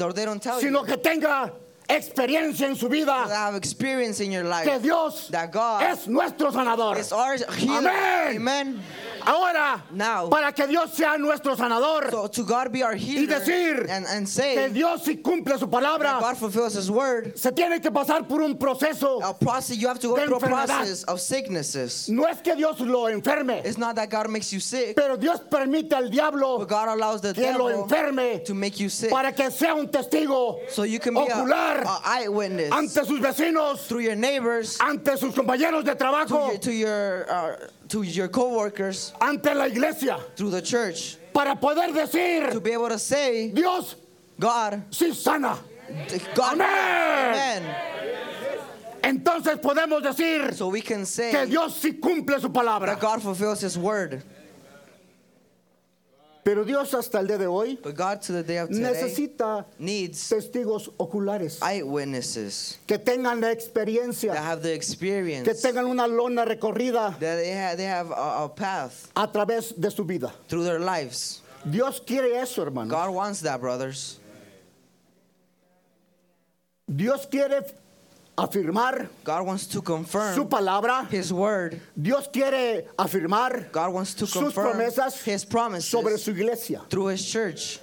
or 0.00 0.12
they 0.12 0.24
don't 0.24 0.42
tell 0.42 0.60
sino 0.60 0.80
you. 0.80 0.86
que 0.86 0.96
tenga 0.96 1.52
experiencia 1.88 2.66
en 2.66 2.76
su 2.76 2.88
vida, 2.88 3.24
have 3.28 3.56
experience 3.56 4.20
in 4.20 4.32
your 4.32 4.44
que. 4.44 4.78
Dios 4.80 5.28
That 5.28 5.52
God 5.52 5.82
es 5.82 6.06
nuestro 6.06 6.50
sanador. 6.50 6.98
is 6.98 7.12
our 7.12 7.36
healer. 7.36 7.90
Amén. 7.90 8.36
Amen. 8.36 8.82
Ahora, 9.26 9.82
Now- 9.90 10.28
para 10.28 10.52
que 10.52 10.66
Dios 10.66 10.92
sea 10.94 11.16
nuestro 11.18 11.56
sanador 11.56 12.10
So 12.10 12.26
to 12.26 12.44
God 12.44 12.70
be 12.72 12.82
our 12.82 12.94
healer 12.94 13.26
decir 13.40 13.86
and, 13.88 14.04
and 14.06 14.26
que 14.26 14.32
say 14.32 14.68
Dios 14.70 15.04
si 15.04 15.16
cumple 15.16 15.58
su 15.58 15.66
palabra, 15.66 16.20
God 16.20 16.36
fulfills 16.36 16.74
His 16.74 16.90
word. 16.90 17.38
se 17.38 17.50
tiene 17.52 17.80
que 17.80 17.90
pasar 17.90 18.28
por 18.28 18.42
un 18.42 18.56
proceso. 18.58 19.20
A 19.22 19.32
process 19.32 19.76
you 19.78 19.88
have 19.88 19.98
to 20.00 20.08
go 20.08 20.16
De 20.16 20.26
through 20.26 20.36
a 20.36 20.40
process 20.40 21.04
of 21.04 21.20
sicknesses. 21.20 22.08
No 22.10 22.24
es 22.26 22.40
que 22.42 22.54
Dios 22.54 22.80
lo 22.80 23.06
enferme, 23.06 23.64
It's 23.64 23.78
not 23.78 23.96
that 23.96 24.10
God 24.10 24.28
makes 24.28 24.52
you 24.52 24.60
sick, 24.60 24.94
pero 24.96 25.16
Dios 25.16 25.40
permite 25.50 25.92
al 25.94 26.10
diablo 26.10 26.58
but 26.58 26.68
God 26.68 26.88
allows 26.88 27.20
the 27.22 27.32
que 27.32 27.42
lo 27.56 27.68
devil 27.68 27.84
enferme 27.84 28.44
to 28.44 28.54
make 28.54 28.78
you 28.78 28.88
sick, 28.90 29.10
para 29.10 29.32
que 29.32 29.50
sea 29.50 29.74
un 29.74 29.88
testigo 29.88 30.58
so 30.70 30.82
you 30.82 30.98
can 30.98 31.14
be 31.14 31.20
a, 31.20 31.44
eyewitness 32.04 32.70
ante 32.72 33.04
sus 33.04 33.20
vecinos, 33.20 33.86
through 33.86 34.00
your 34.00 34.14
neighbors, 34.16 34.78
ante 34.80 35.16
sus 35.16 35.34
compañeros 35.34 35.84
de 35.84 35.94
to 35.94 36.04
trabajo, 36.04 36.48
your 36.50 36.58
to 36.58 36.72
your, 36.72 37.26
uh, 37.32 37.56
to 37.88 38.02
your 38.02 38.28
coworkers, 38.28 39.12
ante 39.20 39.54
la 39.54 39.64
iglesia, 39.64 40.18
through 40.36 40.50
the 40.50 40.62
church, 40.62 41.16
para 41.32 41.56
poder 41.56 41.88
to 41.88 41.92
decir, 41.92 42.62
be 42.62 42.72
able 42.72 42.88
to 42.88 42.98
say, 42.98 43.50
Dios 43.50 43.96
God, 44.38 44.84
sí 44.90 45.14
sana. 45.14 45.58
God, 46.34 46.58
Amén. 46.58 47.62
Amen. 47.62 47.76
Entonces 49.02 49.60
podemos 49.60 50.02
decir 50.02 50.54
So 50.54 50.68
we 50.68 50.80
can 50.80 51.00
que 51.00 51.06
say 51.06 51.46
Dios 51.46 51.78
sí 51.80 52.00
cumple 52.00 52.40
su 52.40 52.48
palabra. 52.48 52.86
that 52.86 53.00
God 53.00 53.22
fulfills 53.22 53.60
His 53.60 53.76
word. 53.78 54.22
Pero 56.44 56.64
Dios 56.64 56.92
hasta 56.92 57.20
el 57.20 57.26
día 57.26 57.38
de 57.38 57.46
hoy 57.46 57.78
But 57.82 57.96
God 57.96 58.20
to 58.22 58.32
the 58.32 58.42
day 58.42 58.58
of 58.58 58.68
today 58.68 58.82
necesita 58.82 59.64
needs 59.78 60.28
testigos 60.28 60.90
oculares 60.98 61.58
eyewitnesses 61.62 62.78
que 62.86 62.98
tengan 62.98 63.40
la 63.40 63.48
that 63.48 63.56
experiencia, 63.56 64.34
have 64.34 64.62
the 64.62 64.72
experience, 64.72 65.44
que 65.44 65.54
that 65.54 65.62
tengan 65.62 65.86
una 65.86 66.06
lona 66.06 66.44
recorrida 66.44 67.18
they 67.18 67.50
have, 67.50 67.76
they 67.78 67.86
have 67.86 68.10
a, 68.10 68.44
a 68.44 68.48
path 68.54 69.10
a 69.16 69.26
través 69.26 69.74
de 69.74 69.90
su 69.90 70.04
vida. 70.04 70.32
through 70.46 70.64
their 70.64 70.78
lives. 70.78 71.40
Dios 71.68 72.00
quiere 72.00 72.36
eso, 72.36 72.62
hermano. 72.62 72.90
God 72.90 73.10
wants 73.10 73.40
that, 73.40 73.58
brothers. 73.58 74.20
Dios 76.94 77.26
quiere 77.26 77.64
afirmar 78.36 79.08
God 79.22 79.46
wants 79.46 79.66
to 79.66 79.72
su 79.74 79.82
confirm 79.82 80.48
palabra. 80.48 81.08
His 81.08 81.32
word. 81.32 81.80
Dios 82.00 82.28
quiere 82.32 82.86
afirmar 82.98 83.70
God 83.72 83.92
wants 83.92 84.14
to 84.14 84.26
sus 84.26 84.42
confirm 84.42 84.76
promesas 84.76 85.22
His 85.22 85.44
promises 85.44 85.88
sobre 85.88 86.16
su 86.18 86.30
iglesia. 86.32 86.82
through 86.90 87.08
His 87.08 87.24
church. 87.24 87.80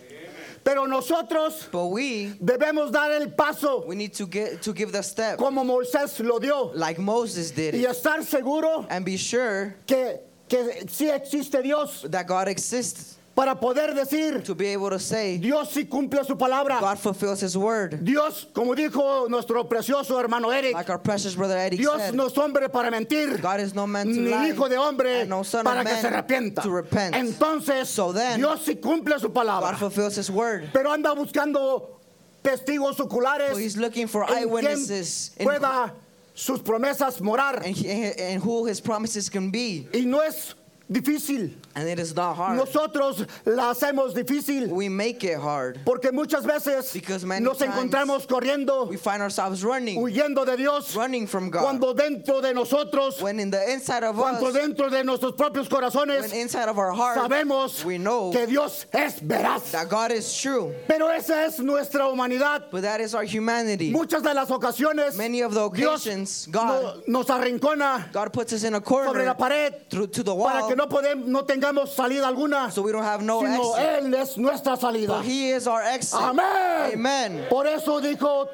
Pero 0.63 0.85
nosotros 0.85 1.69
But 1.71 1.87
we 1.87 2.33
debemos 2.39 2.91
dar 2.91 3.11
el 3.11 3.29
paso 3.31 3.83
we 3.85 3.95
need 3.95 4.13
to 4.13 4.27
get 4.27 4.61
to 4.61 4.73
give 4.73 4.91
the 4.91 5.01
step 5.01 5.39
como 5.39 5.63
Moisés 5.63 6.23
lo 6.23 6.37
dio 6.37 6.71
like 6.75 6.99
Moses 6.99 7.49
did 7.49 7.73
y 7.73 7.85
estar 7.89 8.23
seguro 8.23 8.85
and 8.89 9.03
be 9.03 9.17
sure 9.17 9.75
que, 9.87 10.19
que 10.47 10.85
sí 10.85 11.09
existe 11.09 11.63
Dios 11.63 12.05
that 12.09 12.27
God 12.27 12.47
exists 12.47 13.17
para 13.34 13.55
poder 13.55 13.93
decir, 13.95 14.43
to 14.43 14.53
be 14.53 14.67
able 14.73 14.89
to 14.89 14.99
say 14.99 15.38
Dios 15.38 15.69
sí 15.73 15.86
cumple 15.88 16.23
su 16.25 16.36
palabra. 16.36 16.79
God 16.82 16.99
fulfills 16.99 17.41
His 17.41 17.55
word. 17.55 18.03
Dios, 18.03 18.45
como 18.53 18.75
dijo 18.75 19.29
nuestro 19.29 19.63
precioso 19.69 20.19
hermano 20.19 20.49
Eric, 20.51 20.73
Like 20.73 20.89
our 20.89 20.97
precious 20.99 21.34
brother 21.36 21.57
Eddie 21.57 21.77
Dios 21.77 21.97
said, 22.01 22.13
no 22.13 22.25
es 22.27 22.38
hombre 22.38 22.67
para 22.69 22.91
mentir, 22.91 23.41
God 23.41 23.61
is 23.61 23.73
no 23.73 23.88
man 23.88 24.07
to 24.07 24.19
ni 24.19 24.29
lie, 24.29 24.49
hijo 24.51 24.67
de 24.67 24.75
hombre 24.77 25.25
no 25.25 25.43
son 25.43 25.63
para 25.63 25.84
que 25.86 25.95
se 25.95 26.07
arrepienta. 26.09 26.61
to 26.61 26.69
repent. 26.69 27.15
Entonces, 27.15 27.88
So 27.88 28.11
then, 28.11 28.38
Dios 28.39 28.65
sí 28.65 28.75
cumple 28.82 29.17
su 29.19 29.29
God 29.29 29.34
palabra, 29.45 29.77
fulfills 29.77 30.17
His 30.17 30.29
word. 30.29 30.69
pero 30.73 30.91
anda 30.91 31.13
buscando 31.15 31.99
testigos 32.43 32.99
oculares 32.99 33.51
So 33.53 33.57
He's 33.59 33.77
looking 33.77 34.07
for 34.07 34.23
en 34.23 34.27
quien 34.29 34.39
eyewitnesses 34.43 35.32
pueda 35.41 35.93
sus 36.34 36.59
promesas 36.61 37.21
morar. 37.21 37.61
and, 37.63 37.75
he- 37.77 38.11
and 38.17 38.41
who 38.43 38.65
His 38.65 38.82
promises 38.82 39.29
can 39.29 39.51
be. 39.51 39.88
Y 39.93 40.01
no 40.05 40.19
es 40.21 40.53
difícil. 40.91 41.53
And 41.73 41.87
it 41.87 41.99
is 41.99 42.13
not 42.15 42.35
hard. 42.35 42.57
Nosotros 42.57 43.25
la 43.45 43.73
hacemos 43.73 44.13
difícil 44.13 44.67
We 44.69 44.89
make 44.89 45.23
it 45.23 45.37
hard. 45.39 45.79
porque 45.85 46.11
muchas 46.11 46.43
veces 46.45 46.93
nos 47.39 47.59
encontramos 47.61 48.27
corriendo, 48.27 48.89
We 48.89 48.97
find 48.97 49.21
ourselves 49.21 49.63
running, 49.63 49.97
huyendo 49.97 50.45
de 50.45 50.57
Dios, 50.57 50.93
running 50.95 51.27
from 51.27 51.49
God. 51.49 51.61
cuando 51.61 51.93
dentro 51.93 52.41
de 52.41 52.53
nosotros, 52.53 53.21
When 53.21 53.39
in 53.39 53.49
the 53.51 53.71
inside 53.71 54.03
of 54.03 54.17
cuando 54.17 54.47
us, 54.47 54.53
dentro 54.53 54.89
de 54.89 55.03
nuestros 55.05 55.31
propios 55.33 55.69
corazones, 55.69 56.21
when 56.23 56.41
inside 56.41 56.67
of 56.67 56.77
our 56.77 56.91
heart, 56.91 57.17
sabemos 57.17 57.85
we 57.85 57.97
know 57.97 58.31
que 58.31 58.45
Dios 58.45 58.85
es 58.91 59.19
veraz. 59.21 59.71
that 59.71 59.87
God 59.87 60.11
is 60.11 60.35
true. 60.41 60.73
Pero 60.87 61.07
esa 61.07 61.45
es 61.45 61.59
nuestra 61.59 62.01
humanidad. 62.11 62.63
But 62.69 62.81
that 62.81 62.99
is 62.99 63.15
our 63.15 63.23
humanity. 63.23 63.91
Muchas 63.91 64.23
de 64.23 64.33
las 64.33 64.49
ocasiones, 64.51 65.15
Many 65.17 65.41
of 65.41 65.53
the 65.53 65.69
Dios 65.69 66.05
occasions, 66.05 66.47
God, 66.51 67.01
no- 67.07 67.19
nos 67.21 67.27
arrincona 67.27 68.11
God 68.11 68.33
puts 68.33 68.51
us 68.53 68.63
in 68.63 68.73
a 68.75 68.81
sobre 68.83 69.25
la 69.25 69.33
corner 69.33 69.35
pared 69.35 69.89
through 69.89 70.07
to 70.07 70.23
the 70.23 70.35
para 70.35 70.67
que 70.67 70.75
no, 70.82 70.89
podemos, 70.89 71.27
no 71.27 71.45
tengamos 71.45 71.93
salida 71.93 72.27
alguna, 72.27 72.71
so 72.71 72.82
we 72.82 72.91
don't 72.91 73.03
have 73.03 73.23
no 73.23 73.39
sino 73.41 73.75
exit. 73.75 74.05
Él 74.05 74.13
es 74.15 74.38
nuestra 74.38 74.75
salida. 74.75 75.17
But 75.17 75.25
He 75.25 75.51
is 75.51 75.67
our 75.67 75.82
exit. 75.84 76.19
Amén. 76.19 76.93
Amen. 76.93 77.45
Por 77.49 77.67
eso 77.67 78.01
dijo, 78.01 78.47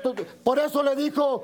por 0.43 0.59
eso 0.59 0.84
le 0.84 0.95
dijo 0.95 1.43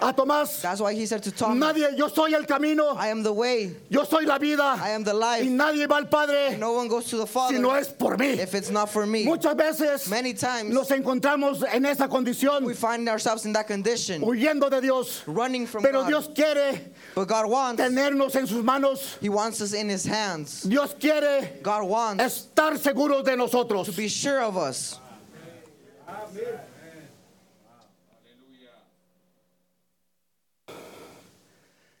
a 0.00 0.12
Tomás, 0.12 0.60
That's 0.60 0.80
why 0.80 0.92
He 0.94 1.06
said 1.06 1.22
to 1.22 1.30
Thomas, 1.32 1.56
nadie, 1.74 1.96
yo 1.96 2.08
soy 2.08 2.34
el 2.34 2.44
camino, 2.44 2.94
I 2.96 3.08
am 3.08 3.22
the 3.22 3.32
way, 3.32 3.74
yo 3.88 4.04
soy 4.04 4.24
la 4.26 4.38
vida, 4.38 4.62
I 4.78 4.90
am 4.90 5.02
the 5.04 5.14
y 5.14 5.18
life. 5.18 5.46
nadie 5.48 5.86
va 5.88 5.96
al 5.96 6.06
Padre 6.06 6.56
No 6.58 6.72
one 6.72 6.86
goes 6.88 7.06
to 7.10 7.16
the 7.16 7.26
si 7.26 7.58
no 7.58 7.70
Father 7.70 7.78
es 7.80 7.88
por 7.88 8.16
mí. 8.16 8.38
if 8.38 8.54
it's 8.54 8.70
not 8.70 8.90
for 8.90 9.06
me. 9.06 9.24
Muchas 9.24 9.54
veces 9.54 10.08
Many 10.10 10.34
times 10.34 10.72
nos 10.74 10.88
encontramos 10.90 11.62
en 11.72 11.86
esa 11.86 12.08
condición, 12.08 12.64
we 12.64 12.74
find 12.74 13.08
ourselves 13.08 13.46
in 13.46 13.52
that 13.54 13.66
condition, 13.66 14.20
huyendo 14.22 14.68
de 14.70 14.80
Dios. 14.80 15.22
running 15.26 15.66
from 15.66 15.82
Pero 15.82 16.02
God. 16.02 16.08
Dios 16.08 16.28
quiere 16.34 16.80
But 17.14 17.28
God 17.28 17.48
wants, 17.48 17.80
tenernos 17.82 18.34
en 18.36 18.46
sus 18.46 18.62
manos. 18.62 19.16
He 19.20 19.28
wants 19.30 19.60
us 19.62 19.72
in 19.72 19.88
His 19.88 20.04
hands. 20.04 20.62
Dios 20.62 20.94
quiere 21.00 21.58
God 21.62 21.84
wants 21.88 22.22
estar 22.22 22.76
seguros 22.78 23.24
de 23.24 23.34
nosotros. 23.36 23.86
to 23.86 23.92
be 23.92 24.08
sure 24.08 24.42
of 24.42 24.56
us. 24.58 24.98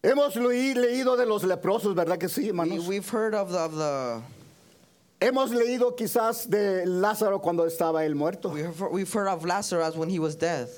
Hemos 0.08 0.36
leí- 0.36 0.74
leído 0.74 1.16
de 1.16 1.26
los 1.26 1.42
leprosos, 1.42 1.94
¿verdad 1.94 2.16
que 2.18 2.28
sí, 2.28 2.48
hermanos? 2.48 2.86
we've 2.86 3.08
heard 3.10 3.34
of 3.34 3.50
the, 3.50 3.58
of 3.58 3.74
the 3.76 4.22
Hemos 5.20 5.50
leído 5.50 5.96
quizás 5.96 6.48
de 6.48 6.84
Lázaro 6.86 7.40
cuando 7.40 7.66
estaba 7.66 8.04
él 8.04 8.14
muerto. 8.14 8.50
we've, 8.90 9.12
heard 9.12 9.26
of 9.28 9.44
Lazarus 9.44 9.96
when 9.96 10.08
he 10.08 10.18
was 10.20 10.36
dead. 10.36 10.68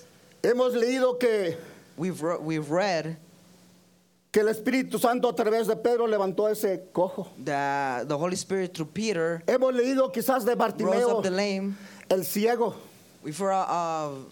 Hemos 0.43 0.73
leído 0.75 1.19
que, 1.19 1.57
We've 1.99 2.23
re- 2.23 2.39
we've 2.39 2.71
read 2.71 3.17
que 4.33 4.41
el 4.41 4.49
Espíritu 4.49 4.99
Santo 5.01 5.29
a 5.29 5.35
través 5.35 5.67
de 5.67 5.75
Pedro 5.77 6.07
levantó 6.07 6.49
ese 6.49 6.85
cojo. 6.95 7.27
that 7.45 8.09
the 8.09 8.17
Holy 8.17 8.37
Spirit 8.37 8.73
through 8.73 8.87
Peter 8.95 9.43
Hemos 9.47 9.75
leído 9.75 10.11
quizás 10.13 10.45
de 10.47 10.55
Bartimeo, 10.55 11.21
the 11.23 11.31
lame. 11.31 11.75
el 12.09 12.25
ciego. 12.25 12.75
We've 13.25 13.37
heard 13.37 13.53
of 13.69 14.27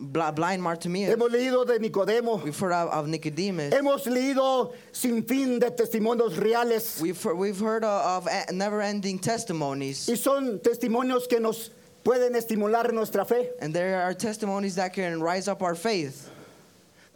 blind 0.00 0.62
Bartimaeus. 0.62 1.14
Hemos 1.14 1.30
leído 1.30 1.64
de 1.66 1.78
Nicodemo. 1.78 2.42
We've 2.42 2.58
heard 2.58 2.72
of, 2.72 2.90
of 2.90 3.06
Nicodemus. 3.08 3.72
Hemos 3.72 4.06
leído 4.06 4.72
sin 4.92 5.22
fin 5.24 5.58
de 5.58 5.70
testimonios 5.70 6.36
reales. 6.36 7.00
We've 7.00 7.20
heard, 7.22 7.36
we've 7.36 7.58
heard 7.58 7.84
of, 7.84 8.26
of 8.26 8.52
never-ending 8.52 9.18
testimonies, 9.18 10.08
Y 10.08 10.14
son 10.16 10.58
testimonios 10.60 11.28
que 11.28 11.40
nos 11.40 11.70
pueden 12.04 12.34
estimular 12.36 12.92
nuestra 12.92 13.24
fe. 13.24 13.50
and 13.60 13.74
there 13.74 14.00
are 14.02 14.14
testimonies 14.14 14.74
that 14.76 14.92
can 14.92 15.20
rise 15.22 15.48
up 15.48 15.62
our 15.62 15.74
faith. 15.74 16.30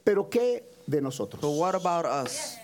Pero 0.05 0.25
¿qué 0.25 0.63
de 0.89 0.97
But 0.97 1.03
nosotros? 1.03 1.43
what 1.59 1.75
about 1.75 2.07
us? 2.07 2.57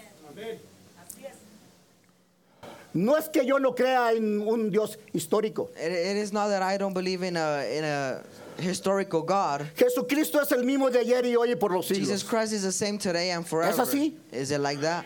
No 2.95 3.15
es 3.15 3.29
que 3.29 3.45
yo 3.45 3.59
no 3.59 3.73
crea 3.73 4.13
en 4.17 4.41
un 4.41 4.71
Dios 4.71 4.97
histórico. 5.15 5.69
It, 5.77 5.93
it 5.93 6.17
is 6.17 6.33
not 6.33 6.49
that 6.49 6.63
I 6.63 6.79
don't 6.79 6.95
believe 6.95 7.23
in 7.23 7.37
a 7.37 7.63
in 7.71 7.85
a 7.85 8.23
historical 8.59 9.23
God. 9.23 9.67
Jesucristo 9.77 10.41
es 10.41 10.53
el 10.53 10.65
mismo 10.65 10.91
de 10.91 11.01
ayer 11.01 11.25
y 11.25 11.35
hoy 11.37 11.51
y 11.53 11.55
por 11.57 11.71
los 11.73 11.89
Jesus 11.89 12.23
siglos. 12.23 12.29
Christ 12.29 12.53
is 12.53 12.63
the 12.63 12.73
same 12.73 12.99
today 12.99 13.31
and 13.31 13.47
forever. 13.47 13.73
así? 13.83 14.15
Is 14.33 14.51
it 14.51 14.61
like 14.61 14.81
that? 14.81 15.05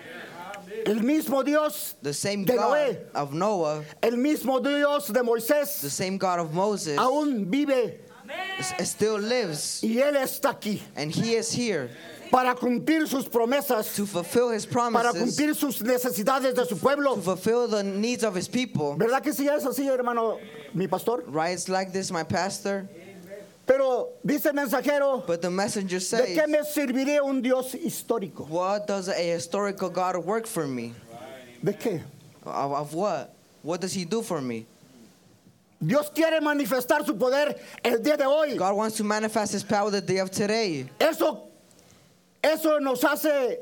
El 0.87 0.97
mismo 1.01 1.45
Dios 1.45 1.95
The 2.03 2.15
same 2.15 2.45
de 2.45 2.57
God 2.57 2.73
Noé, 2.73 2.99
of 3.15 3.33
Noah, 3.35 3.85
el 4.03 4.13
mismo 4.13 4.63
Dios 4.63 5.09
de 5.09 5.23
the 5.23 5.91
same 5.91 6.17
God 6.17 6.41
of 6.41 6.55
Moses, 6.55 6.97
aún 6.99 7.51
vive 7.51 7.99
s- 8.59 8.89
still 8.89 9.19
lives, 9.19 9.81
y 9.83 9.97
Él 10.01 10.15
está 10.17 10.55
aquí 10.55 10.81
and 10.97 11.13
He 11.15 11.35
is 11.35 11.53
here 11.53 11.91
para 12.31 12.55
cumplir 12.55 13.09
sus 13.09 13.29
promesas, 13.29 13.95
to 13.97 14.07
fulfill 14.07 14.51
His 14.51 14.65
para 14.65 14.91
promises, 14.91 15.37
cumplir 15.37 15.55
sus 15.57 15.83
necesidades 15.83 16.55
de 16.55 16.65
su 16.65 16.77
pueblo. 16.77 17.17
to 17.17 17.21
fulfill 17.23 17.67
the 17.69 17.83
needs 17.83 18.23
of 18.23 18.35
His 18.35 18.47
people. 18.49 18.97
¿Verdad 18.97 19.23
que 19.23 19.33
sí 19.33 19.49
es 19.49 19.65
así, 19.65 19.87
hermano, 19.89 20.39
mi 20.73 20.87
pastor? 20.87 21.25
Right? 21.27 21.51
It's 21.51 21.69
like 21.69 21.93
this, 21.93 22.11
my 22.13 22.23
pastor. 22.23 22.89
Pero 23.67 24.09
dice 24.25 24.47
el 24.47 24.55
mensajero, 24.55 25.25
But 25.27 25.43
the 25.43 25.51
messenger 25.51 25.99
¿de 25.99 26.05
says, 26.05 26.37
qué 26.37 26.47
me 26.49 26.59
serviría 26.65 27.23
un 27.23 27.41
Dios 27.41 27.75
histórico? 27.75 28.49
What 28.49 28.87
does 28.87 29.09
a 29.09 29.15
historical 29.15 29.91
God 29.91 30.17
work 30.25 30.47
for 30.47 30.67
me? 30.67 30.95
¿De 31.63 31.73
qué? 31.75 32.03
Of, 32.45 32.73
of 32.73 32.95
what? 32.95 33.35
What 33.63 33.81
does 33.81 33.93
He 33.93 34.05
do 34.05 34.23
for 34.23 34.41
me? 34.41 34.67
Dios 35.83 36.11
quiere 36.11 36.41
manifestar 36.41 37.07
su 37.07 37.15
poder 37.15 37.59
el 37.85 37.99
día 37.99 38.17
de 38.17 38.27
hoy. 38.27 38.57
God 38.57 38.75
wants 38.77 38.97
to 38.97 39.05
manifest 39.05 39.53
His 39.53 39.63
power 39.63 39.91
the 39.91 40.01
day 40.01 40.19
of 40.19 40.31
today. 40.31 40.87
Eso, 41.01 41.49
eso 42.43 42.79
nos 42.79 43.03
hace 43.03 43.59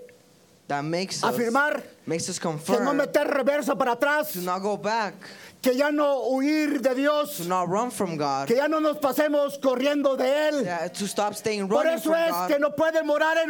That 0.68 0.84
makes 0.84 1.24
us, 1.24 1.34
afirmar 1.34 1.82
makes 2.06 2.28
us 2.28 2.38
que 2.38 2.44
no 2.46 2.52
confirm 2.58 2.96
meter 2.96 3.24
reversa 3.26 3.76
para 3.76 3.96
atrás, 3.96 4.32
to 4.32 4.40
not 4.40 4.60
go 4.60 4.76
back, 4.76 5.14
que 5.62 5.72
ya 5.72 5.90
no 5.90 6.28
huir 6.30 6.82
de 6.82 6.94
to 6.94 7.48
not 7.48 7.70
run 7.70 7.90
from 7.90 8.18
God, 8.18 8.48
que 8.48 8.56
ya 8.56 8.68
no 8.68 8.78
nos 8.78 8.98
pasemos 8.98 9.58
corriendo 9.58 10.14
de 10.18 10.24
Él. 10.24 10.64
yeah, 10.64 10.86
to 10.88 11.06
stop 11.08 11.34
staying 11.34 11.66
Por 11.68 11.82
running 11.84 11.94
eso 11.94 12.10
from 12.10 12.20
es 12.20 12.30
God. 12.32 12.48
que 12.50 12.58
no 12.58 12.70
puede 12.72 13.02
morar 13.02 13.38
en 13.42 13.48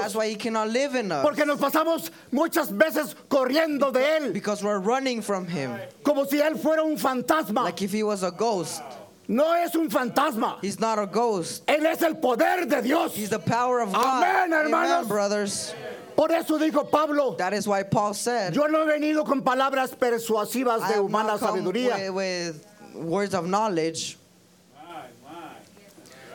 That's 0.00 0.16
why 0.16 0.26
He 0.26 0.34
cannot 0.34 0.68
live 0.68 0.96
in 0.96 1.12
us. 1.12 1.22
porque 1.24 1.46
nos 1.46 1.60
pasamos 1.60 2.10
muchas 2.32 2.72
veces 2.72 3.14
corriendo 3.28 3.92
de 3.92 4.00
Él, 4.00 4.32
Because 4.32 4.60
we're 4.64 4.80
running 4.80 5.22
from 5.22 5.46
Him. 5.46 5.78
como 6.02 6.24
si 6.24 6.38
Él 6.38 6.56
fuera 6.58 6.82
un 6.82 6.96
fantasma. 6.96 7.62
Like 7.62 7.82
if 7.82 7.92
He 7.92 8.02
was 8.02 8.24
a 8.24 8.32
ghost. 8.32 8.82
No 9.30 9.52
es 9.52 9.74
un 9.74 9.90
fantasma, 9.90 10.56
He's 10.62 10.80
not 10.80 10.98
a 10.98 11.06
ghost. 11.06 11.64
Él 11.66 11.84
es 11.86 12.02
el 12.02 12.14
poder 12.14 12.66
de 12.66 12.80
Dios. 12.82 13.14
He's 13.14 13.28
the 13.28 13.38
power 13.38 13.80
of 13.80 13.92
God. 13.92 14.24
Amén, 14.24 14.50
hermanos. 14.52 15.06
brothers. 15.06 15.74
Por 16.18 16.32
eso 16.32 16.58
dijo 16.58 16.90
Pablo, 16.90 17.36
That 17.38 17.52
is 17.54 17.68
why 17.68 17.84
Paul 17.84 18.12
said, 18.12 18.52
yo 18.52 18.66
no 18.66 18.84
he 18.84 18.98
venido 18.98 19.24
con 19.24 19.40
palabras 19.42 19.94
persuasivas 19.96 20.80
I 20.82 20.94
de 20.94 21.00
humana 21.00 21.38
sabiduría, 21.38 22.12
with, 22.12 22.66
with 22.94 23.04
words 23.04 23.34
of 23.34 23.46
knowledge, 23.46 24.18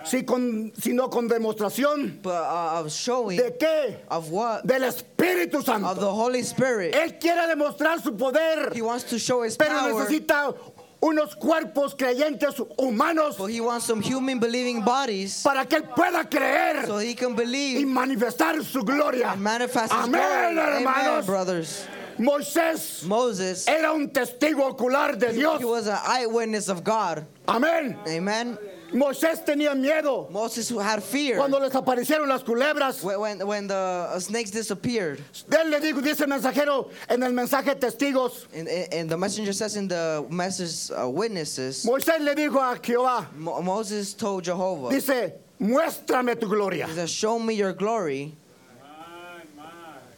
si 0.06 0.24
con- 0.24 0.72
sino 0.80 1.10
con 1.10 1.28
demostración 1.28 2.22
but 2.22 2.32
uh, 2.32 2.80
of 2.80 2.92
showing 2.94 3.38
de 3.38 3.52
qué? 3.60 3.98
of 4.10 4.30
what? 4.32 4.66
Del 4.66 4.84
Espíritu 4.84 5.56
Of 5.56 5.66
Santo. 5.66 5.94
the 5.96 6.10
Holy 6.10 6.44
Spirit. 6.44 6.94
Él 6.94 7.20
quiere 7.20 7.46
demostrar 7.54 8.02
su 8.02 8.12
poder, 8.16 8.72
He 8.74 8.82
wants 8.82 9.04
to 9.06 9.20
show 9.20 9.44
His 9.44 9.58
pero 9.58 9.80
power, 9.80 9.94
necesita 9.94 10.56
unos 11.04 11.36
cuerpos 11.36 11.94
creyentes 11.96 12.56
humanos 12.78 13.36
He 13.50 13.60
wants 13.60 13.86
some 13.86 14.02
human 14.02 14.40
believing 14.40 14.82
bodies 14.86 15.44
para 15.44 15.66
que 15.66 15.78
él 15.80 15.90
pueda 15.94 16.24
creer 16.30 16.86
so 16.88 16.98
He 17.00 17.14
can 17.14 17.34
y 17.34 17.36
believe 17.36 17.86
manifestar 17.86 18.64
su 18.64 18.84
gloria. 18.84 19.32
and 19.34 19.42
manifest 19.42 19.92
His 19.92 20.06
Amén, 20.06 20.54
glory. 20.54 20.60
Amen, 20.60 20.84
hermanos. 20.86 21.26
brothers. 21.26 21.86
Moisés 22.18 23.04
Moses, 23.06 23.68
era 23.68 23.92
un 23.92 24.10
testigo 24.12 24.66
ocular 24.72 25.18
de 25.18 25.34
Dios. 25.34 25.60
he 25.60 25.66
was 25.66 25.88
an 25.88 25.98
eyewitness 26.06 26.70
of 26.70 26.84
God. 26.84 27.26
Amén. 27.48 27.98
Amen. 28.08 28.58
Moisés 28.94 29.44
tenía 29.46 29.76
miedo 29.76 30.30
Moses 30.30 30.70
had 30.70 31.04
fear 31.04 31.38
cuando 31.38 31.60
les 31.60 31.72
aparecieron 31.74 32.28
las 32.28 32.44
culebras. 32.44 33.04
when, 33.04 33.20
when, 33.20 33.48
when 33.48 33.68
the 33.68 34.20
snakes 34.20 34.52
disappeared. 34.52 35.20
Él 35.50 35.70
le 35.72 35.80
dijo, 35.80 36.02
dice 36.02 36.22
el 36.22 36.28
mensajero 36.28 36.90
en 37.10 37.24
el 37.24 37.32
mensaje 37.32 37.76
testigos. 37.80 38.46
And, 38.54 38.68
and 38.68 39.10
the 39.10 39.18
messenger 39.18 39.54
says 39.54 39.76
in 39.76 39.88
the 39.88 40.26
message 40.30 40.92
uh, 40.96 41.10
witnesses, 41.10 41.86
Moisés 41.86 42.20
le 42.20 42.36
dijo 42.36 42.58
a 42.58 42.78
Jehová, 42.80 43.26
Mo- 43.36 43.62
Moses 43.62 44.14
told 44.14 44.44
Jehovah, 44.44 44.90
dice, 44.90 45.34
muéstrame 45.60 46.40
tu 46.40 46.48
gloria. 46.48 46.88
he 46.88 46.94
said, 46.94 47.10
show 47.10 47.40
me 47.40 47.56
your 47.56 47.74
glory. 47.74 48.34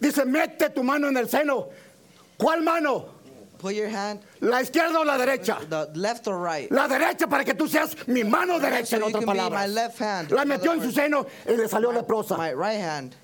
Dice, 0.01 0.25
mete 0.25 0.69
tu 0.75 0.83
mano 0.83 1.07
en 1.07 1.15
el 1.17 1.25
seno. 1.27 1.69
¿Cuál 2.37 2.61
mano? 2.63 3.14
Put 3.65 3.73
your 3.73 3.89
hand, 3.89 4.19
¿La 4.41 4.61
izquierda 4.61 4.99
o 4.99 5.03
la 5.03 5.17
derecha? 5.17 5.57
the 5.67 5.89
left 5.95 6.27
or 6.27 6.37
right. 6.39 6.69
La 6.71 6.87
derecha 6.87 7.27
para 7.27 7.43
que 7.43 7.55
tú 7.55 7.67
seas 7.67 7.95
mi 8.07 8.23
mano 8.23 8.59
derecha, 8.59 8.85
So 8.85 8.95
en 8.97 9.03
otras 9.03 9.25
palabras. 9.25 9.67
left 9.69 9.99
hand. 9.99 10.31
La 10.31 10.45
metió 10.45 10.71
en 10.73 10.83
su 10.83 10.91
seno 10.91 11.25
y 11.47 11.57
le 11.57 11.67
salió 11.67 11.91
leprosa. 11.91 12.37
My 12.37 12.51
right 12.53 12.79
hand. 12.79 13.15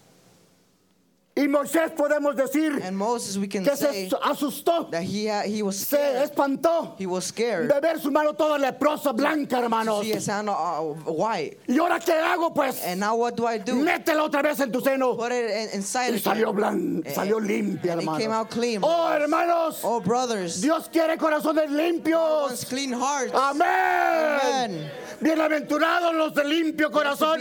Y 1.34 1.48
Moisés 1.48 1.92
podemos 1.96 2.36
decir 2.36 2.82
And 2.84 2.98
Moses, 2.98 3.38
we 3.38 3.48
can 3.48 3.64
que 3.64 3.74
se 3.78 4.10
asustó, 4.22 4.90
that 4.92 5.02
he, 5.04 5.28
ha- 5.30 5.44
he 5.44 5.64
was 5.64 5.78
se 5.78 5.98
espantó 6.26 6.94
He 7.00 7.06
was 7.06 7.24
scared. 7.28 7.70
de 7.70 7.80
ver 7.80 8.00
su 8.02 8.12
mano 8.12 8.34
toda 8.34 8.58
leprosa, 8.60 9.16
blanca, 9.16 9.60
hermanos. 9.60 10.04
See 10.04 10.12
his 10.12 10.28
hand 10.28 10.50
uh, 10.50 10.82
white. 11.10 11.58
¿Y 11.70 11.78
ahora 11.80 12.00
qué 12.02 12.12
hago, 12.22 12.54
pues? 12.54 12.84
And 12.86 13.00
now 13.00 13.16
what 13.16 13.38
do 13.38 13.48
I 13.48 13.60
do? 13.60 13.76
Métela 13.76 14.24
otra 14.30 14.42
vez 14.44 14.60
en 14.60 14.74
tu 14.74 14.82
seno. 14.82 15.16
Put 15.16 15.32
it 15.32 15.50
in, 15.50 15.70
inside 15.80 16.14
Y 16.16 16.20
salió 16.20 16.50
And- 16.68 17.06
salió 17.06 17.40
limpia, 17.40 17.94
and 17.94 18.02
it 18.02 18.10
came 18.18 18.32
out 18.32 18.50
clean. 18.50 18.82
Oh, 18.84 19.08
hermanos, 19.14 19.80
Oh, 19.86 20.02
brothers, 20.02 20.60
Dios 20.62 20.90
quiere 20.92 21.18
corazones 21.18 21.70
limpios. 21.72 22.66
clean 22.68 22.92
hearts. 22.92 23.32
Amén. 23.34 24.40
Amen. 24.42 24.92
Bienaventurados 25.22 26.16
los 26.16 26.34
de 26.34 26.44
limpio 26.44 26.90
corazón, 26.90 27.40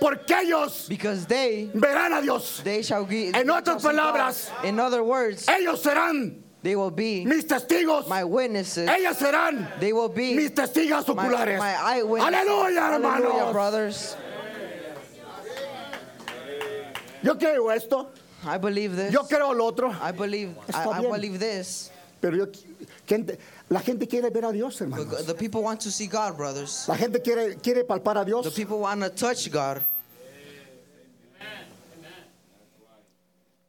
porque 0.00 0.34
ellos 0.42 0.86
because 0.88 1.26
they 1.26 1.70
verán 1.72 2.12
a 2.12 2.20
Dios. 2.20 2.60
they 2.62 2.82
shall 2.82 3.04
be. 3.06 3.28
En 3.34 3.48
otras 3.48 3.82
palabras, 3.82 4.50
in 4.64 4.78
other 4.78 5.02
words, 5.02 5.46
Ellos 5.48 5.82
serán 5.82 6.42
they 6.62 6.76
will 6.76 6.90
be 6.90 7.24
mis 7.24 7.44
testigos. 7.46 8.06
my 8.06 8.22
witnesses. 8.22 8.86
Ellas 8.86 9.18
serán 9.18 9.66
They 9.80 9.94
will 9.94 10.10
be 10.10 10.34
mis 10.34 10.50
testigas 10.50 11.08
my, 11.08 11.14
oculares. 11.26 11.58
my 11.58 11.74
eyewitnesses. 11.74 12.34
Aleluya, 12.34 12.80
Hallelujah, 12.80 13.20
hermanos. 13.22 13.52
brothers. 13.52 14.16
Yo 17.22 17.34
creo 17.38 17.70
esto, 17.74 18.10
I 18.46 18.58
believe 18.58 18.94
this. 18.96 19.12
yo 19.12 19.24
creo 19.24 19.54
lo 19.54 19.66
otro, 19.66 19.90
I 19.90 20.12
believe. 20.12 20.54
I, 20.72 20.84
I 20.86 21.00
believe 21.02 21.38
this. 21.38 21.90
pero 22.20 22.36
yo, 22.36 22.46
gente, 23.06 23.38
la 23.70 23.80
gente 23.80 24.06
quiere 24.08 24.30
ver 24.30 24.44
a 24.44 24.52
Dios, 24.52 24.80
hermanos. 24.80 25.24
the 25.26 25.34
people 25.34 25.62
want 25.62 25.80
to 25.80 25.90
see 25.90 26.06
God, 26.08 26.36
brothers. 26.36 26.86
La 26.88 26.96
gente 26.96 27.22
quiere, 27.22 27.54
quiere 27.62 27.84
palpar 27.84 28.16
a 28.18 28.24
The 28.24 28.30
Dios. 28.32 28.52
people 28.54 28.80
want 28.80 29.00
to 29.02 29.10
touch 29.10 29.48
God. 29.50 29.80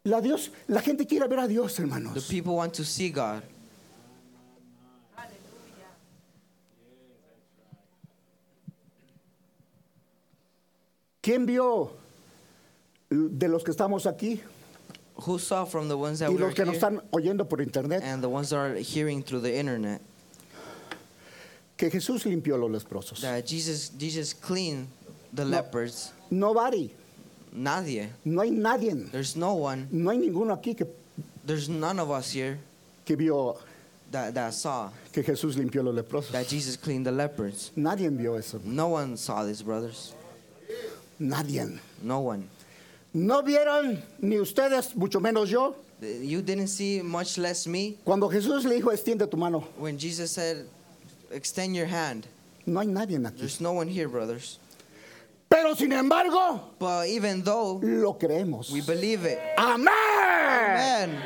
La, 0.03 0.19
Dios. 0.19 0.49
la 0.67 0.81
gente 0.81 1.05
quiere 1.05 1.27
ver 1.27 1.39
a 1.39 1.47
Dios, 1.47 1.75
The 1.75 1.83
hermanos. 1.83 2.27
people 2.27 2.55
want 2.55 2.73
to 2.73 2.83
see 2.83 3.11
God. 3.11 3.43
¿Quién 11.21 11.45
vio 11.45 11.91
de 13.09 13.47
los 13.47 13.63
que 13.63 13.71
estamos 13.71 14.05
aquí 14.07 14.41
Who 15.25 15.37
saw 15.37 15.65
from 15.65 15.87
the 15.87 15.97
ones 15.97 16.19
that 16.19 16.29
y 16.29 16.33
were 16.35 16.47
los 16.47 16.53
que 16.55 16.65
nos 16.65 16.75
here 16.75 16.81
están 16.81 17.01
oyendo 17.11 17.47
por 17.47 17.61
internet 17.61 18.01
and 18.03 18.23
the 18.23 18.29
ones 18.29 18.49
that 18.49 18.57
are 18.57 18.75
hearing 18.75 19.21
through 19.21 19.41
the 19.41 19.55
internet 19.55 20.01
que 21.77 21.89
Jesús 21.89 22.25
limpió 22.25 22.57
los 22.59 22.69
leprosos? 22.83 23.21
that 23.21 23.45
Jesus 23.45 23.89
Jesus 23.97 24.33
cleaned 24.33 24.87
the 25.33 25.45
lepers? 25.45 26.11
Nobody, 26.29 26.91
Nadie. 27.53 28.09
no 28.25 28.41
hay 28.41 28.49
nadie, 28.51 29.11
There's 29.11 29.35
no 29.35 29.53
one. 29.55 29.87
no 29.91 30.11
hay 30.11 30.17
ninguno 30.17 30.55
aquí 30.59 30.75
que, 30.77 30.87
There's 31.45 31.69
none 31.69 31.99
of 31.99 32.09
us 32.11 32.31
here 32.31 32.57
que 33.05 33.15
vio 33.15 33.57
that, 34.11 34.33
that 34.33 34.53
saw 34.53 34.89
que 35.11 35.23
Jesús 35.23 35.55
limpió 35.55 35.83
los 35.83 35.95
leprosos. 35.95 36.31
that 36.31 36.47
Jesus 36.47 36.77
cleaned 36.77 37.05
the 37.05 37.11
lepers. 37.11 37.71
Nadie 37.75 38.09
vio 38.15 38.35
eso, 38.35 38.59
No 38.63 38.89
one 38.89 39.17
saw 39.17 39.43
this, 39.43 39.61
brothers. 39.61 40.13
nadie. 41.19 41.79
No 42.01 42.19
one. 42.21 42.47
No 43.13 43.41
vieron 43.43 44.01
ni 44.19 44.37
ustedes, 44.39 44.95
mucho 44.95 45.19
menos 45.19 45.49
yo, 45.49 45.75
You 46.01 46.41
didn't 46.41 46.67
see, 46.69 47.01
much 47.03 47.37
less 47.37 47.67
me, 47.67 47.97
cuando 48.03 48.27
Jesús 48.27 48.63
le 48.65 48.75
dijo, 48.81 48.91
extiende 48.91 49.29
tu 49.29 49.37
mano. 49.37 49.59
when 49.77 49.97
Jesus 49.99 50.31
said, 50.31 50.65
Extend 51.31 51.75
your 51.75 51.85
hand. 51.85 52.25
No 52.65 52.79
hay 52.79 52.87
nadie 52.87 53.17
aquí. 53.19 53.37
There's 53.37 53.61
no 53.61 53.73
one 53.73 53.87
here, 53.87 54.07
brothers. 54.07 54.57
Pero 55.47 55.75
sin 55.75 55.91
embargo, 55.91 56.59
But 56.79 57.07
even 57.07 57.43
though 57.43 57.79
lo 57.83 58.13
creemos. 58.13 58.71
we 58.71 58.81
believe 58.81 59.25
it, 59.25 59.39
Amén. 59.57 59.87
Amen. 59.89 61.21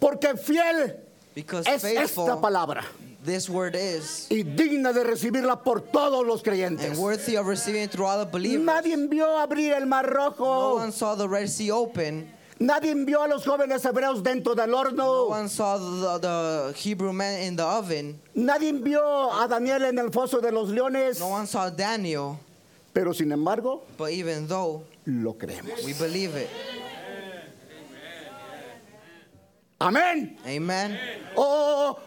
Porque 0.00 0.36
fiel 0.38 0.94
Because 1.34 1.66
es 1.66 1.82
esta 1.84 2.00
faithful, 2.00 2.40
palabra 2.40 2.84
this 3.24 3.48
word 3.48 3.74
is, 3.74 4.26
y 4.30 4.42
digna 4.42 4.92
de 4.92 5.02
recibirla 5.04 5.62
por 5.62 5.80
todos 5.80 6.24
los 6.26 6.42
creyentes. 6.42 6.84
and 6.86 6.98
worthy 6.98 7.36
of 7.36 7.46
receiving 7.46 7.88
through 7.88 8.04
all 8.06 8.18
the 8.24 8.30
believers. 8.30 8.64
Nadie 8.64 8.96
vio 9.08 9.26
abrir 9.38 9.72
el 9.74 9.86
mar 9.86 10.06
No 10.06 10.12
rojo. 10.14 10.76
one 10.76 10.92
saw 10.92 11.14
the 11.14 11.28
Red 11.28 11.48
Sea 11.48 11.70
open. 11.70 12.30
Nadie 12.60 12.94
vio 13.04 13.22
a 13.24 13.26
los 13.26 13.44
jóvenes 13.44 13.82
hebreos 13.84 14.22
dentro 14.22 14.54
del 14.54 14.70
No 14.70 14.76
horno. 14.84 15.28
one 15.30 15.48
saw 15.48 15.76
the, 15.76 16.18
the 16.20 16.72
Hebrew 16.76 17.12
man 17.12 17.40
in 17.42 17.56
the 17.56 17.64
oven. 17.64 18.20
Nadie 18.36 18.72
vio 18.72 19.02
a 19.32 19.48
Daniel 19.48 19.82
en 19.86 19.98
el 19.98 20.10
foso 20.10 20.40
de 20.40 20.52
los 20.52 20.68
leones. 20.70 21.18
No 21.18 21.28
one 21.30 21.46
saw 21.46 21.68
Daniel. 21.70 22.38
Pero 22.92 23.12
sin 23.12 23.32
embargo, 23.32 23.82
But 23.98 24.10
even 24.12 24.46
though 24.46 24.84
lo 25.06 25.34
creemos. 25.34 25.84
we 25.84 25.94
believe 25.94 26.36
it, 26.36 26.48
Amén. 29.80 30.36
amen. 30.46 30.98
O 31.36 31.98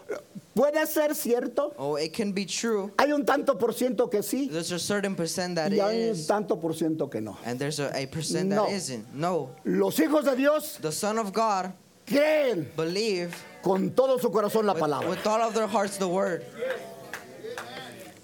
puede 0.57 0.85
ser 0.87 1.13
cierto. 1.15 1.73
Oh, 1.77 1.95
it 1.97 2.13
can 2.13 2.31
be 2.33 2.45
true. 2.45 2.91
Hay 2.97 3.11
un 3.11 3.25
tanto 3.25 3.57
por 3.57 3.73
ciento 3.73 4.09
que 4.09 4.21
sí 4.23 4.49
There's 4.51 4.71
a 4.71 4.79
certain 4.79 5.15
percent 5.15 5.55
that 5.55 5.71
y 5.71 5.79
hay 5.79 6.09
un 6.09 6.15
is, 6.15 6.25
tanto 6.27 6.59
por 6.59 6.73
ciento 6.73 7.09
que 7.09 7.21
no. 7.21 7.37
and 7.45 7.59
there's 7.59 7.79
a, 7.79 7.91
a 7.95 8.07
percent 8.07 8.49
No. 8.49 8.65
that 8.65 8.71
isn't. 8.73 9.13
No. 9.13 9.49
Los 9.63 9.97
hijos 9.99 10.25
de 10.25 10.35
Dios 10.35 10.77
The 10.81 10.91
Son 10.91 11.17
of 11.19 11.31
God 11.31 11.71
creen 12.07 12.67
believe 12.75 13.33
con 13.61 13.91
todo 13.91 14.17
su 14.17 14.29
corazón 14.31 14.65
la 14.65 14.73
with, 14.73 14.81
palabra. 14.81 15.09
with 15.09 15.25
all 15.27 15.41
of 15.41 15.53
their 15.53 15.67
hearts 15.67 15.97
the 15.97 16.07
word. 16.07 16.43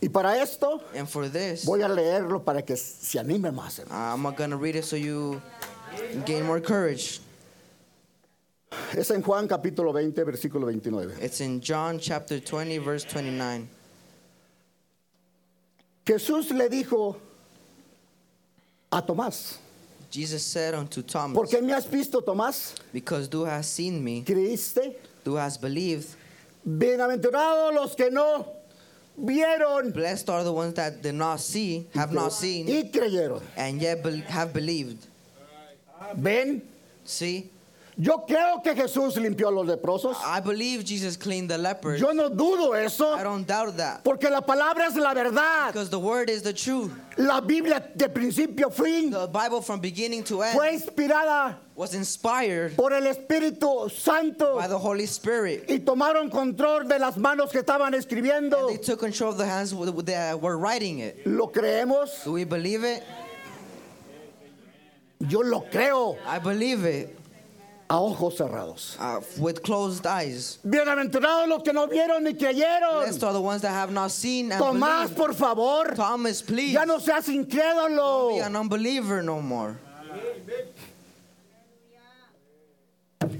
Y 0.01 0.09
para 0.09 0.41
esto 0.41 0.81
And 0.95 1.07
for 1.07 1.29
this, 1.29 1.63
voy 1.65 1.81
a 1.81 1.88
leerlo 1.88 2.43
para 2.43 2.61
que 2.61 2.75
se 2.75 3.19
anime 3.19 3.51
más. 3.53 3.79
hermano. 3.79 4.13
I'm 4.13 4.21
to 4.49 4.57
read 4.57 4.75
it 4.75 4.84
so 4.84 4.95
you 4.97 5.41
gain 6.25 6.45
more 6.45 6.59
courage. 6.59 7.21
Es 8.95 9.09
en 9.11 9.21
Juan 9.21 9.47
capítulo 9.47 9.91
20, 9.93 10.24
versículo 10.24 10.65
29. 10.67 11.15
It's 11.21 11.41
in 11.41 11.59
John 11.61 11.99
chapter 11.99 12.39
20, 12.39 12.78
verse 12.80 13.05
29. 13.05 13.67
Jesús 16.05 16.51
le 16.51 16.69
dijo 16.69 17.15
a 18.91 19.01
Tomás, 19.01 19.57
Jesus 20.11 20.43
said 20.43 20.76
unto 20.76 21.01
Thomas, 21.01 21.34
¿por 21.36 21.47
qué 21.47 21.61
me 21.61 21.74
has 21.74 21.88
visto, 21.89 22.21
Tomás? 22.21 22.76
Because 22.91 23.28
thou 23.30 23.45
hast 23.45 23.74
seen 23.74 24.03
me, 24.03 24.21
¿Creíste? 24.24 24.95
thou 25.24 25.38
hast 25.38 25.61
believed. 25.61 26.15
Bienaventurados 26.67 27.74
los 27.74 27.95
que 27.95 28.09
no 28.11 28.45
vieron 29.19 29.91
Blessed 29.93 30.30
are 30.30 30.43
the 30.43 30.51
ones 30.53 30.74
that 30.76 31.01
did 31.01 31.15
not 31.15 31.39
see, 31.39 31.88
have 31.95 32.11
not 32.13 32.32
seen, 32.32 32.67
y 32.67 32.89
creyeron. 32.91 33.41
and 33.57 33.82
yet 33.82 34.03
bel 34.03 34.17
have 34.28 34.53
believed. 34.53 35.07
¿Ven? 36.15 36.61
See, 37.05 37.49
Yo 37.95 38.25
creo 38.25 38.61
que 38.63 38.73
Jesús 38.75 39.17
limpió 39.17 39.49
a 39.49 39.51
los 39.51 39.67
leprosos. 39.67 40.17
I 40.25 40.39
believe 40.39 40.83
Jesus 40.83 41.15
cleaned 41.15 41.49
the 41.49 41.57
lepers. 41.57 41.99
Yo 41.99 42.11
no 42.11 42.29
dudo 42.29 42.73
eso, 42.73 43.15
I 43.15 43.23
don't 43.23 43.45
doubt 43.45 43.77
that. 43.77 44.03
porque 44.03 44.29
la 44.29 44.41
palabra 44.41 44.87
es 44.87 44.95
la 44.95 45.13
verdad. 45.13 45.67
Because 45.67 45.89
the 45.89 45.99
word 45.99 46.29
is 46.29 46.41
the 46.41 46.53
truth. 46.53 46.91
La 47.17 47.39
Biblia 47.39 47.83
de 47.95 48.09
principio 48.09 48.67
a 48.67 48.71
fin 48.71 49.11
The 49.11 49.27
Bible 49.27 49.61
from 49.61 49.79
beginning 49.79 50.23
to 50.23 50.41
end 50.41 50.57
fue 50.57 50.73
inspirada 50.73 51.57
was 51.75 51.93
inspired 51.93 52.75
por 52.75 52.91
el 52.91 53.03
Espíritu 53.03 53.91
Santo 53.91 54.55
by 54.55 54.67
the 54.67 54.77
Holy 54.77 55.05
Spirit. 55.05 55.69
y 55.69 55.77
tomaron 55.79 56.31
control 56.31 56.87
de 56.87 56.97
las 56.97 57.17
manos 57.17 57.51
que 57.51 57.59
estaban 57.59 57.93
escribiendo. 57.93 58.69
They 58.69 58.77
took 58.77 58.99
control 58.99 59.31
of 59.31 59.37
the 59.37 59.45
hands 59.45 59.69
that 59.71 60.39
were 60.41 60.57
writing 60.57 60.99
it. 60.99 61.27
¿Lo 61.27 61.47
creemos? 61.47 62.23
Do 62.23 62.31
we 62.31 62.43
believe 62.43 62.83
it? 62.83 63.03
Yo 65.27 65.39
lo 65.39 65.61
creo 65.71 66.17
I 66.25 66.39
believe 66.39 66.83
it 66.85 67.22
a 67.89 67.97
ojos 67.99 68.38
cerrados. 68.38 68.95
uh, 68.99 69.19
with 69.41 69.61
closed 69.63 70.05
eyes. 70.07 70.57
Bienaventurados 70.65 71.47
los 71.47 71.63
que 71.63 71.73
no 71.73 71.88
vieron 71.88 72.23
ni 72.23 72.34
creyeron. 72.34 73.03
Blessed 73.03 73.23
are 73.23 73.34
the 73.34 73.41
ones 73.41 73.61
that 73.61 73.71
have 73.71 73.91
not 73.91 74.11
seen 74.11 74.51
and 74.51 74.61
Tomás, 74.61 75.03
believed. 75.09 75.17
por 75.17 75.34
favor, 75.34 75.93
Thomas, 75.95 76.41
please. 76.41 76.73
ya 76.73 76.86
no 76.86 76.97
seas 76.99 77.27
be 77.27 77.34
incrédulo. 77.43 78.45
an 78.45 78.55
unbeliever 78.55 79.21
no 79.21 79.41
more. 79.41 79.77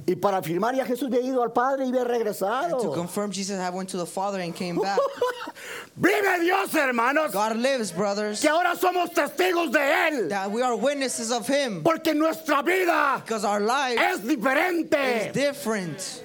Y 0.06 0.16
para 0.16 0.38
afirmar 0.38 0.76
ya 0.76 0.86
Jesús 0.86 1.08
había 1.08 1.22
ido 1.22 1.42
al 1.44 1.52
Padre 1.54 1.86
y 1.86 1.90
había 1.90 2.04
To 2.04 2.10
regresado. 2.10 2.94
confirm 2.94 3.32
Jesus 3.32 3.58
had 3.58 3.74
went 3.74 3.90
to 3.90 3.98
the 3.98 4.06
Father 4.06 4.40
and 4.42 4.54
came 4.56 4.76
back. 4.76 5.00
Vive 5.96 6.42
Dios, 6.42 6.72
hermanos, 6.74 7.32
God 7.32 7.56
lives, 7.58 7.92
brothers. 7.92 8.42
que 8.42 8.50
ahora 8.50 8.76
somos 8.76 9.12
testigos 9.14 9.72
de 9.72 9.80
Él. 9.80 10.30
That 10.30 10.52
we 10.52 10.62
are 10.62 10.76
witnesses 10.76 11.32
of 11.32 11.48
Him. 11.48 11.84
Porque 11.84 12.14
nuestra 12.14 12.62
vida 12.64 13.22
Because 13.24 13.46
our 13.46 13.60
life 13.62 13.98
es 14.00 14.20
is 14.20 14.26
diferente. 14.38 15.32
different. 15.34 16.22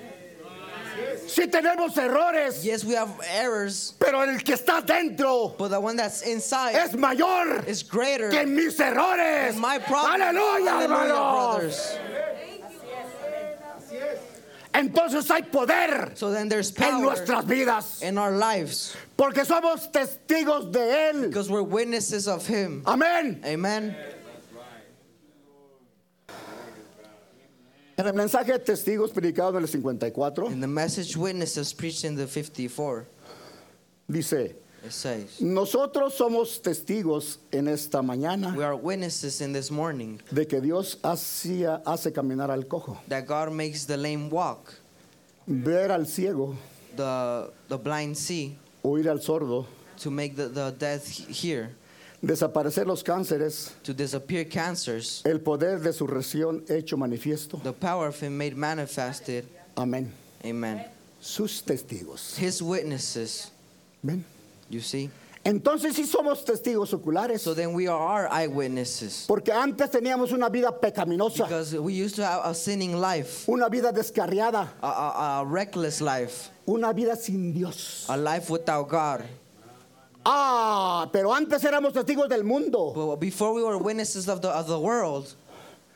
Sí 1.28 1.46
tenemos 1.46 1.96
errores, 1.96 2.64
Yes, 2.64 2.84
we 2.84 2.94
have 2.94 3.10
errors, 3.34 3.92
pero 4.00 4.22
el 4.22 4.38
que 4.38 4.54
está 4.54 4.84
dentro 4.84 5.54
but 5.58 5.68
the 5.68 5.78
one 5.78 5.94
that's 5.96 6.22
inside 6.22 6.74
es 6.74 6.94
mayor 6.96 7.62
is 7.68 7.82
greater 7.82 8.30
que 8.30 8.44
mis 8.46 8.80
errores. 8.80 9.52
than 9.52 9.60
my 9.60 9.78
problem. 9.78 10.20
Aleluya, 10.20 10.80
hermanos. 10.80 11.56
brothers. 11.60 11.98
Entonces 14.74 15.30
hay 15.30 15.42
poder 15.42 16.12
so 16.14 16.30
then 16.30 16.48
there's 16.48 16.70
power 16.70 16.94
en 16.94 17.02
nuestras 17.02 17.44
vidas. 17.44 18.02
In 18.02 18.18
our 18.18 18.32
lives. 18.32 18.94
Porque 19.16 19.44
somos 19.44 19.90
testigos 19.90 20.70
de 20.70 20.80
Él. 20.80 21.22
Because 21.22 21.50
we're 21.50 21.62
witnesses 21.62 22.28
of 22.28 22.46
Him. 22.46 22.82
Amén. 22.86 23.40
Amen. 23.44 23.96
En 27.96 28.06
el 28.06 28.12
mensaje 28.12 28.52
de 28.52 28.58
testigos 28.60 29.10
predicado 29.10 29.56
en 29.56 29.62
el 29.62 29.68
54. 29.68 30.52
In 30.52 30.60
the 30.60 30.68
message 30.68 31.16
witnesses 31.16 31.72
preached 31.72 32.04
in 32.04 32.14
the 32.14 32.26
54. 32.28 33.08
Dice. 34.08 34.54
Nosotros 35.40 36.14
somos 36.14 36.60
testigos 36.62 37.38
en 37.52 37.68
esta 37.68 38.00
We 38.00 38.06
mañana 38.06 38.56
are 38.64 38.74
witnesses 38.76 39.40
in 39.40 39.52
this 39.52 39.70
morning 39.70 40.18
de 40.32 40.46
que 40.46 40.60
Dios 40.60 40.96
hacía, 41.02 41.82
hace 41.84 42.12
caminar 42.12 42.50
al 42.50 42.64
cojo, 42.64 42.98
that 43.08 43.26
God 43.26 43.52
makes 43.52 43.84
the 43.86 43.96
lame 43.96 44.28
walk, 44.30 44.72
ver 45.46 45.90
al 45.90 46.06
ciego, 46.06 46.56
the, 46.96 47.50
the 47.68 47.76
blind 47.76 48.16
see, 48.16 48.56
oír 48.84 49.08
al 49.08 49.18
sordo, 49.20 49.66
to 49.98 50.10
make 50.10 50.36
the, 50.36 50.48
the 50.48 50.70
deaf 50.78 51.06
he- 51.06 51.32
hear, 51.32 51.70
desaparecer 52.24 52.86
los 52.86 53.02
cánceres, 53.02 53.72
to 53.82 53.92
disappear 53.92 54.44
cancers, 54.44 55.22
el 55.24 55.40
poder 55.40 55.80
de 55.80 55.92
su 55.92 56.06
resurrección 56.06 56.64
hecho 56.70 56.96
manifiesto. 56.96 57.60
the 57.62 57.72
power 57.72 58.08
of 58.08 58.20
Him 58.20 58.36
made 58.38 58.56
manifested. 58.56 59.44
Amén. 59.76 60.10
Amen. 60.44 60.84
Sus 61.20 61.62
testigos. 61.62 62.36
His 62.38 62.62
witnesses, 62.62 63.50
¿Ven? 64.02 64.24
You 64.70 64.80
see? 64.80 65.10
Entonces 65.44 65.94
sí 65.94 66.04
somos 66.04 66.44
testigos 66.44 66.92
oculares. 66.92 67.40
So 67.40 67.54
then 67.54 67.72
we 67.72 67.86
are 67.88 68.28
eyewitnesses. 68.30 69.24
Porque 69.26 69.50
antes 69.52 69.88
teníamos 69.90 70.32
una 70.32 70.50
vida 70.50 70.70
pecaminosa, 70.78 71.44
Because 71.44 71.74
we 71.74 71.94
used 71.94 72.16
to 72.16 72.26
have 72.26 72.42
a 72.44 72.54
sinning 72.54 73.00
life, 73.00 73.48
una 73.48 73.68
vida 73.70 73.92
descarriada, 73.92 74.68
a, 74.82 74.86
a, 74.86 75.40
a 75.40 75.44
reckless 75.46 76.00
life, 76.02 76.50
una 76.66 76.92
vida 76.92 77.16
sin 77.16 77.52
Dios. 77.54 78.04
a 78.10 78.16
life 78.16 78.50
without 78.50 78.88
God. 78.88 79.24
Ah, 80.26 81.08
pero 81.12 81.32
antes 81.32 81.62
éramos 81.64 81.92
testigos 81.92 82.28
del 82.28 82.44
mundo. 82.44 82.92
But 82.94 83.16
before 83.20 83.54
we 83.54 83.62
were 83.62 83.78
witnesses 83.78 84.28
of 84.28 84.42
the, 84.42 84.48
of 84.48 84.66
the 84.66 84.78
world, 84.78 85.32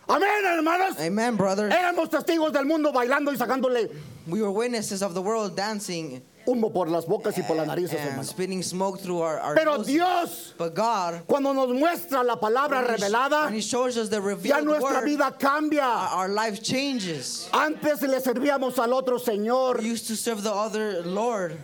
Amén, 0.09 0.45
hermanos. 0.45 0.99
amen, 0.99 1.37
brother, 1.37 1.68
Éramos 1.70 2.09
testigos 2.09 2.53
del 2.53 2.64
mundo 2.64 2.93
bailando 2.93 3.31
y 3.33 3.37
sacándole 3.37 3.91
we 4.27 4.41
were 4.41 4.51
witnesses 4.51 5.03
of 5.03 5.14
the 5.14 5.20
world 5.20 5.55
dancing 5.57 6.23
humo 6.47 6.72
por 6.72 6.88
las 6.88 7.07
bocas 7.07 7.36
y 7.38 7.43
por 7.43 7.57
las 7.57 7.66
narices, 7.66 7.99
hermano. 8.01 8.62
smoke 8.62 8.99
through 9.01 9.20
our, 9.20 9.38
our 9.40 9.55
Pero 9.55 9.76
noses. 9.78 9.86
Dios, 9.86 10.55
But 10.59 10.74
God, 10.74 11.22
cuando 11.26 11.53
nos 11.53 11.68
muestra 11.68 12.24
la 12.24 12.36
palabra 12.36 12.82
when 12.82 12.99
he, 12.99 13.03
revelada, 13.03 13.45
when 13.47 13.55
he 13.55 13.61
shows 13.61 13.97
us 13.97 14.09
the 14.09 14.16
ya 14.20 14.26
revealed 14.26 14.64
nuestra 14.64 15.01
word, 15.01 15.05
vida 15.05 15.34
cambia. 15.38 15.82
our 16.12 16.28
life 16.28 16.62
changes. 16.62 17.49
Antes 17.53 18.03
le 18.03 18.20
servíamos 18.20 18.78
al 18.78 18.93
otro 18.93 19.18
Señor, 19.18 19.78
We 19.78 19.86
used 19.88 20.07
to 20.09 20.16
serve 20.16 20.43
the 20.43 20.53
other 20.53 21.03
Lord 21.03 21.57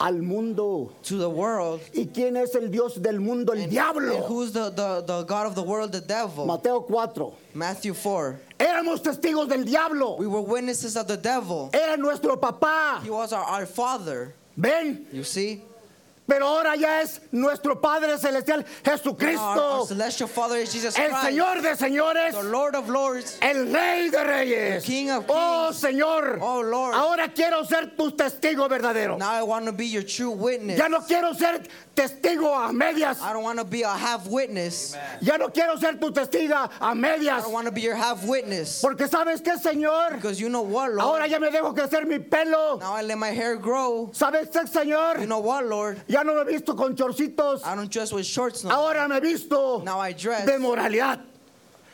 al 0.00 0.22
mundo. 0.22 0.92
to 1.02 1.18
the 1.18 1.28
world. 1.28 1.80
¿Y 1.94 2.06
quién 2.06 2.36
es 2.36 2.54
el 2.54 2.70
Dios 2.70 2.94
del 2.96 3.20
mundo? 3.20 3.52
El 3.52 3.62
And 3.64 3.70
diablo. 3.70 4.22
who's 4.26 4.52
the, 4.52 4.70
the, 4.70 5.02
the 5.06 5.22
God 5.24 5.46
of 5.46 5.54
the 5.54 5.62
world? 5.62 5.92
The 5.92 6.00
devil. 6.00 6.46
Mateo 6.46 6.80
4. 6.80 7.32
Matthew 7.54 7.94
4. 7.94 8.40
Éramos 8.58 9.02
testigos 9.02 9.48
del 9.48 9.64
diablo. 9.64 10.16
We 10.16 10.26
were 10.26 10.40
witnesses 10.40 10.96
of 10.96 11.06
the 11.06 11.16
devil. 11.16 11.70
Era 11.72 11.96
nuestro 11.96 12.36
papá. 12.36 13.02
He 13.02 13.10
was 13.10 13.32
our, 13.32 13.44
our 13.44 13.66
father. 13.66 14.34
Ven, 14.56 15.06
You 15.12 15.24
see? 15.24 15.62
Pero 16.30 16.46
ahora 16.46 16.76
ya 16.76 17.00
es 17.02 17.20
nuestro 17.32 17.80
Padre 17.80 18.16
Celestial 18.16 18.64
Jesucristo, 18.84 19.88
el. 19.90 20.68
Señor 21.24 21.60
de 21.60 21.74
señores, 21.76 22.34
The 22.36 22.44
Lord 22.44 22.76
of 22.76 22.88
lords. 22.88 23.36
el 23.42 23.72
Rey 23.72 24.10
de 24.10 24.22
reyes. 24.22 24.84
Oh. 25.28 25.72
Señor, 25.72 26.38
Oh, 26.40 26.62
Lord. 26.62 26.94
ahora 26.94 27.28
quiero 27.34 27.64
ser 27.64 27.96
tu 27.96 28.12
testigo 28.12 28.68
verdadero. 28.68 29.18
Now 29.18 29.32
I 29.32 29.42
want 29.42 29.66
to 29.66 29.72
be 29.72 29.86
your 29.86 30.04
true 30.04 30.30
witness. 30.30 30.78
Ya 30.78 30.86
no 30.86 31.00
quiero 31.00 31.34
ser 31.34 31.62
testigo 31.96 32.54
a 32.54 32.72
medias. 32.72 33.20
I 33.20 33.32
don't 33.32 33.42
want 33.42 33.58
to 33.58 33.64
be 33.64 33.82
a 33.82 33.88
half 33.88 34.28
witness. 34.28 34.96
Ya 35.20 35.36
no 35.36 35.48
quiero 35.48 35.76
ser 35.78 35.94
tu 35.98 36.12
testiga 36.12 36.70
a 36.80 36.94
medias. 36.94 37.42
don't 37.42 37.52
want 37.52 37.66
to 37.66 37.72
be 37.72 37.80
your 37.80 37.96
half 37.96 38.22
witness. 38.24 38.80
Porque 38.80 39.08
sabes 39.08 39.42
qué, 39.42 39.58
Señor, 39.58 40.12
Because 40.14 40.40
you 40.40 40.48
know 40.48 40.62
what, 40.62 40.92
Lord? 40.92 41.00
ahora 41.00 41.26
ya 41.28 41.40
me 41.40 41.48
dejo 41.50 41.74
crecer 41.74 42.06
mi 42.06 42.18
pelo. 42.18 42.78
Now 42.78 42.94
I 42.94 43.02
let 43.02 43.18
my 43.18 43.30
hair 43.30 43.56
grow. 43.56 44.10
¿Sabes 44.12 44.48
qué, 44.52 44.66
Señor? 44.68 45.18
You 45.20 45.26
know 45.26 45.40
what, 45.40 45.66
Lord? 45.66 46.00
Ya 46.20 46.24
no 46.24 46.34
me 46.34 46.42
he 46.42 46.54
visto 46.54 46.74
con 46.76 46.94
chorcitos. 46.94 47.64
I 47.64 47.74
don't 47.74 47.90
dress 47.90 48.12
with 48.12 48.26
shorts. 48.26 48.64
Ahora 48.66 49.08
me 49.08 49.16
he 49.16 49.20
visto 49.20 49.82
Now 49.82 50.00
I 50.00 50.12
dress. 50.12 50.44
de 50.44 50.58
moralidad. 50.58 51.20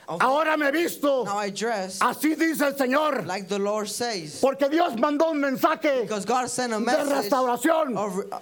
Ahora 0.09 0.57
me 0.57 0.67
he 0.67 0.71
visto. 0.73 1.25
Now 1.25 1.39
I 1.39 1.51
dress 1.51 2.01
Así 2.01 2.35
dice 2.37 2.63
el 2.63 2.75
Señor. 2.75 3.25
like 3.27 3.49
the 3.49 3.59
Lord 3.59 3.89
says. 3.89 4.41
Porque 4.41 4.69
Dios 4.69 4.95
mandó 4.97 5.31
un 5.31 5.41
mensaje 5.41 6.03
Because 6.03 6.25
God 6.25 6.49
sent 6.49 6.73
a 6.73 6.79
de 6.79 6.85
restauración 6.85 7.97
of, 7.97 8.41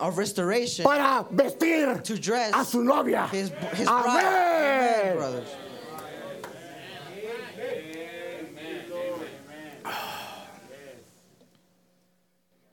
of 0.00 0.18
restoration 0.18 0.84
para 0.84 1.24
vestir 1.32 2.02
to 2.04 2.18
dress 2.18 2.52
a 2.54 2.62
su 2.64 2.82
novia. 2.82 3.26
his, 3.28 3.50
his 3.74 3.88
Amén. 3.88 5.16
brothers. 5.16 5.48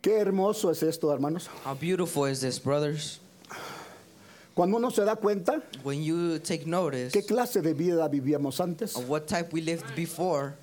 Qué 0.03 0.17
hermoso 0.19 0.69
es 0.69 0.83
esto, 0.83 1.13
hermanos. 1.13 1.49
How 1.63 1.75
beautiful 1.75 2.25
is 2.25 2.41
this, 2.41 2.59
brothers? 2.59 3.21
Cuando 4.53 4.75
uno 4.75 4.89
se 4.89 5.05
da 5.05 5.15
cuenta 5.15 5.63
When 5.81 6.03
you 6.03 6.39
take 6.39 6.67
notice 6.67 7.13
qué 7.13 7.25
clase 7.25 7.61
de 7.61 7.73
vida 7.73 8.09
vivíamos 8.09 8.59
antes 8.59 8.97
of 8.97 9.07
what 9.07 9.27
type 9.27 9.53
we 9.53 9.61
lived 9.61 9.95
before, 9.95 10.55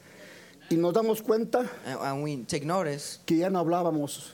y 0.70 0.76
nos 0.76 0.92
damos 0.92 1.22
cuenta 1.22 1.66
and, 1.86 1.98
and 2.00 2.22
we 2.22 2.36
take 2.44 2.66
notice 2.66 3.18
que 3.24 3.38
ya 3.38 3.48
no 3.48 3.64
hablábamos, 3.64 4.32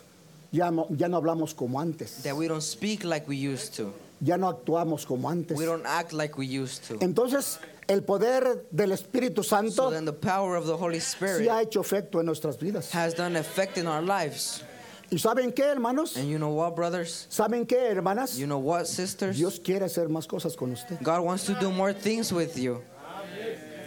ya 0.50 0.70
no, 0.70 0.88
ya 0.90 1.06
no 1.06 1.20
hablamos 1.22 1.54
como 1.54 1.78
antes, 1.78 2.24
that 2.24 2.36
we 2.36 2.48
don't 2.48 2.60
speak 2.60 3.04
like 3.04 3.28
we 3.28 3.36
used 3.36 3.74
to. 3.74 3.94
ya 4.20 4.36
no 4.36 4.52
actuamos 4.52 5.06
como 5.06 5.28
antes. 5.28 5.56
We 5.56 5.66
don't 5.66 5.86
act 5.86 6.14
like 6.14 6.36
we 6.36 6.46
used 6.46 6.82
to. 6.88 6.98
Entonces, 6.98 7.60
el 7.88 8.02
poder 8.02 8.66
del 8.72 8.90
Espíritu 8.90 9.36
So 9.36 9.42
Santo 9.42 9.90
then 9.90 10.04
the 10.04 10.12
power 10.12 10.56
of 10.56 10.66
the 10.66 10.76
Holy 10.76 10.98
sí 10.98 11.14
Spirit 11.14 11.48
ha 11.48 11.62
hecho 11.62 11.80
efecto 11.80 12.18
en 12.18 12.26
nuestras 12.26 12.58
vidas. 12.58 12.90
has 12.90 13.14
done 13.14 13.36
effect 13.36 13.78
in 13.78 13.86
our 13.86 14.02
lives. 14.02 14.64
¿Y 15.10 15.18
saben 15.18 15.52
qué, 15.52 15.64
hermanos? 15.64 16.16
And 16.16 16.28
you 16.28 16.38
know 16.38 16.50
what, 16.50 16.74
brothers? 16.74 17.26
¿Saben 17.30 17.66
qué, 17.66 17.90
hermanas? 17.94 18.36
You 18.38 18.46
know 18.46 18.58
what, 18.58 18.86
sisters? 18.86 19.36
Dios 19.36 19.60
quiere 19.60 19.84
hacer 19.84 20.08
más 20.08 20.26
cosas 20.26 20.56
con 20.56 20.72
usted. 20.72 20.98
God 21.02 21.20
wants 21.24 21.44
to 21.44 21.54
do 21.54 21.70
more 21.70 21.92
things 21.92 22.32
with 22.32 22.56
you. 22.58 22.82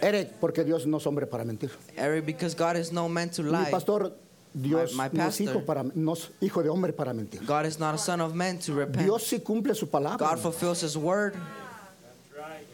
Eric, 0.02 0.40
porque 0.40 0.64
Dios 0.64 0.86
no 0.86 0.96
es 0.96 1.04
hombre 1.06 1.26
para 1.26 1.44
mentir. 1.44 1.70
Eric, 1.96 2.24
because 2.24 2.54
God 2.54 2.76
is 2.76 2.90
no 2.90 3.06
man 3.08 3.28
to 3.30 3.42
Mi 3.42 3.50
lie. 3.50 3.70
pastor, 3.70 4.12
Dios 4.54 4.94
My- 4.94 5.08
my 5.08 5.18
no 5.18 5.26
es 5.28 5.36
pastor. 5.38 5.44
hijo, 5.56 5.60
para, 5.66 5.82
no 5.94 6.12
es 6.14 6.30
hijo 6.40 6.62
de 6.62 6.70
hombre 6.70 6.92
para 6.94 7.12
mentir. 7.12 7.44
God 7.46 7.66
is 7.66 7.78
not 7.78 7.94
a 7.94 7.98
son 7.98 8.22
of 8.22 8.34
man 8.34 8.58
to 8.60 8.72
repent. 8.72 9.04
Dios 9.04 9.24
sí 9.24 9.40
cumple 9.44 9.74
su 9.74 9.86
palabra. 9.88 10.16
God 10.18 10.38
fulfills 10.38 10.80
his 10.80 10.96
word, 10.96 11.34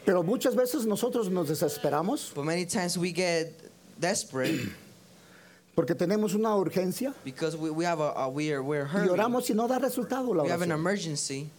Pero 0.04 0.22
muchas 0.22 0.54
veces 0.54 0.86
nosotros 0.86 1.28
nos 1.30 1.48
desesperamos 1.48 2.32
but 2.32 2.44
many 2.44 2.64
times 2.64 2.96
we 2.96 3.10
get 3.10 3.52
desperate 3.98 4.60
porque 5.76 5.94
tenemos 5.94 6.34
una 6.34 6.56
urgencia 6.56 7.14
because 7.24 7.54
we, 7.56 7.70
we 7.70 7.84
have 7.84 8.00
a, 8.00 8.10
a 8.16 8.28
we're 8.28 8.62
we're 8.62 8.84
y 8.86 8.88
hurting. 8.88 9.10
oramos 9.10 9.48
y 9.50 9.54
no 9.54 9.68
da 9.68 9.78
resultado 9.78 10.34
la 10.34 10.42
We 10.42 10.48
have 10.50 10.62
an 10.62 10.70
oración. 10.70 10.80
emergency. 10.80 11.50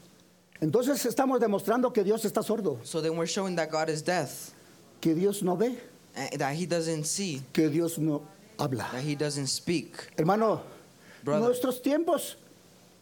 Entonces 0.59 1.05
estamos 1.05 1.39
demostrando 1.39 1.93
que 1.93 2.03
Dios 2.03 2.26
está 2.26 2.41
sordo, 2.43 2.80
So 2.84 2.99
then 2.99 3.15
we're 3.15 3.28
showing 3.28 3.55
that 3.57 3.70
God 3.72 3.89
is 3.89 4.01
deaf, 4.01 4.51
que 4.99 5.13
Dios 5.13 5.43
no 5.43 5.55
ve, 5.55 5.78
and 6.15 6.32
that 6.39 6.55
He 6.55 6.65
doesn't 6.65 7.05
see, 7.05 7.43
que 7.53 7.70
Dios 7.70 7.99
no 7.99 8.24
habla. 8.59 8.89
that 8.91 9.03
He 9.03 9.13
doesn't 9.15 9.47
speak. 9.47 9.95
Hermano, 10.18 10.61
Brother. 11.24 11.45
nuestros 11.45 11.80
tiempos 11.80 12.38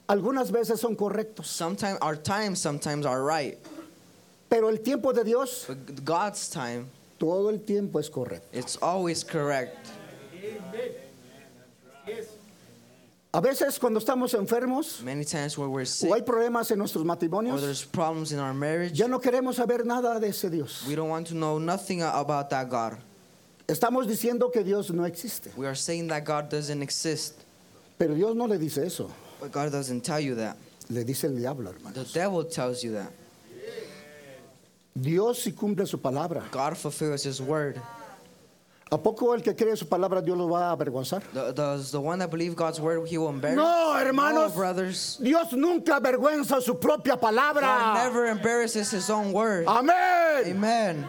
algunas 0.10 0.52
veces 0.52 0.80
son 0.82 0.96
correctos, 0.98 1.46
Sometimes 1.48 1.98
our 2.02 2.18
times 2.18 2.60
sometimes 2.60 3.06
are 3.06 3.24
right, 3.24 3.58
pero 4.50 4.68
el 4.68 4.80
tiempo 4.80 5.14
de 5.14 5.24
Dios 5.24 5.64
but 5.68 6.04
God's 6.04 6.50
time 6.50 6.88
todo 7.18 7.48
el 7.50 7.60
tiempo 7.60 8.00
es 8.00 8.10
correcto. 8.10 8.42
it's 8.52 8.76
always 8.82 9.24
correct. 9.24 9.92
A 13.34 13.42
veces 13.42 13.78
cuando 13.78 14.00
estamos 14.00 14.34
enfermos 14.34 15.02
Many 15.02 15.26
times 15.26 15.58
where 15.58 15.68
we're 15.68 15.82
o 15.82 16.14
hay 16.14 16.20
sick 16.20 16.26
problemas 16.26 16.72
en 16.72 16.78
nuestros 16.78 17.04
or 17.04 17.06
matrimonios, 17.06 17.60
there's 17.60 17.84
problems 17.84 18.32
in 18.32 18.40
our 18.40 18.54
marriage, 18.54 18.98
ya 18.98 19.08
no 19.08 19.20
queremos 19.20 19.56
saber 19.56 19.84
nada 19.86 20.18
de 20.20 20.28
ese 20.28 20.50
Dios. 20.50 20.86
we 20.88 20.96
don't 20.96 21.10
want 21.10 21.28
to 21.28 21.36
know 21.36 21.58
nothing 21.58 22.02
about 22.02 22.50
that 22.50 22.70
God. 22.70 22.98
Estamos 23.68 24.08
diciendo 24.08 24.54
que 24.54 24.64
Dios 24.64 24.90
no 24.92 25.04
existe, 25.04 25.54
We 25.58 25.66
are 25.68 25.76
saying 25.76 26.08
that 26.08 26.24
God 26.24 26.50
doesn't 26.50 26.82
exist, 26.82 27.44
pero 27.98 28.14
Dios 28.14 28.36
no 28.36 28.46
le 28.46 28.58
dice 28.58 28.78
eso, 28.78 29.12
but 29.42 29.52
God 29.52 29.72
doesn't 29.72 30.02
tell 30.02 30.20
you 30.20 30.36
that. 30.36 30.56
le 30.90 31.04
dice 31.04 31.26
el 31.26 31.36
diablo, 31.36 31.74
hermano. 31.74 31.94
The 31.94 32.06
devil 32.14 32.46
tells 32.46 32.84
you 32.84 32.94
that. 32.94 33.12
Dios 34.98 35.44
sí 35.44 35.52
cumple 35.54 35.86
su 35.86 35.98
palabra. 35.98 36.50
God 36.52 36.78
fulfills 36.78 37.24
His 37.24 37.42
word. 37.42 37.82
¿A 38.92 39.02
poco 39.02 39.34
el 39.34 39.42
que 39.42 39.56
cree 39.56 39.76
su 39.76 39.88
palabra 39.88 40.22
Dios 40.22 40.38
lo 40.38 40.48
va 40.48 40.70
a 40.70 40.72
avergonzar? 40.76 41.24
The, 41.34 41.52
does 41.54 41.92
the 41.92 42.00
one 42.00 42.20
that 42.20 42.30
believes 42.30 42.54
God's 42.56 42.80
word, 42.80 43.08
He 43.08 43.18
will 43.18 43.30
embarrass? 43.30 43.58
No, 43.58 43.96
hermanos. 43.98 44.52
No, 44.52 44.56
brothers. 44.56 45.18
Dios 45.20 45.54
nunca 45.54 45.96
avergüenza 46.00 46.62
su 46.62 46.76
propia 46.76 47.16
God 47.16 47.22
palabra. 47.22 47.96
never 47.96 48.28
embarrasses 48.28 48.92
His 48.92 49.10
own 49.10 49.34
word. 49.34 49.66
Amén. 49.68 50.52
Amen. 50.52 51.06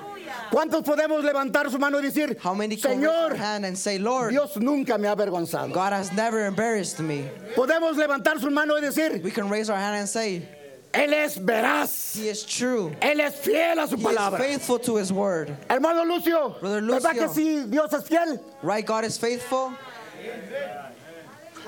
¿Cuántos 0.50 0.82
podemos 0.84 1.22
levantar 1.22 1.70
su 1.70 1.78
mano 1.78 1.98
y 1.98 2.02
decir, 2.02 2.38
How 2.42 2.54
many 2.54 2.76
Señor, 2.76 3.36
hand 3.36 3.66
and 3.66 3.76
say, 3.76 3.98
Lord, 3.98 4.30
Dios 4.30 4.56
nunca 4.56 4.96
me 4.96 5.06
ha 5.08 5.14
avergonzado? 5.14 5.72
God 5.72 5.92
has 5.92 6.10
never 6.12 6.46
embarrassed 6.46 7.00
me? 7.00 7.28
Podemos 7.54 7.96
levantar 7.96 8.40
su 8.40 8.50
mano 8.50 8.74
y 8.78 8.80
decir, 8.80 9.22
We 9.22 9.30
can 9.30 9.50
raise 9.50 9.68
our 9.68 9.76
hand 9.76 9.96
and 9.96 10.08
say, 10.08 10.48
Él 10.92 11.12
es 11.12 11.36
veraz. 11.38 12.16
He 12.16 12.28
is 12.30 12.42
true. 12.44 12.90
Él 13.02 13.20
es 13.20 13.34
fiel 13.36 13.78
a 13.78 13.86
su 13.86 13.96
He 13.96 14.00
is 14.00 14.06
palabra. 14.06 14.38
faithful 14.38 14.78
to 14.78 14.96
his 14.96 15.12
word. 15.12 15.54
Hermano 15.68 16.04
Lucio, 16.04 16.56
Brother 16.60 16.80
¿verdad 16.80 17.14
Lucio. 17.14 17.28
que 17.28 17.28
sí 17.34 17.70
Dios 17.70 17.92
es 17.92 18.04
fiel? 18.08 18.40
Right? 18.62 18.86
God 18.86 19.04
is 19.04 19.18
faithful. 19.18 19.72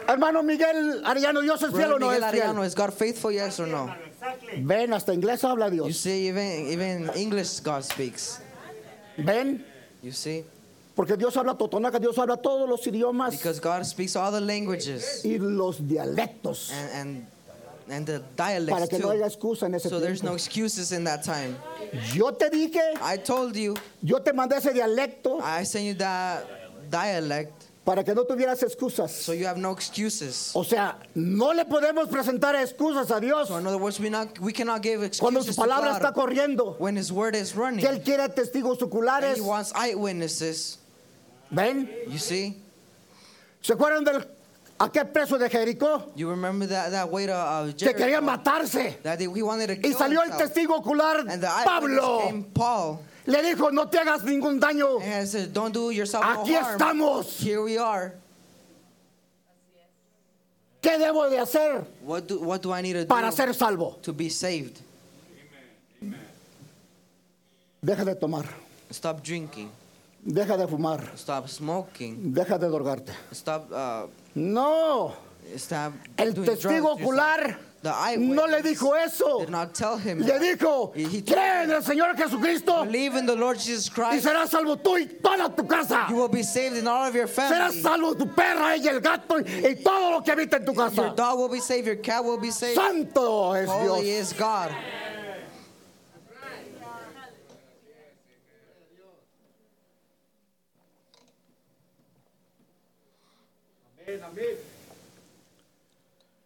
Hermano 0.06 0.42
Miguel 0.42 1.02
Arellano, 1.04 1.42
¿Dios 1.42 1.62
es 1.62 1.70
fiel 1.70 1.88
Brother 1.88 1.94
o 1.94 1.98
no 1.98 2.06
Miguel 2.08 2.22
es 2.24 2.30
fiel? 2.30 2.42
Arellano, 2.42 2.64
is 2.64 2.74
God 2.74 2.92
faithful? 2.94 3.30
Yes 3.30 3.60
or 3.60 3.66
no? 3.66 3.94
Ven, 4.62 4.92
hasta 4.92 5.12
inglés 5.12 5.42
habla 5.44 5.66
You 5.68 5.84
Dios. 5.84 5.98
see, 6.00 6.28
even 6.28 6.68
even 6.68 7.10
English 7.14 7.60
God 7.60 7.84
speaks. 7.84 8.40
Ven, 9.18 9.64
You 10.02 10.12
see, 10.12 10.44
porque 10.96 11.16
Dios 11.18 11.36
habla 11.36 11.54
totonaca, 11.58 12.00
Dios 12.00 12.16
habla 12.16 12.36
todos 12.36 12.68
los 12.68 12.80
idiomas 12.86 13.32
because 13.32 13.60
God 13.60 13.84
speaks 13.84 14.16
all 14.16 14.30
the 14.32 14.40
languages 14.40 15.22
y 15.24 15.36
los 15.38 15.78
dialectos 15.80 16.70
and 16.72 16.90
and 16.94 17.26
and 17.90 18.06
the 18.06 18.20
para 18.36 18.60
dialects 18.60 18.88
que 18.90 18.98
no 18.98 19.10
haya 19.10 19.28
too. 19.28 19.36
excusa 19.36 19.62
en 19.66 19.74
ese 19.74 19.88
So 19.88 19.98
there's 20.00 20.22
no 20.22 20.30
tiempo. 20.30 20.34
excuses 20.36 20.92
in 20.92 21.04
that 21.04 21.22
time. 21.24 21.56
Yo 22.12 22.30
te 22.32 22.50
dije, 22.50 22.80
I 23.00 23.16
told 23.16 23.56
you, 23.56 23.74
yo 24.02 24.18
te 24.20 24.32
mandé 24.32 24.56
ese 24.56 24.72
dialecto 24.74 25.40
I 25.42 25.64
sent 25.64 25.84
you 25.86 25.94
that 25.94 26.44
dialect, 26.90 27.52
para 27.84 28.04
que 28.04 28.14
no 28.14 28.24
tuvieras 28.24 28.62
excusas. 28.62 29.10
so 29.10 29.32
you 29.32 29.46
have 29.46 29.56
no 29.56 29.72
excuses. 29.72 30.52
O 30.54 30.62
sea, 30.64 30.96
no 31.14 31.52
le 31.52 31.64
podemos 31.64 32.08
presentar 32.10 32.54
excusas 32.56 33.10
a 33.10 33.18
Dios 33.20 33.48
So 33.48 33.56
in 33.56 33.66
other 33.66 33.78
words, 33.78 33.98
we 33.98 34.10
not 34.10 34.38
we 34.38 34.52
cannot 34.52 34.82
give 34.82 35.00
cuando 35.18 35.40
su 35.42 35.48
excuses 35.50 35.56
to 35.56 35.62
palabra 35.62 35.92
está 35.98 36.12
God 36.12 36.26
corriendo. 36.28 36.76
when 36.78 36.96
His 36.96 37.10
word 37.10 37.34
is 37.34 37.54
running. 37.56 37.80
Que 37.80 37.88
Él 37.88 38.02
quiere 38.04 38.28
testigos 38.28 38.82
And 38.82 38.90
oculares. 38.92 39.36
He 39.36 39.40
wants 39.40 39.72
eyewitnesses. 39.74 40.76
Ven, 41.50 41.88
You 42.08 42.18
see, 42.18 42.60
¿se 43.62 43.72
acuerdan 43.72 44.04
del 44.04 44.22
aquel 44.78 45.10
preso 45.12 45.38
de 45.38 45.48
Jericó? 45.48 46.04
you 46.14 46.28
remember 46.30 46.66
that 46.66 46.90
that 46.90 47.10
waiter 47.10 47.32
of 47.32 47.76
Que 47.76 47.92
quería 47.94 48.20
Jericho 48.20 48.22
matarse. 48.26 49.02
that 49.02 49.18
he 49.20 49.26
he 49.32 49.42
wanted 49.42 49.66
to 49.68 49.88
Y 49.88 49.92
salió 49.92 50.20
el 50.22 50.30
himself. 50.30 50.52
testigo 50.54 50.76
ocular, 50.82 51.20
And 51.28 51.42
the 51.42 51.48
eyewitness 51.48 51.64
Pablo. 52.00 52.20
came 52.26 52.44
Paul. 52.44 53.00
Le 53.26 53.42
dijo, 53.42 53.70
no 53.72 53.86
te 53.88 53.98
hagas 53.98 54.22
ningún 54.22 54.58
daño. 54.58 55.02
And 55.02 55.12
I 55.22 55.24
said, 55.24 55.52
Don't 55.52 55.72
do 55.74 55.90
yourself 55.90 56.24
no 56.24 56.44
Aquí 56.44 56.54
harm. 56.54 56.78
estamos. 56.80 57.38
Here 57.38 57.60
we 57.62 57.76
are. 57.76 58.14
¿Qué 60.80 60.96
debo 60.96 61.28
de 61.28 61.38
hacer 61.38 61.84
What 62.02 62.26
do, 62.28 62.40
what 62.40 62.62
do 62.62 62.72
I 62.72 62.80
need 62.80 62.94
to 62.94 63.04
para 63.06 63.30
do 63.30 63.36
ser 63.36 63.52
salvo? 63.52 63.98
to 64.02 64.12
be 64.12 64.28
saved? 64.30 64.80
Deja 67.84 68.04
de 68.04 68.14
tomar, 68.14 68.44
Stop 68.90 69.22
drinking. 69.22 69.70
Deja 70.22 70.56
de 70.56 70.66
fumar, 70.66 71.12
Stop 71.16 71.48
smoking. 71.48 72.32
deja 72.34 72.58
de 72.58 72.68
drogarte. 72.68 73.12
Stop. 73.32 73.70
Uh, 73.72 74.08
No, 74.34 75.12
stop. 75.56 75.92
el 76.16 76.34
testigo 76.34 76.92
ocular 76.92 77.58
no 78.18 78.46
le 78.48 78.60
dijo 78.60 78.94
eso. 78.96 79.38
Did 79.40 79.50
not 79.50 79.72
tell 79.72 79.96
him. 79.96 80.18
Le 80.18 80.38
dijo, 80.40 80.90
cree 80.92 81.62
en 81.62 81.70
el 81.70 81.82
Señor 81.82 82.16
Jesucristo 82.16 82.84
Believe 82.84 83.16
in 83.18 83.24
the 83.26 83.36
Lord 83.36 83.56
Jesus 83.56 83.86
y 83.88 83.90
Christ. 83.94 84.24
serás 84.24 84.50
salvo 84.50 84.76
tú 84.76 84.98
y 84.98 85.06
toda 85.22 85.48
tu 85.54 85.64
casa. 85.66 86.06
You 86.10 86.16
will 86.16 86.28
be 86.28 86.42
saved 86.42 86.76
in 86.76 86.86
all 86.88 87.06
of 87.08 87.14
your 87.14 87.28
Serás 87.28 87.74
family. 87.74 87.82
salvo 87.82 88.14
tu 88.16 88.26
perra 88.34 88.76
y 88.76 88.86
el 88.88 89.00
gato 89.00 89.38
y 89.38 89.76
todo 89.82 90.10
lo 90.10 90.22
que 90.24 90.32
habita 90.32 90.56
en 90.56 90.64
tu 90.64 90.72
Your 90.74 90.88
casa. 90.90 91.14
dog 91.16 91.38
will 91.38 91.48
be 91.48 91.60
saved. 91.60 91.86
Your 91.86 91.96
cat 92.02 92.24
will 92.24 92.38
be 92.38 92.50
saved. 92.50 92.74
Santo 92.74 93.54
es 93.54 93.66
Dios. 93.68 94.34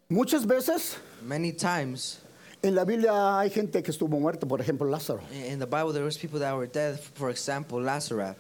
Muchas 0.09 0.47
veces 0.47 0.97
Many 1.23 1.53
times 1.53 2.19
en 2.63 2.75
la 2.75 2.85
Biblia 2.85 3.39
hay 3.39 3.51
gente 3.51 3.83
que 3.83 3.91
estuvo 3.91 4.21
muerta, 4.21 4.47
por 4.47 4.61
ejemplo 4.61 4.87
Lázaro. 4.89 5.21
in 5.33 5.59
the 5.59 5.67
Bible, 5.67 5.93
there 5.93 6.05
was 6.05 6.17
people 6.17 6.39
that 6.39 6.55
were 6.57 6.69
dead. 6.69 6.97
For 7.15 7.29
example, 7.31 7.81
Lazarus. 7.81 8.37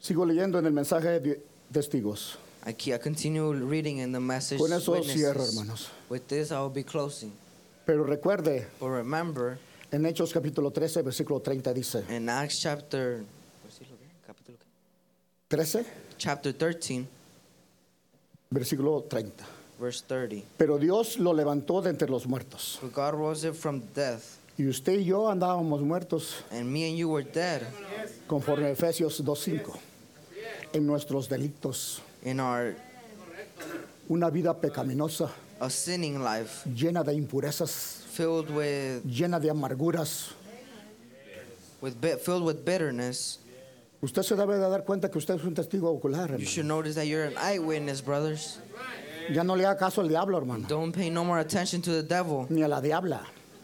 Sigo 0.00 0.24
leyendo 0.24 0.58
en 0.58 0.64
el 0.66 0.72
mensaje 0.72 1.20
de 1.20 1.40
testigos. 1.70 2.38
I, 2.66 2.72
ke- 2.72 2.94
I 2.94 2.98
continue 2.98 3.52
reading 3.52 3.98
in 3.98 4.12
the 4.12 4.20
message. 4.20 4.58
Con 4.58 4.72
eso 4.72 4.92
witnesses. 4.92 5.16
cierro, 5.20 5.44
hermanos. 5.46 5.90
With 6.08 6.26
this, 6.28 6.50
I 6.52 6.60
will 6.60 6.70
be 6.72 6.84
closing. 6.84 7.32
Pero 7.84 8.04
recuerde, 8.04 8.66
But 8.80 8.88
remember, 8.88 9.58
en 9.92 10.06
Hechos 10.06 10.32
capítulo 10.32 10.70
13, 10.72 11.02
versículo 11.02 11.42
30 11.42 11.74
dice, 11.74 12.04
in 12.08 12.30
Acts 12.30 12.60
chapter, 12.60 13.22
capítulo 14.26 14.56
qué? 14.58 14.64
13, 15.48 15.84
chapter 16.16 16.54
13, 16.54 17.06
versículo 18.50 19.02
30. 19.08 19.44
verse 19.80 20.04
30. 20.06 20.46
Pero 20.56 20.78
Dios 20.78 21.18
lo 21.18 21.32
levantó 21.32 21.82
de 21.82 21.90
entre 21.90 22.08
los 22.08 22.26
muertos. 22.26 22.78
For 22.80 22.90
God 22.90 23.18
rose 23.18 23.44
it 23.48 23.54
from 23.54 23.82
death, 23.94 24.22
Y 24.56 24.68
usted 24.68 24.92
y 25.00 25.04
yo 25.04 25.28
andábamos 25.28 25.80
muertos 25.82 26.44
and 26.52 26.66
me 26.70 26.88
and 26.88 26.96
you 26.96 27.08
were 27.08 27.24
dead 27.24 27.62
conforme 28.28 28.66
a 28.66 28.70
Efesios 28.70 29.20
2.5 29.24 29.74
en 30.72 30.86
nuestros 30.86 31.28
delitos. 31.28 32.00
in 32.22 32.38
our 32.40 32.74
Una 34.08 34.30
vida 34.30 34.52
pecaminosa, 34.54 35.30
a 35.58 35.68
sinning 35.70 36.22
life, 36.22 36.68
llena 36.74 37.02
de 37.02 37.14
impurezas, 37.14 38.04
filled 38.12 38.50
with 38.50 39.02
llena 39.04 39.40
de 39.40 39.48
amarguras. 39.50 40.32
with 41.80 41.94
filled 42.22 42.44
with 42.44 42.64
bitterness. 42.64 43.38
Usted 44.02 44.22
se 44.22 44.34
debe 44.36 44.54
de 44.58 44.68
dar 44.68 44.84
cuenta 44.84 45.10
que 45.10 45.18
usted 45.18 45.34
es 45.34 45.44
un 45.44 45.54
testigo 45.54 45.90
ocular. 45.90 46.28
You 46.28 46.34
hermano. 46.34 46.44
should 46.50 46.66
notice 46.66 46.94
that 46.96 47.06
you're 47.06 47.24
an 47.24 47.34
eyewitness, 47.38 48.02
brothers. 48.02 48.58
Ya 49.32 49.42
no 49.42 49.54
le 49.56 49.64
haga 49.64 49.78
caso 49.78 50.02
al 50.02 50.08
diablo, 50.08 50.36
hermano, 50.36 50.66
Don't 50.68 50.94
pay 50.94 51.08
no 51.08 51.24
more 51.24 51.40
attention 51.40 51.80
to 51.80 51.90
the 51.90 52.02
devil 52.02 52.46
ni 52.50 52.62
a 52.62 52.68
la 52.68 52.80
diabla. 52.82 53.20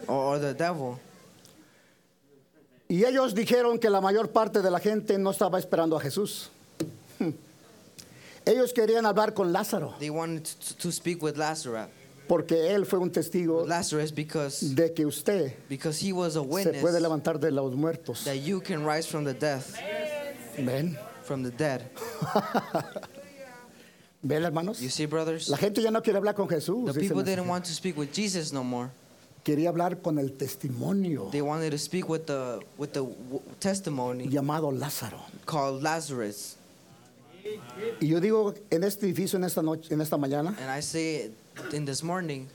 or, 0.09 0.37
or 0.37 0.39
the 0.39 0.55
devil. 0.55 0.99
Y 2.89 3.05
ellos 3.05 3.35
dijeron 3.35 3.79
que 3.79 3.91
la 3.91 4.01
mayor 4.01 4.29
parte 4.33 4.63
de 4.63 4.71
la 4.71 4.81
gente 4.81 5.19
no 5.19 5.31
estaba 5.31 5.59
esperando 5.59 5.97
a 5.97 6.01
Jesús. 6.01 6.49
Ellos 8.47 8.73
querían 8.73 9.05
hablar 9.05 9.35
con 9.35 9.53
Lázaro, 9.53 9.95
They 10.01 10.11
wanted 10.11 10.45
to, 10.47 10.75
to 10.79 10.91
speak 10.91 11.23
with 11.23 11.37
Lazarus. 11.37 11.89
porque 12.27 12.75
él 12.75 12.87
fue 12.87 12.99
un 12.99 13.11
testigo 13.11 13.67
Lazarus 13.67 14.13
because 14.13 14.75
de 14.75 14.93
que 14.95 15.05
usted 15.05 15.53
because 15.69 15.99
he 16.01 16.13
was 16.13 16.37
a 16.37 16.41
se 16.43 16.47
witness 16.47 16.81
puede 16.83 17.01
levantar 17.01 17.39
de 17.39 17.51
los 17.51 17.75
muertos. 17.77 18.25
that 18.25 18.39
you 18.39 18.61
can 18.61 18.85
rise 18.85 19.07
from 19.07 19.25
the 19.25 19.35
death, 19.35 19.77
¿Ven? 20.67 20.99
from 21.23 21.43
the 21.43 21.51
dead. 21.51 21.91
¿Ven, 24.23 24.43
hermanos? 24.43 24.81
You 24.81 24.91
see, 24.91 25.07
brothers? 25.07 25.49
La 25.49 25.57
gente 25.57 25.81
ya 25.81 25.91
no 25.91 26.03
quiere 26.03 26.19
hablar 26.19 26.35
con 26.35 26.49
Jesús. 26.49 26.93
The 26.93 27.01
people 27.01 27.23
didn't 27.23 27.47
want 27.49 27.65
to 27.67 27.73
speak 27.73 27.97
with 27.97 28.13
Jesus 28.13 28.53
no 28.53 28.63
more. 28.65 28.91
Quería 29.45 29.71
hablar 29.71 30.03
con 30.03 30.19
el 30.19 30.33
testimonio 30.33 31.31
They 31.31 31.41
wanted 31.41 31.71
to 31.71 31.79
speak 31.79 32.09
with 32.09 32.27
the 32.27 32.61
with 32.77 32.93
the 32.93 33.07
testimony 33.59 34.29
llamado 34.29 34.71
Lázaro. 34.71 35.21
called 35.47 35.83
Lazarus. 35.83 36.57
Y 38.01 38.09
yo 38.09 38.21
digo 38.21 38.55
en 38.71 38.85
este 38.85 39.07
edificio, 39.07 39.39
en 39.39 39.45
esta 39.45 39.63
noche, 39.63 39.95
en 39.95 40.01
esta 40.03 40.19
mañana, 40.19 40.55
And 40.61 40.71
I 40.71 40.81
say 40.83 41.31
in 41.73 41.87
this 41.87 42.03
morning 42.03 42.49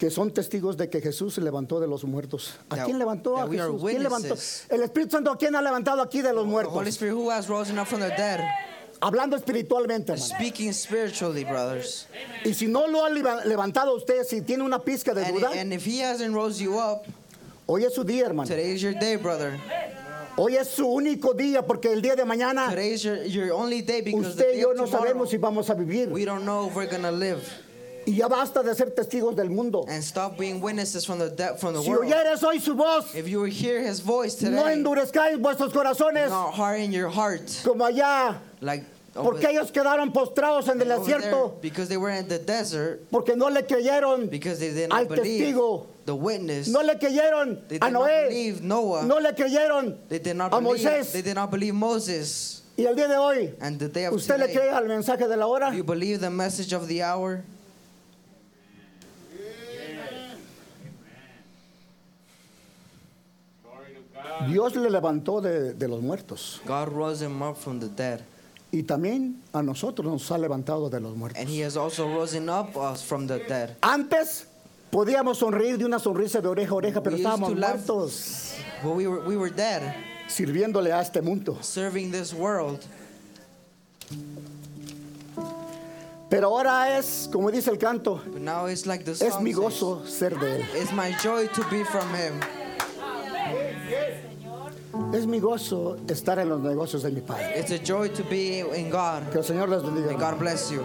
que 0.00 0.08
son 0.10 0.30
testigos 0.32 0.78
de 0.78 0.88
que 0.88 1.02
Jesús 1.02 1.34
se 1.34 1.42
levantó 1.42 1.78
de 1.78 1.86
los 1.86 2.04
muertos. 2.04 2.54
¿A 2.70 2.76
That- 2.76 2.86
quién 2.86 2.98
levantó 2.98 3.36
a 3.36 3.46
Jesús? 3.46 3.82
¿Quién 3.84 4.02
levantó? 4.02 4.34
El 4.70 4.82
Espíritu 4.82 5.10
Santo, 5.12 5.30
¿a 5.30 5.36
quién 5.36 5.54
ha 5.54 5.60
levantado 5.60 6.00
aquí 6.00 6.22
de 6.22 6.32
los 6.32 6.36
the 6.36 6.40
Holy 6.40 6.50
muertos? 6.50 6.86
Spirit 6.88 7.12
who 7.14 7.30
has 7.30 7.48
risen 7.48 7.78
up 7.78 7.86
from 7.86 8.00
the 8.00 8.08
dead, 8.08 8.40
Hablando 9.02 9.36
espiritualmente, 9.36 10.12
hermano. 10.12 10.34
speaking 10.36 10.72
spiritually, 10.72 11.44
brothers. 11.44 12.06
Y 12.46 12.54
si 12.54 12.66
no 12.66 12.86
lo 12.88 13.04
ha 13.04 13.10
leva- 13.10 13.44
levantado 13.44 13.94
usted, 13.94 14.24
si 14.24 14.40
tiene 14.40 14.62
una 14.64 14.78
pizca 14.78 15.12
de 15.12 15.22
And, 15.24 15.34
duda, 15.36 15.50
and 15.52 15.72
if 15.74 15.84
he 15.86 16.00
hasn't 16.02 16.34
rose 16.34 16.58
you 16.62 16.78
up, 16.78 17.02
hoy 17.66 17.84
es 17.84 17.92
su 17.94 18.02
día, 18.02 18.24
hermano. 18.24 18.48
today 18.48 18.72
is 18.74 18.80
your 18.80 18.94
day, 18.98 19.16
brother. 19.16 19.58
Hoy 20.38 20.56
es 20.56 20.68
su 20.68 20.86
único 20.86 21.34
día 21.34 21.60
porque 21.66 21.92
el 21.92 22.00
día 22.00 22.16
de 22.16 22.24
mañana 22.24 22.72
your, 22.96 23.22
your 23.26 23.52
only 23.52 23.82
day 23.82 24.00
usted 24.14 24.54
y 24.54 24.60
yo 24.62 24.72
no 24.72 24.84
tomorrow, 24.84 24.88
sabemos 25.04 25.28
si 25.30 25.36
vamos 25.36 25.68
a 25.68 25.74
vivir. 25.74 26.08
we 26.10 26.24
don't 26.24 26.44
know 26.44 26.68
if 26.68 26.74
we're 26.74 26.86
gonna 26.90 27.12
live. 27.12 27.42
Y 28.06 28.16
ya 28.16 28.28
basta 28.28 28.62
de 28.62 28.74
ser 28.74 28.90
testigos 28.94 29.36
del 29.36 29.50
mundo. 29.50 29.84
And 29.88 30.02
stop 30.02 30.38
being 30.38 30.60
witnesses 30.60 31.04
from 31.04 31.18
the 31.18 31.28
de- 31.30 31.56
from 31.58 31.74
the 31.74 31.82
Si 31.82 31.90
world. 31.90 32.04
oyeres 32.10 32.42
hoy 32.42 32.58
su 32.58 32.74
voz, 32.74 33.14
If 33.14 33.28
you 33.28 33.44
hear 33.44 33.80
His 33.82 34.00
voice 34.00 34.40
no 34.42 34.50
today, 34.50 34.72
endurezcáis 34.74 35.38
vuestros 35.38 35.72
corazones 35.72 36.30
not 36.30 36.54
harden 36.54 36.92
your 36.92 37.08
heart, 37.08 37.42
como 37.62 37.84
allá, 37.84 38.38
like 38.60 38.84
over, 39.14 39.30
porque 39.32 39.48
ellos 39.50 39.70
quedaron 39.70 40.12
postrados 40.12 40.68
en 40.68 40.80
el 40.80 40.90
over 40.92 41.04
there, 41.04 41.20
desierto, 41.30 41.60
because 41.60 41.88
they 41.88 41.96
were 41.98 42.10
in 42.10 42.26
the 42.26 42.38
desert, 42.38 43.00
porque 43.10 43.36
no 43.36 43.48
le 43.48 43.62
creyeron 43.64 44.30
because 44.30 44.58
they 44.60 44.70
did 44.72 44.90
al 44.90 45.00
not 45.04 45.08
believe 45.08 45.54
testigo, 45.54 45.86
the 46.06 46.14
witness. 46.14 46.68
no 46.68 46.80
le 46.80 46.94
creyeron 46.94 47.60
They 47.68 47.76
a 47.76 47.80
did 47.80 47.92
not 47.92 48.02
Noé, 48.08 48.28
believe 48.28 48.62
Noah. 48.62 49.04
no 49.04 49.18
le 49.18 49.32
creyeron 49.34 49.96
They 50.08 50.18
did 50.20 50.36
not 50.36 50.54
a 50.54 50.60
believe. 50.60 50.80
Moisés. 50.86 51.12
They 51.12 51.22
did 51.22 51.34
not 51.34 51.50
believe 51.50 51.74
Moses. 51.74 52.62
Y 52.78 52.84
el 52.86 52.94
día 52.96 53.08
de 53.08 53.16
hoy, 53.18 53.54
And 53.60 53.78
the 53.78 53.88
day 53.88 54.06
of 54.06 54.14
¿usted 54.14 54.38
le 54.38 54.46
today, 54.46 54.54
cree 54.56 54.68
al 54.70 54.84
mensaje 54.86 55.28
de 55.28 55.36
la 55.36 55.46
hora? 55.46 55.70
do 55.70 55.76
you 55.76 55.84
believe 55.84 56.20
the 56.20 56.30
message 56.30 56.72
of 56.72 56.88
the 56.88 57.02
hour? 57.02 57.44
Glory 63.62 63.94
to 63.94 64.00
God. 64.14 64.24
Dios 64.48 64.74
le 64.76 64.88
levantó 64.90 65.40
de, 65.40 65.74
de 65.74 65.88
los 65.88 66.00
muertos. 66.00 66.60
God 66.66 66.88
rose 66.88 67.22
him 67.24 67.42
up 67.42 67.56
from 67.56 67.78
the 67.80 67.88
dead, 67.88 68.20
Y 68.72 68.84
también 68.84 69.42
a 69.52 69.62
nosotros 69.62 70.06
nos 70.10 70.30
ha 70.30 70.38
levantado 70.38 70.88
de 70.88 71.00
los 71.00 71.16
muertos. 71.16 71.40
and 71.40 71.48
He 71.50 71.60
has 71.64 71.76
also 71.76 72.06
risen 72.20 72.48
up 72.48 72.76
us 72.76 73.02
from 73.02 73.26
the 73.26 73.38
dead. 73.40 73.76
Antes 73.82 74.46
Podíamos 74.90 75.38
sonreír 75.38 75.78
de 75.78 75.84
una 75.84 76.00
sonrisa 76.00 76.40
de 76.40 76.48
oreja 76.48 76.72
a 76.72 76.74
oreja, 76.74 77.00
pero 77.00 77.14
We 77.14 77.22
estábamos 77.22 77.50
to 77.50 77.54
laugh. 77.54 77.74
muertos 77.86 78.54
But 78.82 78.96
we 78.96 79.06
were, 79.06 79.20
we 79.24 79.36
were 79.36 79.50
dead, 79.50 79.94
sirviéndole 80.28 80.92
a 80.92 81.00
este 81.00 81.22
mundo. 81.22 81.58
serving 81.62 82.10
this 82.10 82.32
world. 82.34 82.80
Pero 86.28 86.48
ahora 86.48 86.98
es, 86.98 87.28
como 87.32 87.50
dice 87.52 87.70
el 87.70 87.78
canto, 87.78 88.20
But 88.32 88.40
now 88.40 88.66
it's 88.66 88.84
like 88.86 89.04
the 89.04 89.12
es 89.12 89.40
mi 89.40 89.52
says, 89.52 89.60
gozo 89.62 90.04
ser 90.06 90.30
de 90.38 90.56
Él. 90.60 90.64
It's 90.74 90.92
my 90.92 91.12
joy 91.22 91.46
to 91.48 91.62
be 91.70 91.84
from 91.84 92.08
Him. 92.14 92.40
Es 95.12 95.26
mi 95.26 95.40
gozo 95.40 95.96
estar 96.08 96.38
en 96.38 96.48
los 96.48 96.60
negocios 96.60 97.02
de 97.02 97.10
mi 97.10 97.20
Padre. 97.20 97.58
It's 97.58 97.72
a 97.72 97.78
joy 97.78 98.10
to 98.10 98.22
be 98.30 98.60
in 98.60 98.90
God. 98.90 99.28
Que 99.32 99.38
el 99.38 99.44
Señor 99.44 99.68
les 99.68 99.82
bendiga. 99.82 100.06
May 100.06 100.16
God 100.16 100.38
bless 100.38 100.70
you. 100.70 100.82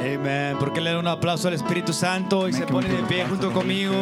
Amén. 0.00 0.56
¿Por 0.58 0.72
qué 0.72 0.80
le 0.80 0.90
dan 0.90 1.00
un 1.00 1.08
aplauso 1.08 1.48
al 1.48 1.54
Espíritu 1.54 1.92
Santo 1.92 2.48
y 2.48 2.52
se 2.52 2.64
pone 2.64 2.88
de 2.88 3.02
pie 3.02 3.26
junto 3.26 3.52
conmigo? 3.52 3.94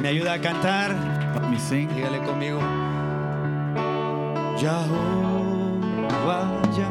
Me 0.00 0.08
ayuda 0.08 0.32
a 0.32 0.40
cantar. 0.40 0.94
Dígale 1.70 2.18
conmigo. 2.24 2.58
Jehová, 4.58 5.33
Jireh. 6.24 6.88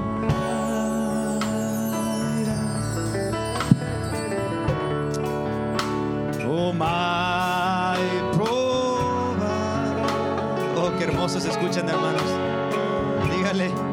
Oh 6.46 6.72
my 6.72 7.98
provider. 8.34 10.06
Oh, 10.78 10.92
qué 11.00 11.06
hermosos 11.06 11.44
se 11.44 11.50
escuchan, 11.50 11.90
hermanos. 11.90 12.22
Dígale. 13.36 13.93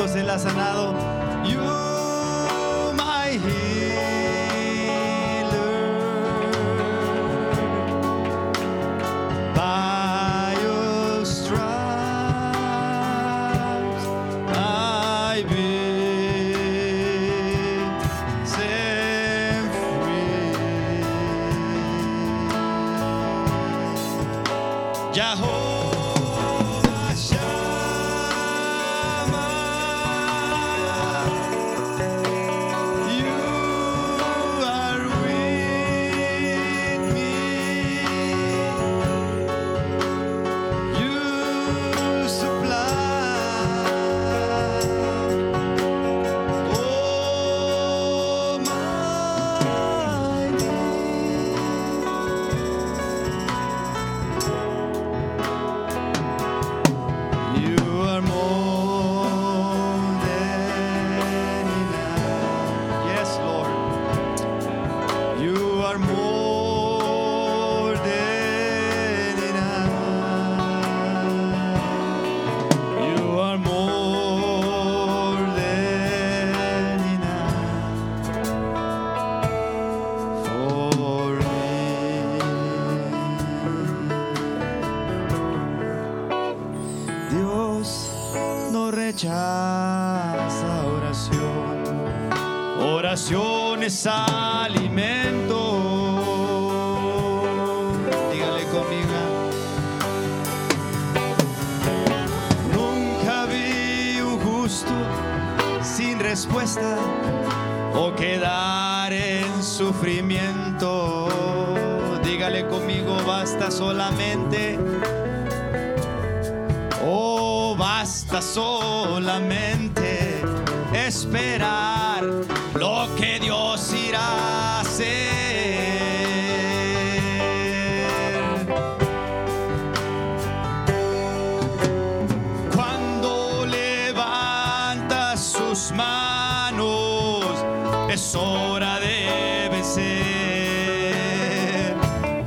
¿A 0.00 0.02
cuántos 0.02 0.16
Él 0.18 0.30
ha 0.30 0.38
sanado? 0.38 1.09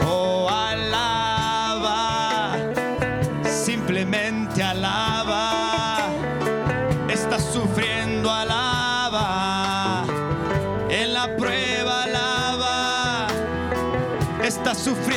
Oh, 0.05 0.47
alaba, 0.49 2.55
simplemente 3.43 4.63
alaba. 4.63 5.97
Estás 7.09 7.43
sufriendo, 7.51 8.31
alaba. 8.31 10.05
En 10.89 11.13
la 11.13 11.35
prueba, 11.35 12.03
alaba. 12.03 13.27
Estás 14.41 14.77
sufriendo, 14.77 15.12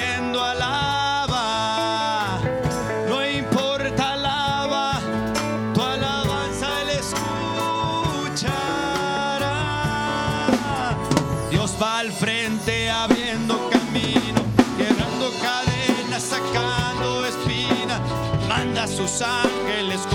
ángeles 19.23 20.07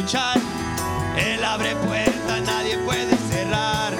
Él 0.00 1.44
abre 1.44 1.76
puertas, 1.76 2.40
nadie 2.46 2.78
puede 2.86 3.14
cerrar. 3.30 3.92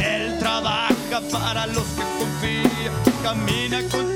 Él 0.00 0.36
trabaja 0.40 1.20
para 1.30 1.68
los 1.68 1.84
que 1.84 2.02
confían, 2.18 2.92
camina 3.22 3.80
con 3.92 4.15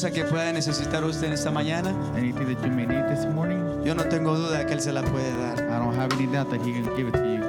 cosa 0.00 0.12
que 0.12 0.24
pueda 0.24 0.50
necesitar 0.50 1.04
usted 1.04 1.26
en 1.26 1.34
esta 1.34 1.50
mañana, 1.50 1.90
anything 2.16 2.46
that 2.46 2.64
you 2.64 2.70
may 2.72 2.86
need 2.86 3.06
this 3.10 3.26
morning, 3.34 3.58
yo 3.84 3.94
no 3.94 4.02
tengo 4.04 4.34
duda 4.34 4.64
que 4.64 4.72
Él 4.72 4.80
se 4.80 4.94
la 4.94 5.02
puede 5.02 5.30
dar. 5.36 5.58
I 5.58 5.78
don't 5.78 5.94
have 5.94 6.10
any 6.14 6.26
doubt 6.26 6.48
that 6.48 6.62
He 6.62 6.72
can 6.72 6.84
give 6.96 7.08
it 7.08 7.12
to 7.12 7.18
you. 7.18 7.42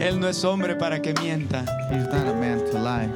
Él 0.04 0.18
no 0.18 0.26
es 0.26 0.42
hombre 0.42 0.74
para 0.74 1.00
que 1.00 1.14
mienta. 1.14 1.64
He's 1.92 2.08
not 2.08 2.26
a 2.26 2.34
man 2.34 2.58
to 2.72 2.78
lie. 2.80 3.08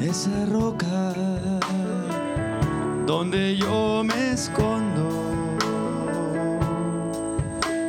Esa 0.00 0.46
roca 0.46 1.12
donde 3.06 3.54
yo 3.58 4.02
me 4.02 4.32
escondo, 4.32 5.10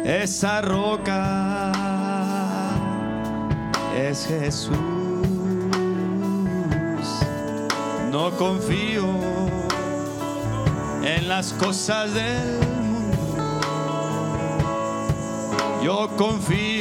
esa 0.04 0.62
roca 0.62 1.17
es 4.10 4.26
Jesús. 4.26 4.78
No 8.10 8.32
confío 8.38 9.06
en 11.04 11.28
las 11.28 11.52
cosas 11.54 12.14
del 12.14 12.60
mundo. 12.60 13.18
Yo 15.84 16.10
confío 16.18 16.77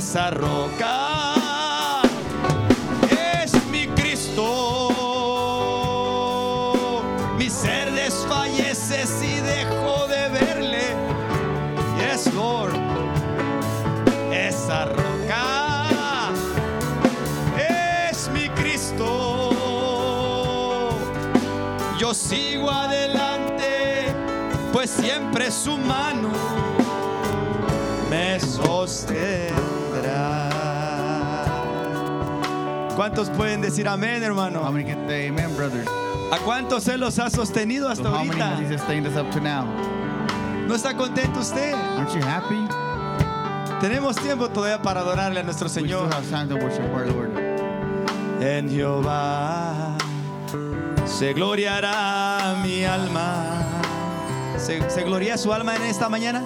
esa 0.00 0.30
roca 0.30 2.02
es 3.10 3.52
mi 3.66 3.86
Cristo. 3.88 4.46
Mi 7.36 7.50
ser 7.50 7.92
desfallece 7.92 9.06
si 9.06 9.34
dejo 9.40 10.06
de 10.08 10.28
verle. 10.30 10.96
Yes, 11.98 12.32
Lord, 12.32 12.72
esa 14.32 14.86
roca. 14.86 16.30
es 18.08 18.30
mi 18.30 18.48
Cristo 18.60 19.50
yo 21.98 22.14
sigo 22.14 22.70
adelante, 22.70 24.14
pues 24.72 24.88
siempre 24.88 25.50
su 25.50 25.76
mano. 25.76 26.19
¿Cuántos 33.12 33.36
pueden 33.36 33.60
decir 33.60 33.88
amén, 33.88 34.22
How 34.22 34.26
hermano? 34.28 34.70
many 34.70 34.84
can 34.84 35.08
say 35.08 35.26
amen, 35.28 35.52
brothers? 35.56 35.88
¿A 36.30 36.38
cuántos 36.44 36.84
se 36.84 36.96
los 36.96 37.18
ha 37.18 37.28
sostenido 37.28 37.86
So 37.86 37.90
hasta 37.90 38.08
how 38.08 38.24
many 38.24 38.40
has 38.40 38.60
he 38.60 38.64
ahorita? 38.66 38.78
sustained 38.78 39.06
us 39.08 39.16
up 39.16 39.28
to 39.32 39.40
now? 39.40 39.64
¿No 40.68 40.76
está 40.76 40.96
contento 40.96 41.40
usted? 41.40 41.74
Aren't 41.74 42.14
you 42.14 42.20
happy? 42.22 42.68
Tenemos 43.80 44.14
tiempo 44.14 44.48
todavía 44.48 44.80
para 44.80 45.00
adorarle 45.00 45.40
a 45.40 45.42
nuestro 45.42 45.66
We 45.66 45.70
still 45.72 45.86
Señor. 45.88 46.12
have 46.12 46.30
time 46.30 46.48
to 46.48 46.54
worship 46.54 46.84
our 46.94 47.06
Lord. 47.06 47.30
En 48.40 48.68
Jehová 48.70 49.96
se 51.04 51.32
gloriará 51.32 52.54
mi 52.62 52.84
alma. 52.84 53.42
¿Se, 54.56 54.88
se 54.88 55.02
gloria 55.02 55.36
su 55.36 55.52
alma 55.52 55.74
en 55.74 55.82
esta 55.82 56.08
mañana? 56.08 56.44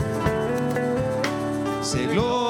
Se 1.82 2.06
gloriará 2.06 2.43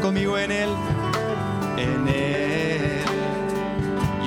conmigo 0.00 0.38
en 0.38 0.50
él. 0.50 0.70
En 1.76 2.08
él. 2.08 3.02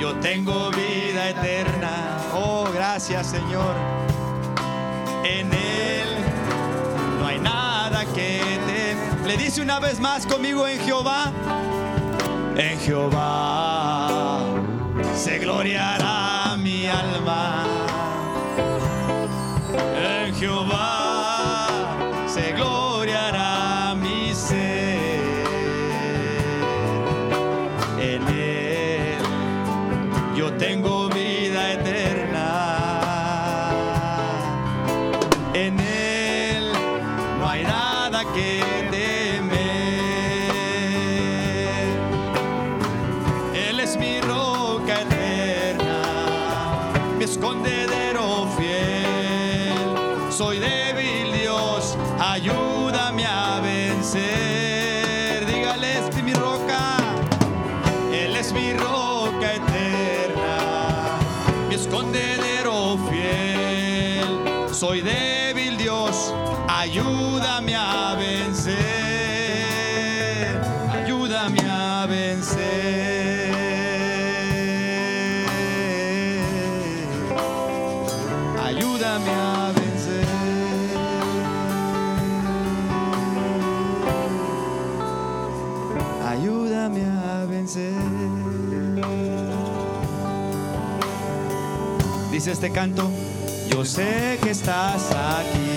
Yo 0.00 0.14
tengo 0.16 0.70
vida 0.70 1.30
eterna. 1.30 2.18
Oh, 2.32 2.68
gracias 2.72 3.26
Señor. 3.28 3.74
En 5.24 5.52
él 5.52 6.08
no 7.18 7.26
hay 7.26 7.38
nada 7.38 8.04
que 8.06 8.40
te... 8.66 9.26
Le 9.26 9.36
dice 9.36 9.62
una 9.62 9.80
vez 9.80 10.00
más 10.00 10.26
conmigo 10.26 10.66
en 10.66 10.80
Jehová. 10.80 11.32
En 12.56 12.78
Jehová 12.80 14.40
se 15.14 15.38
gloriará 15.38 16.56
mi 16.58 16.86
alma. 16.86 17.66
En 19.96 20.34
Jehová 20.34 20.93
este 92.64 92.74
canto, 92.74 93.10
yo 93.68 93.84
sé 93.84 94.38
que 94.42 94.48
estás 94.48 95.10
aquí. 95.12 95.74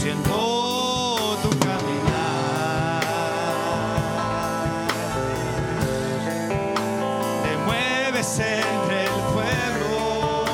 Siento 0.00 1.38
tu 1.42 1.50
caminar. 1.58 3.00
Te 7.42 7.56
mueves 7.66 8.38
entre 8.38 9.06
el 9.06 9.10
pueblo. 9.34 10.46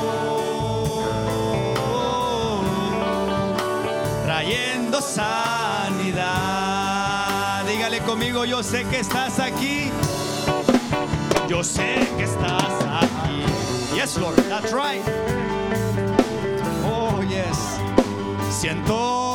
Trayendo 4.24 5.02
sanidad. 5.02 6.36
Dígale 7.66 8.00
conmigo, 8.00 8.46
yo 8.46 8.62
sé 8.62 8.86
que 8.86 9.00
estás 9.00 9.38
aquí. 9.40 9.90
Yo 11.56 11.64
sé 11.64 11.96
que 12.18 12.24
estás 12.24 12.84
aquí. 12.84 13.42
Yes, 13.94 14.18
Lord, 14.18 14.36
that's 14.46 14.74
right. 14.74 15.02
Oh, 16.84 17.22
yes. 17.22 17.80
Siento 18.50 19.25